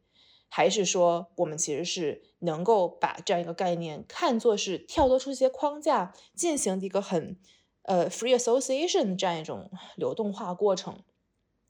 [0.50, 7.38] 还是说我们其实是能够把这样一个概念看作是跳脱出一些框架，进行一个很
[7.84, 11.00] 呃 free association 的这样一种流动化过程？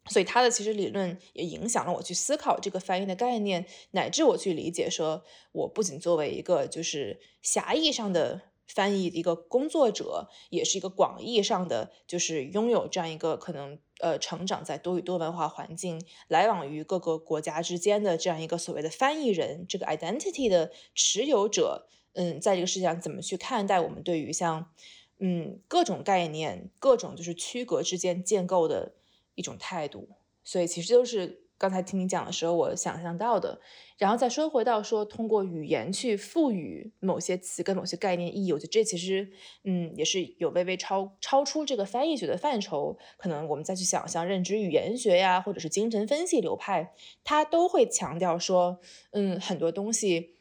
[0.10, 21.88] 所以他的其实理论也影响了我去思考这个翻译的概念，乃至我去理解说，我不仅作为一个就是狭义上的翻译的一个工作者，也是一个广义上的就是拥有这样一个可能呃成长在多语多文化环境，来往于各个国家之间的这样一个所谓的翻译人这个 identity 的持有者。
[22.14, 24.72] 嗯，在这个世界上怎么去看待我们对于像
[25.20, 28.94] 嗯各种概念、各种就是区隔之间建构的。
[29.38, 30.10] 一种态度，
[30.44, 33.62] 所以其实都是刚才听你讲的时候我想象到的。
[33.98, 39.32] 然后再说回到说，通过语言去赋予某些词跟某些概念意义，我觉得这其实
[39.64, 42.98] 嗯也是有微微超超出这个翻译学的范畴。
[43.18, 46.94] 可能我们再去想象认知语言学呀，或者是精神分析流派，
[47.24, 48.80] 它都会强调说，
[49.12, 50.36] 嗯，很多东西，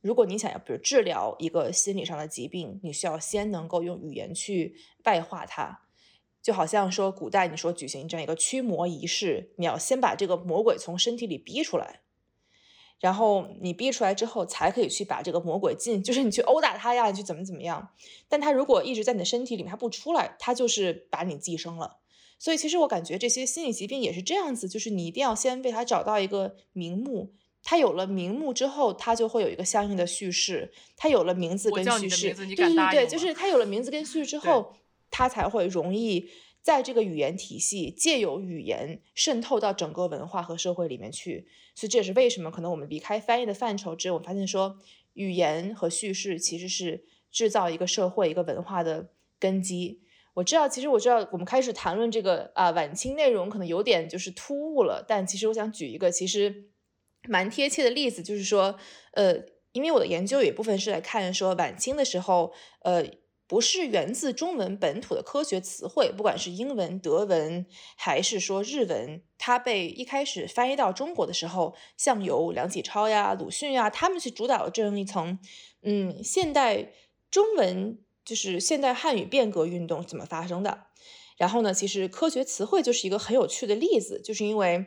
[0.00, 4.74] 如果你想要比如治疗一个心理上的疾病，你需要先能够用语言去
[5.04, 5.85] 外化它。
[6.46, 12.02] 就好像说，古代你说举行这样一个驱魔仪式，你要先把这个魔鬼从身体里逼出来，
[13.00, 17.88] 然后你逼出来之后，才可以去把这个魔鬼进，就是你去殴打他呀，你去怎么怎么样。
[18.28, 21.96] 但他如果一直在你的身体里面，他不出来，他就是把你寄生了。
[22.38, 27.32] 所以其实我感觉这些心理疾病也是这样子，就是你一定要先为他找到一个名目，
[27.64, 34.76] 他有了名目之后，他就会有一个相应的叙事，他有了名字跟叙事，对对对，就是他有了名字跟叙事之 后。
[35.10, 36.28] 它才会容易
[36.60, 41.46] 在这个语言体系借由语言渗透到整个文化和社会里面去，
[41.76, 44.76] 所以这也是为什么可能我们离开翻译的范畴之后，我发现说
[45.12, 50.02] 语言和叙事其实是制造一个社会一个文化的根基。
[50.34, 56.68] 我知道，其实我知道我们开始谈论这个啊晚清内容可能有点就是突兀了，但其实我想举一个其实
[57.28, 58.76] 蛮贴切的例子，就是说
[59.12, 59.36] 呃，
[59.70, 63.06] 因为我的研究有一部分是来看说晚清的时候呃。
[63.48, 67.64] 不是源自中文本土的科学词汇，不管是英文、德文
[67.96, 75.38] 还是说日文，它被一开始翻译到中国的时候，像由梁启超呀、鲁迅呀，他们去主导这样一层，
[75.82, 76.92] 嗯，现代
[77.30, 80.86] 中文就是现代汉语变革运动怎么发生的？
[81.36, 84.86] 然后呢，其实科学词汇就是一个很有趣的例子，就是因为。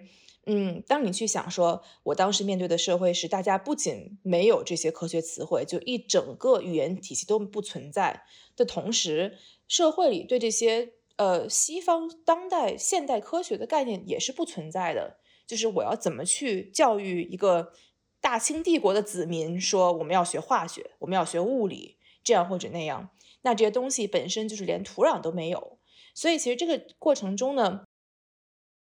[0.51, 8.23] 嗯，当你去想说，我当时面对的社会是大家不仅没有这些科学词汇，就一整个语言体系都不存在
[8.55, 15.19] 的同时，社会里对这些呃西方当代现代科学的概念也是不存在的。
[15.45, 17.71] 就是我要怎么去教育一个
[18.19, 23.11] 大清帝国的子民，说我们要学化学，我们要学物理，这样或者那样，
[23.43, 25.77] 那这些东西本身就是连土壤都没有。
[26.15, 27.83] 所以其实这个过程中呢。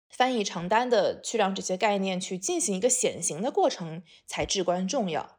[0.09, 5.39] 翻译成单的去让这些概念去进行一个显形的过程才至关重要。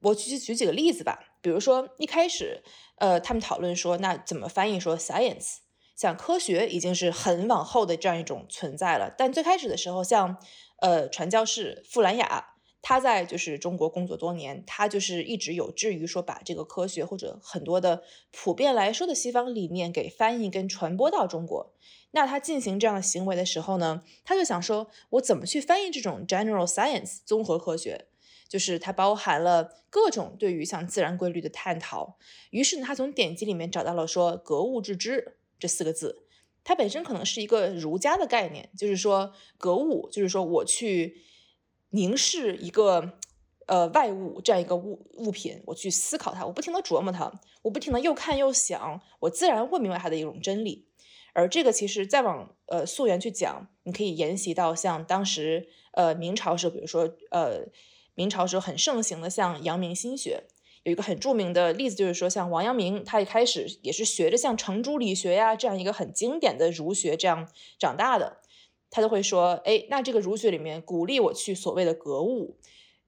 [0.00, 2.62] 我举举几个例子吧，比如说一开始，
[2.96, 5.56] 呃，他们讨论说，那怎么翻译说 science？
[5.96, 9.12] 像科学已经是很往后的这样一种存在了。
[9.16, 10.36] 但最开始的时候，像
[10.80, 12.55] 呃传教士傅兰雅，
[12.88, 21.74] 他在就是中国工作多年，他就是一直有志于说把这个科学或者很多的普遍来说的西方理念给翻译跟传播到中国。
[22.12, 28.06] 那他进行这样的行为的时候呢，他就想说，我怎么去翻译这种 general science 综合科学？
[28.48, 32.16] 就是它包含了各种对于像自然规律的探讨。
[32.50, 36.22] 于是呢，他从典籍里面找到了说“格物致知”这四个字，
[36.62, 41.24] 它本身可能是一个儒家的概念，就是说格物，就是说我去
[41.90, 43.12] 凝视一个
[43.66, 47.32] 呃外物这样一个物物品，我去思考它，我不停的琢磨它，
[47.62, 50.86] 我不停的又看又想，我自然会明白它的一种真理。
[51.32, 57.66] 而这个其实再往呃溯源去讲，你可以沿袭到像当时呃明朝时候，比如说呃
[58.14, 60.44] 明朝时候很盛行的像阳明心学。
[60.84, 68.36] 有一个很著名的例子，就是说，像王阳明，他一开始也是学着像程朱理学呀这样一个很经典的儒学这样长大的，
[68.96, 72.56] 他就会说，哎，那这个儒学里面鼓励我去所谓的格物，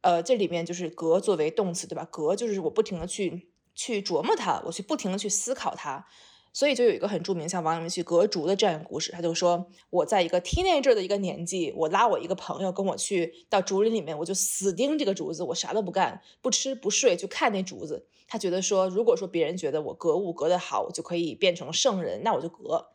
[0.03, 2.07] 呃，这里面就是格作为动词，对吧？
[2.11, 6.05] 格就是我不停的去去琢磨它，我去不停的去思考它。
[6.53, 18.07] 所以就有一个很著名，像王阳明去格竹的这样一个故事，他就说我在一个 teenager 的一个年纪，我拉我一个朋友跟我去到竹林里面，我就死盯这个竹子，我啥都不干，不吃不睡，就看那竹子。
[18.27, 22.89] 他觉得说，如果说别人觉得我格物格得好，我就可以变成圣人，那我就格，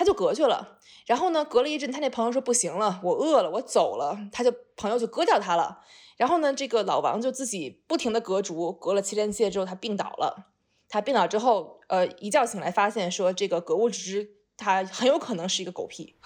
[0.00, 0.78] 他就隔去了。
[1.04, 5.80] 然后呢，隔了一阵，他那朋友说不行了，我饿了，我走了，他就朋友就割掉他了。
[6.16, 10.52] 然后呢，这个老王就自己不停的隔竹，隔了七天七夜之后，他病倒了。
[10.88, 16.16] 他病倒之后，呃，一觉醒来发现说这个格物致知，他很有可能是一个狗屁，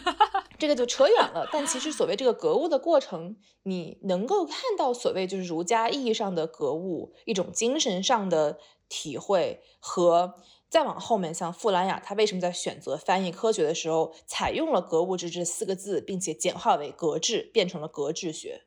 [0.58, 1.48] 这个就扯远了。
[1.50, 8.58] 但其实所谓这个格物的过程，你能够看到所谓就是儒家意义上的格物，一种精神上的
[8.90, 10.34] 体会，和
[10.72, 18.62] 再往后面像傅兰雅，他为什么在选择翻译科学的时候采用了格物致知四个字，并且简化为格致，变成了格致学。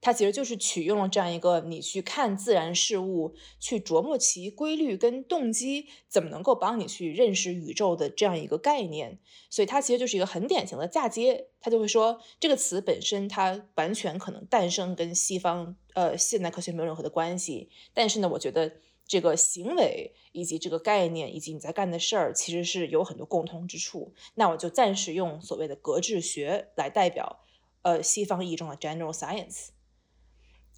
[0.00, 9.20] 它其实就是取用了这样一个你去看自然事物，去琢磨其规律跟动机，怎么能够帮你去认识宇宙的这样一个概念。
[9.48, 11.46] 所以它其实就是一个很典型的嫁接。
[11.60, 18.70] 他就会说这个词本身它完全可能诞生跟西方呃现代科学没有任何的关系，但是呢，我觉得
[19.06, 24.14] 这个行为以及这个概念以及你在干的事儿其实是有很多共通之处。
[24.34, 27.40] 那我就暂时用所谓的格致学来代表
[27.82, 29.68] 呃西方意义中的 general science。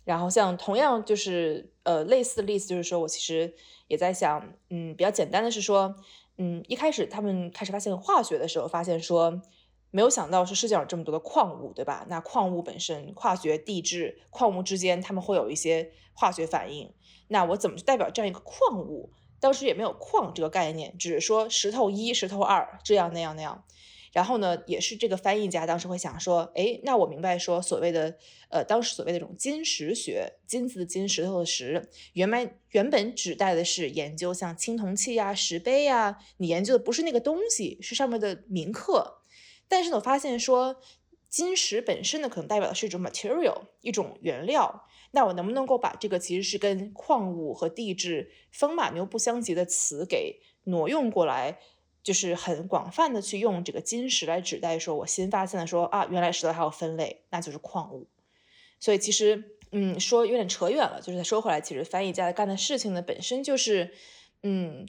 [0.05, 3.55] 然后像同样就是呃类似的例子，就是说我其实
[3.89, 5.97] 也在想，嗯，比较简单的是说，
[6.39, 9.41] 嗯，一开始他们开始发现化学的时候，发现说
[9.91, 12.07] 没有想到是世界上有这么多的矿物，对吧？
[12.09, 16.93] 那矿物本身，化学、地质、矿物之间，他们会有一些化学反应。
[17.29, 19.11] 那我怎么去代表这样一个矿物？
[19.39, 23.65] 当时也没有矿这个概念，只是说石头一、石头二这样那样那样。
[24.13, 28.17] 然后呢，也是这个翻译家当时会想说，哎，那我明白说，所谓的
[28.49, 39.19] 呃，当时所谓的这种金石学，金子的金，石头的石，原来原本指代的是研究像青铜器呀、石碑呀，你研究的不是那个东西，是上面的铭刻。
[39.69, 40.77] 但是呢，我发现说，
[41.29, 44.87] 金石本身呢，可能代表的是一种 material，一种原料。
[45.17, 51.59] 那我能不能够把这个其实是跟矿物和地质风马牛不相及的词给挪用过来？
[52.03, 58.07] 就是很广泛的去用这个金石来指代，说我新发现的，说啊，原来石头还有分类，那就是矿物。
[58.79, 63.93] 所以其实，嗯，说有点扯远了，就是说回来，其实翻译家干的事情呢，本身就是，
[64.45, 64.87] 嗯，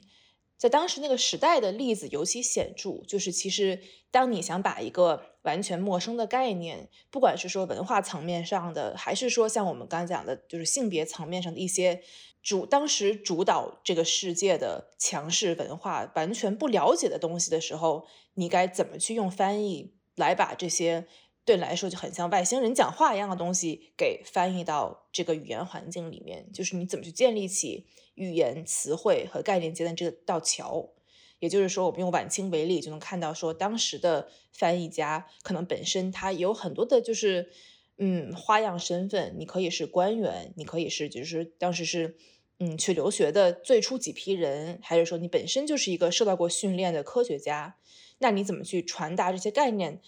[0.58, 3.02] 在当时那个时代的例子尤其显著。
[3.06, 3.80] 就是其实，
[4.10, 12.02] 当你想把一个完全陌生的概念，不管是说文化层面上的，还是说像我们刚才讲的，就是性别层面上的一些。
[12.40, 21.06] 主当时主导这个世界的强势文化，完全不了解的东西的时候，你该怎么去用翻译来把这些
[21.44, 26.50] 对你来说就很像外星人讲话一样的东西给翻译到这个语言环境里面？
[26.52, 27.86] 就是你怎么去建立起
[28.18, 30.90] 语言词汇和概念间的这道桥？
[31.38, 37.50] 也就是说，我们用晚清为例，就能看到说，当时的翻译家可能本身他有很多的，就是
[37.96, 42.16] 嗯花样身份，你可以是官员，你可以是就是当时是。
[42.60, 47.76] 嗯，去留学的最初几批人，还是说你本身就是一个受到过训练的科学家？
[48.18, 50.00] 那你怎么去传达这些概念，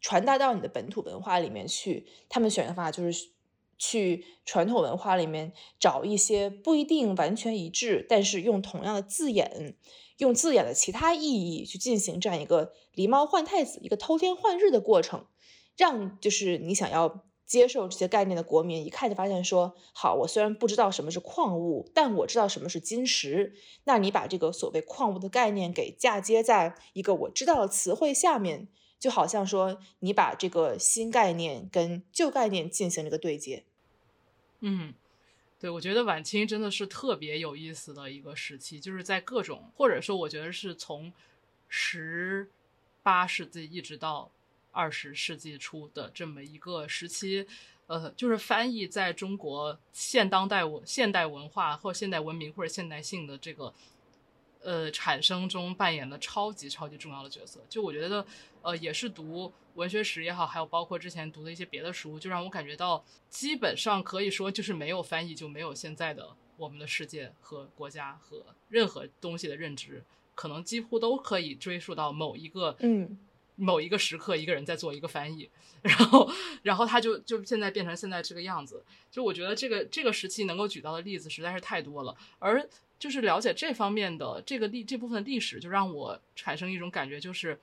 [0.00, 2.06] 传达到你的本土文化里面去？
[2.30, 3.28] 他们选的方法就是
[3.78, 9.76] 去传统文化里面找一些不一定完全一致，但是用同样的字眼，
[10.18, 15.26] 用字眼的其他意义去进行这样一个狸猫换太子、一个偷天换日的过程，
[15.76, 17.24] 让就是你想要。
[17.46, 23.52] 接受这些概念的国民一看就发现说，好，我虽然不知道什么是矿物，但我知道什么是金石。
[23.84, 28.68] 那你把这个所谓矿物的概念给嫁接在一个我知道的词汇下面，
[29.04, 33.62] 就好像说你把这个新概念跟旧概念进行了一个对接。
[34.60, 34.94] 嗯，
[35.60, 41.12] 对，我觉得晚清真的是特别有意思的一个时期，就是在各种或者说我觉得是从
[41.68, 42.48] 十
[43.02, 44.30] 八世纪一直到。
[44.76, 47.46] 二十世纪初的这么一个时期，
[47.86, 53.72] 呃，就是翻译在中国现当代文、现代文化或现代文明或者现代性的这个
[54.64, 57.60] 呃产生中扮演了超级超级重要的角色。
[57.68, 58.26] 就我觉得，
[58.62, 70.02] 呃，也是读文学史也好，还有包括之前读的一些别的书，就让我感觉到，基本上可以说就是没有翻译就没有现在的我们的世界和国家和任何东西的认知。
[70.36, 73.16] 可能几乎都可以追溯到某一个嗯
[73.56, 75.48] 某一个时刻，一个人在做一个翻译，
[75.82, 76.30] 然后，
[76.62, 78.84] 然后他就就现在变成现在这个样子。
[79.10, 82.68] 就我觉得这个这个时期能够举到的例子实在是太多了，而
[82.98, 87.58] 就是了解这方面的这个历这部分历史，就让我产生一种感觉，就是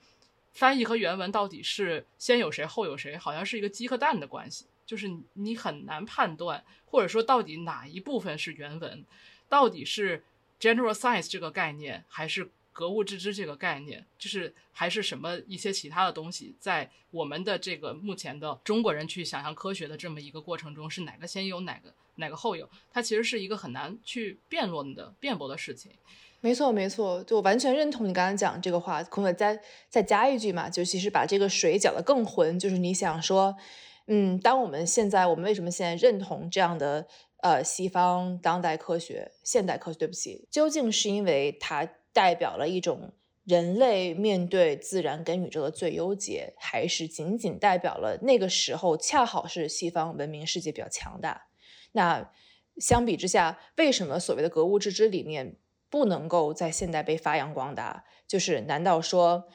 [0.52, 9.04] 翻译和原文到底是先有谁后有谁，好像是一个鸡和蛋的关系，就是你很难判断，或者说到底哪一部分是原文，
[9.48, 10.22] 到底是
[10.60, 22.68] general science 这个概念，还是格物致知这个概念，就是还是什么一些其他的东西，在我们的这个目前的中国人去想象科学的这么一个过程中，是哪个先有，哪个哪个后有？
[22.90, 25.92] 它其实是一个很难去辩论的、辩驳的事情。
[26.40, 29.00] 没错，没错，就完全认同你刚刚讲这个话。
[29.04, 33.54] 可能再再加一句嘛，就其实把这个水搅得更浑，就是你想说，
[34.08, 37.06] 嗯，当我们现在我们为什么现在认同这样的
[37.42, 39.98] 呃西方当代科学、现代科学？
[40.00, 43.12] 对不起，究竟是因为它代表了一种
[43.44, 51.48] 人类面对自然跟宇宙的最优解，还是仅仅代表了那个时候恰好是西方文明世界比较强大？
[51.92, 52.30] 那
[52.76, 55.56] 相比之下，为什么所谓的格物致知理念
[55.90, 58.04] 不能够在现代被发扬光大？
[58.28, 59.48] 就是难道说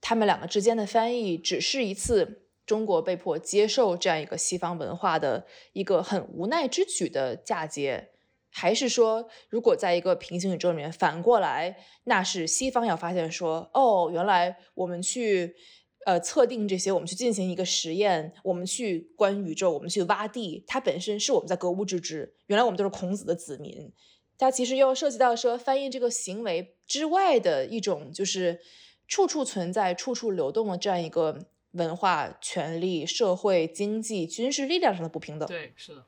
[0.00, 8.11] 他们两个之间的翻译只是一次中国被迫接受这样一个西方文化的一个很无奈之举的嫁接？
[8.54, 11.74] 还是说，如果在一个平行宇宙里面反过来，
[12.04, 15.56] 那是西方要发现说，哦，原来我们去
[16.04, 22.34] 呃测定这些，我们去进行一个实验，我们去观宇宙，我们去挖地，它本身是我们在格物致知。
[22.46, 23.90] 原来我们都是孔子的子民。
[24.36, 28.60] 它其实又涉及到说翻译这个行为之外的一种，就是
[29.08, 35.48] 处处存在、处处流动的这样一个文化、权力、社会、经济、军事力量上的不平等。
[35.48, 36.04] 对，是的。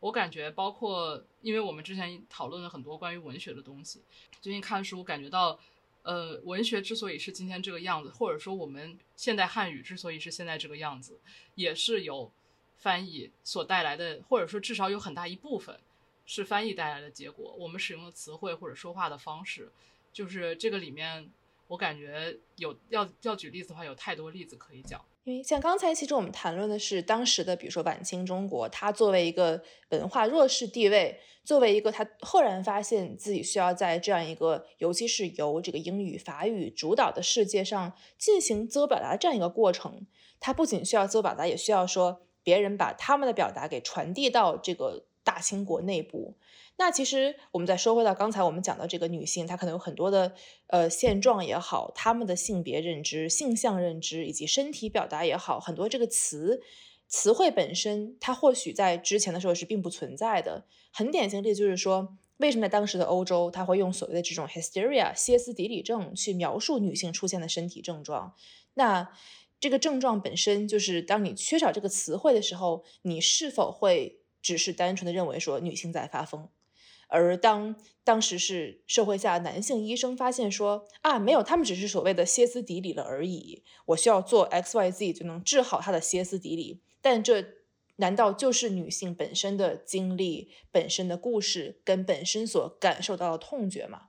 [0.00, 4.02] 我感觉，包括因为我们之前讨论了很多关于文学的东西，
[4.40, 5.58] 最近看书感觉到，
[6.02, 11.20] 呃，文学之所以是今天这个样子，或者说我们现代汉语之所以是现在这个样子，
[11.54, 12.32] 也是有
[12.78, 15.78] 翻译所带来的，或者说至少有很大一部分
[16.24, 17.54] 是翻译带来的结果。
[17.58, 19.70] 我们使用的词汇或者说话的方式，
[20.14, 21.30] 就是这个里面，
[21.68, 25.04] 我感觉有要要举例子的话，有太多例子可以讲。
[25.44, 40.06] 像刚才其实我们谈论的是当时的，比如说晚清中国，它作为一个文化弱势地位，作为一个它赫然发现自己需要在这样一个，尤其是由这个英语、法语主导的世界上进行自我表达这样一个过程，
[40.38, 46.34] 它不仅需要自我表达，也需要说别人把他们的表达给传递到这个大清国内部。
[46.76, 50.34] 那其实我们再说回到刚才我们讲到这个女性，她可能有很多的
[50.66, 56.60] 呃现状也好，她们的性别认知、性向认知以及身体表达也好，很多这个词
[57.06, 60.64] 词汇本身，它或许在之前的时候是并不存在的。
[60.90, 68.34] 很典型的就是说，为什么在当时的欧洲，他会用所谓的这种 hysteria 歇斯底里症去描述女性出现的身体症状？
[68.74, 69.12] 那
[69.60, 76.48] 这个症状本身就是当你缺少这个词汇的时候，你是否会只是单纯的认为说女性在发疯？
[77.12, 87.44] 而当当时是社会下男性医生发现说啊，没有，他们只是所谓的歇斯底里了而已，我需要做 X Y Z 就能治好他的歇斯底里，但这
[87.96, 94.02] 难道就是女性本身的经历、本身的故事跟本身所感受到的痛觉吗？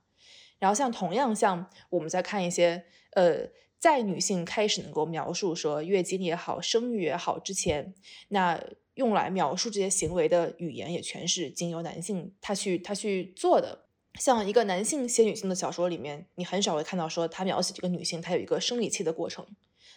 [0.60, 2.84] 然后像同样像我们在看一些
[3.14, 3.48] 呃，
[3.80, 7.92] 在女性开始能够描述说月经也好、生育也好之前，
[8.28, 8.62] 那。
[8.94, 13.86] 用来描述这些行为的语言也全是经由男性他去他去做的。
[14.20, 19.46] 像一个男性写女性的小说里面，你很少会看到说他描写这个女性她有一个生理期的过程，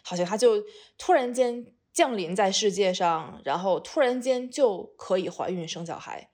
[0.01, 0.63] 好像她就
[0.97, 6.29] 突然间降临在世界上，然后突然间就可以怀孕生小孩。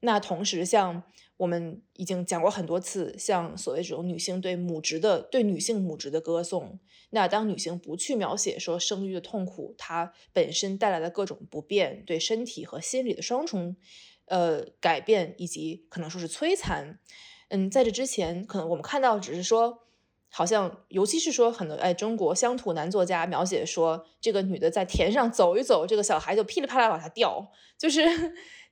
[0.00, 1.02] 那同时，像
[1.36, 6.78] 我们已经讲过很多次，像所谓这种女性对母职的对女性母职的歌颂。
[7.10, 13.76] 那当女性不去描写说生育的痛苦，它本身带来的各种不便，对身体和心理的双重，
[14.26, 16.98] 呃改变以及可能说是摧残，
[17.48, 19.86] 嗯，在这之前，可能我们看到只是说，
[20.28, 28.00] 好像尤其是说很多哎中国乡土男作家描写说，这个女的在田上走一走，这个小孩就噼里啪啦往下掉，就是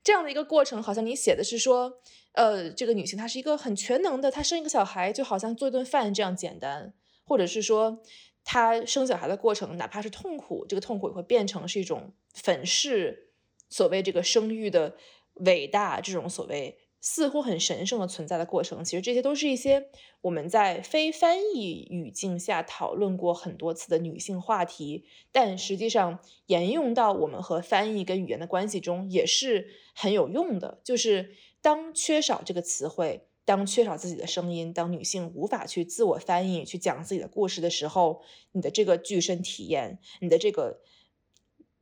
[0.05, 0.81] 这样的一个过程。
[0.81, 1.99] 好像你写的是说，
[2.31, 6.93] 呃，这个女性她是一个很全能的，她生一个小孩就好像做一顿饭这样简单。
[7.25, 8.01] 或者是说，
[8.43, 13.31] 她生小孩的过程，哪怕是痛苦，这个痛苦也会变成是一种粉饰
[13.69, 14.95] 所谓这个生育的
[15.33, 16.77] 伟大，这种所谓
[17.07, 18.83] 似乎很神圣的存在的过程。
[18.83, 19.89] 其实这些都是一些
[20.21, 30.81] 我们在非翻译语境下讨论过很多次的女性话题，但实际上沿用到我们和翻译跟语言的关系中也是很有用的。
[30.83, 33.27] 就是当缺少这个词汇。
[33.47, 38.23] 当缺少自己的声音，当女性无法去自我翻译、去讲自己的故事的时候，
[38.53, 40.79] 你的这个具身体验，你的这个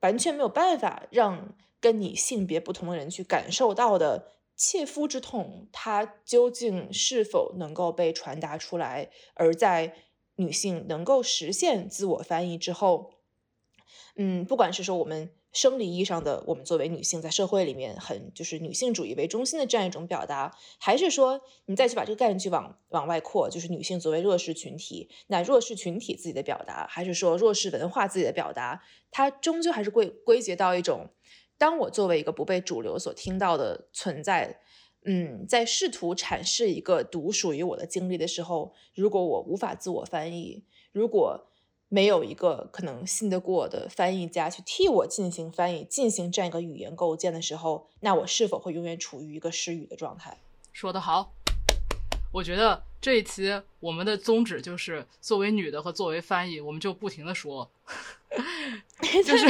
[0.01, 9.09] 完全没有办法让跟你性别不同的人去感受到的切肤之痛，它究竟是否能够被传达出来？
[9.33, 9.95] 而在
[10.35, 13.13] 女性能够实现自我翻译之后，
[14.15, 15.31] 嗯，不管是说我们。
[15.55, 28.81] 生理意义上的，我们作为女性在社会里面很就是女性主义为中心的这样一种表达，还是说你再去把这个概念去往往外扩，就是女性作为弱势群体，那弱势群体自己的表达，还是说弱势文化自己的表达，
[29.11, 31.11] 它终究还是归归结到一种，
[31.57, 34.59] 当我作为一个不被主流所听到的存在，
[35.05, 41.49] 嗯，在试图阐释一个独属于我的经历的时候，如果我无法自我翻译，如果。
[41.89, 50.39] 没有一个可能信得过的翻译家去替我进行翻译，进行这样一个语言构建的时候，那我是否会永远处于一个失语的状态？
[50.71, 51.35] 说得好，
[52.33, 57.71] 我觉得这一期我们的宗旨就是作为女的和作为翻译，我们就不停的说，
[59.23, 59.47] 就是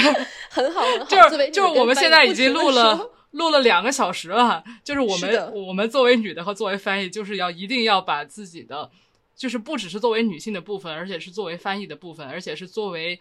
[0.50, 8.92] 很好很好，就是就是我们现在已经录了录了两个小时了，就是我们我们作为女的和作为翻译，就是要一定要把自己的。
[9.36, 13.20] 就是不只是作为女性的部分，而且是作为翻译的部分，而且是作为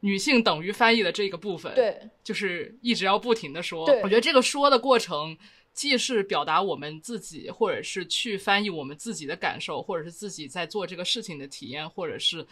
[0.00, 1.74] 女性等于翻译的这个部分。
[1.74, 3.84] 对，就是一直要不停的说。
[4.04, 5.36] 我觉得这个说的过程，
[5.74, 12.46] 既是表达我们自己，或者是去翻译我们自己的感受，或者是自己在做这个事情的体验，或者是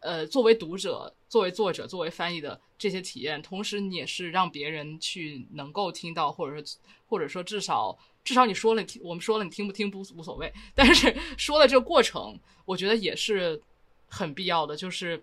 [0.00, 6.76] 呃作为读者、作为作者、作为翻译的这些体验，同时你也是让别人去能够听到，或者是
[7.06, 7.96] 或者说至少。
[8.24, 10.48] 至少你说了，听我们说了，你听不听不无所谓。
[10.76, 13.60] 但是说的这个过程，我觉得也是
[14.06, 14.76] 很必要的。
[14.76, 15.20] 就是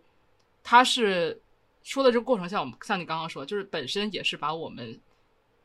[0.61, 1.41] 他是
[1.81, 4.99] 说的这个过程，像我们像你刚刚说，就是本身也是把我们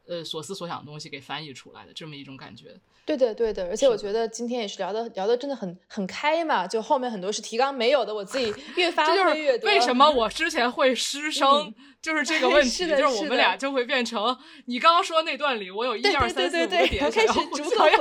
[0.06, 2.74] 呃所思所想的东西给翻译出来的这么一种感觉。
[3.06, 9.68] 对的，对的，而且我觉得今天也是聊的聊的真的很很开嘛，就后面很多是提纲没有的，我自己 越发挥越多。
[9.68, 11.74] 为什么我之前会失声？
[12.01, 14.36] 就是这个问 题，就是我们俩就会变成
[14.66, 17.98] 你刚刚说那段里，我有一二三四五个点，开始逐个回应。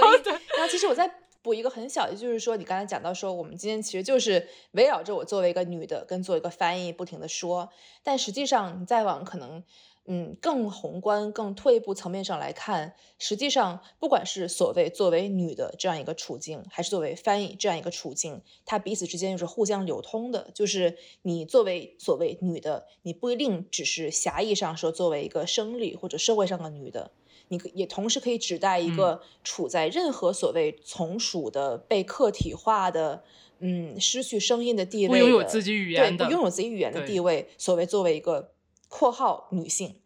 [0.57, 1.09] 然后其实我在
[1.41, 7.69] 补一个很小的，就是说你刚才讲到说，我们今天其实就是围绕着我作为一个女的跟做一个翻译不停的说，
[8.03, 9.61] 但实际上你再往可能。
[10.05, 20.51] 嗯，更宏观、更退一步层面上来看，实际上，不管是所谓作为女的这样一个处境，还是作为翻译这样一个处境，它彼此之间又是互相流通的。
[20.53, 27.11] 就是你作为所谓女的，你不一定只是狭义上说作为一个生理或者社会上的女的，
[27.47, 33.23] 你也同时可以指代一个处在任何所谓从属的、被客体化的、
[33.59, 38.49] 嗯，失去声音的地位，不拥有自己语言的，不拥有自己语言的地位，所谓作为一个。
[38.95, 40.01] 括号女性，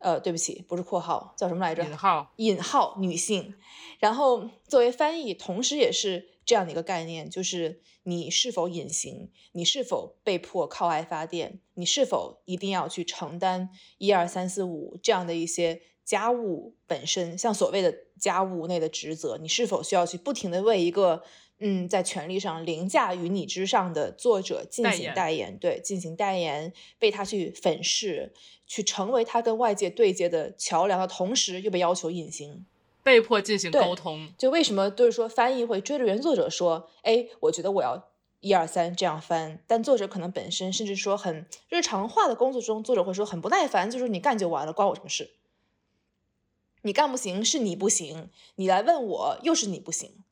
[0.00, 1.82] 呃，对不起，不是括号，叫什么来着？
[1.82, 3.54] 引号，引号女性。
[3.98, 21.24] 然后作为翻译，同时也是这样的一个概念，就是你是否隐形，你是否被迫靠爱发电，你是否一定要去承担一二三四五这样的一些家务本身，像所谓的家务内的职责，你是否需要去不停的为一个。
[21.60, 28.32] 嗯，在权力上凌驾于你之上的作者进行代言，对，进行代言，被他去粉饰，
[28.66, 32.64] 去成为他跟外界对接的桥梁的同时，又被要求隐形，
[33.02, 34.32] 被迫进行沟通。
[34.38, 38.08] 就为什么就是说翻译会追着原作者说，哎，我觉得我要
[38.38, 45.32] 一二三这样翻，但作者可能本身甚至说很日常化的工作中，作者会说很不耐烦，就是你干就完了，关我什么事？
[46.82, 50.22] 你干不行是你不行，你来问我又是你不行。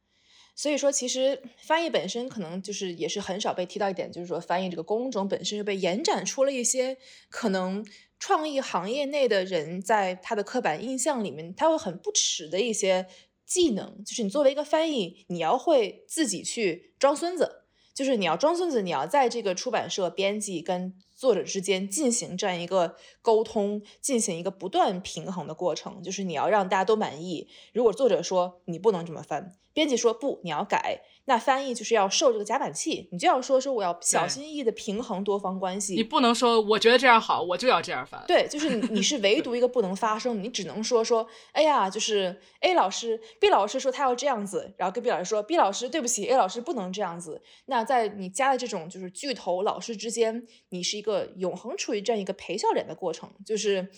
[0.58, 6.96] 所以说，其实翻译本身可能就是也是很少被提到一点，就是说翻译这个工种本身又被延展出了一些
[7.28, 7.84] 可能
[8.18, 13.06] 创意行业内的人在他的刻板印象里面，他会很不耻的一些
[13.44, 17.64] 技能，就是你作为一个翻译，你要会自己去装孙子，
[17.94, 27.48] 就是你要装孙子，你要在这个出版社编辑跟作者之间进行这样一个沟通，进行一个不断平衡的过程，就是你要让大家都满意。
[27.72, 29.56] 如果作者说你不能这么翻。
[29.72, 31.02] 编辑说不，你要改。
[31.26, 35.94] 那翻译就是要受这个夹板气，你就要说说我要小心翼翼的平衡多方关系。
[35.94, 38.24] 你不能说我觉得这样好，我就要这样翻。
[38.26, 47.42] 对，就是你你是唯独一个不能发声，你只能说说，哎呀，就是 A 老师，B 老师说他要这样子，然后跟 B 老师说，B 老师对不起，A 老师不能这样子。
[47.66, 53.88] 那在你加的这种就是巨头老师之间，你是一个永恒处于这样一个陪笑脸的过程，就是。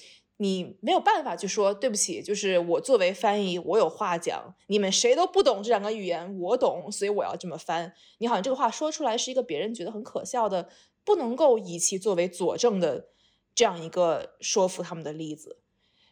[0.40, 7.92] 你没有办法去说对不起，就是我作为翻译，我有话讲，你们谁都不懂这两个语言，我懂，所以我要这么翻。
[8.18, 10.70] 你好像这个话说出来是一个别人觉得很可笑的，
[11.04, 13.08] 不能够以其作为佐证的
[13.54, 15.58] 这样一个说服他们的例子。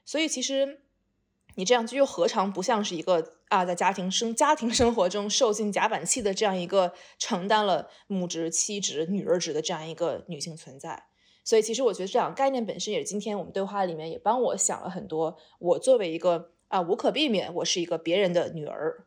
[0.05, 0.81] 所以其实
[1.55, 11.05] 你这样就又何尝不像是一个啊，在家庭生家庭生活中受尽夹板气的这样一个承担了母职、妻职、女儿职的这样一个女性存在？
[11.47, 15.39] 所以，其实我觉得这两个概念本身也是今天我们对话里面也帮我想了很多。
[15.60, 19.06] 我作为一个啊，无可避免，我是一个别人的女儿。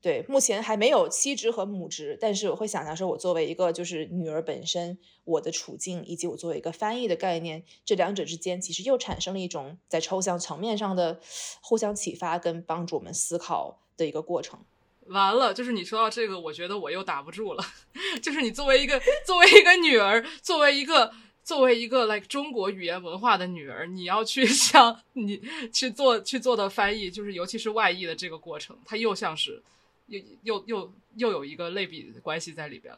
[0.00, 11.20] 对，目前还没有妻职和母职，但是我会想象说，我作为一个就是女儿本身，我的处境，以及我作为一个翻译的概念，这两者之间其实又产生了一种在抽象层面上的
[11.60, 14.58] 互相启发跟帮助我们思考的一个过程。
[15.06, 17.64] 完了，就是你说到这个，我觉得我又打不住了。
[18.20, 21.12] 就是你作为一个作为一个女儿，作为一个
[21.48, 25.40] 作为一个 like 中国语言文化的女儿，你要去 像你
[25.72, 29.62] 去做去做的翻译，就是尤其是外译的这个过程，它又像是。
[30.08, 32.94] 又又又又有一个类比关系在里边，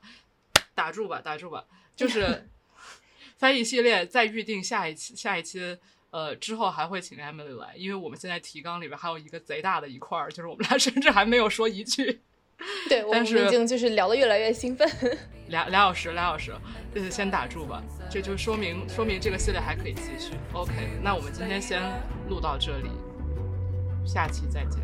[0.74, 1.64] 打住吧，打住吧，
[1.94, 2.48] 就是
[3.36, 5.76] 翻译系列再预定下一期，下一期
[6.10, 12.20] 呃之后还会请 Emily 来，因为我们现在提纲里边还有一个贼大的一块儿，就是我们俩甚至还没有说一句，
[12.88, 14.88] 对，我们已经就是聊得越来越兴奋，
[15.48, 16.52] 俩俩小时，俩小时，
[16.94, 20.32] 就是先打住吧，这就说明说明这个系列还可以继续。
[20.52, 20.72] OK，
[21.02, 21.82] 那我们今天先
[22.28, 22.90] 录到这里，
[24.04, 24.80] 下期再见。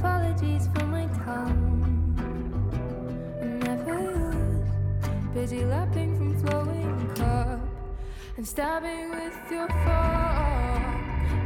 [0.00, 1.82] Apologies for my tongue.
[3.40, 4.64] I never was
[5.34, 6.77] busy lapping from flowing cup
[8.38, 10.84] and stabbing with your fork.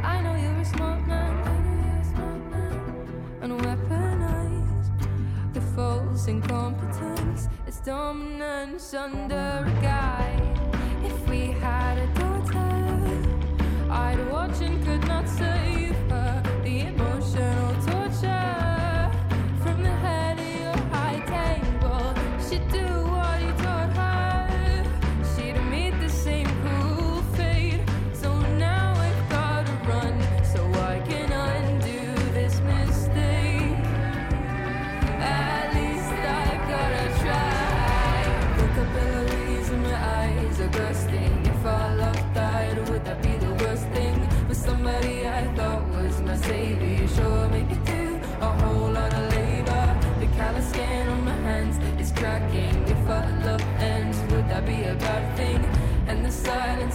[0.03, 1.33] I know you're a smart man.
[1.43, 3.39] I know you're a smart man.
[3.41, 7.47] And weaponize the false incompetence.
[7.65, 10.39] It's dominance under a guy.
[11.03, 12.59] If we had a daughter,
[13.89, 16.43] I'd watch and could not save her.
[16.63, 17.72] The emotional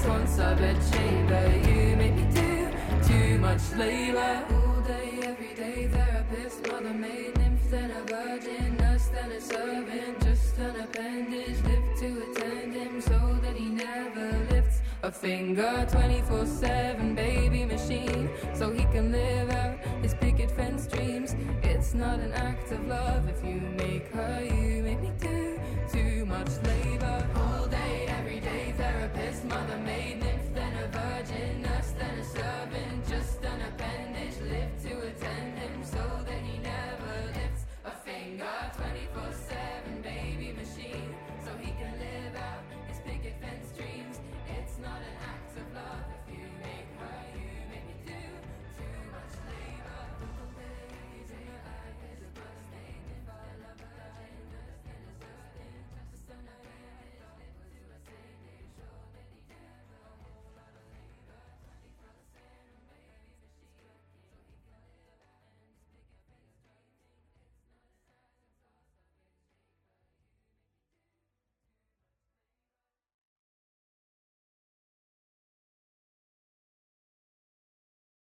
[0.07, 2.69] once I bet chamber, you make me do
[3.07, 4.45] too much labor.
[4.51, 10.21] All day, every day, therapist, mother maid, nymph, then a virgin, nurse, then a servant,
[10.23, 15.87] just an appendage, live to attend him so that he never lifts a finger.
[15.91, 21.35] 24 7 baby machine so he can live out his picket fence dreams.
[21.63, 25.59] It's not an act of love if you make her you make me do
[25.93, 26.78] too much labor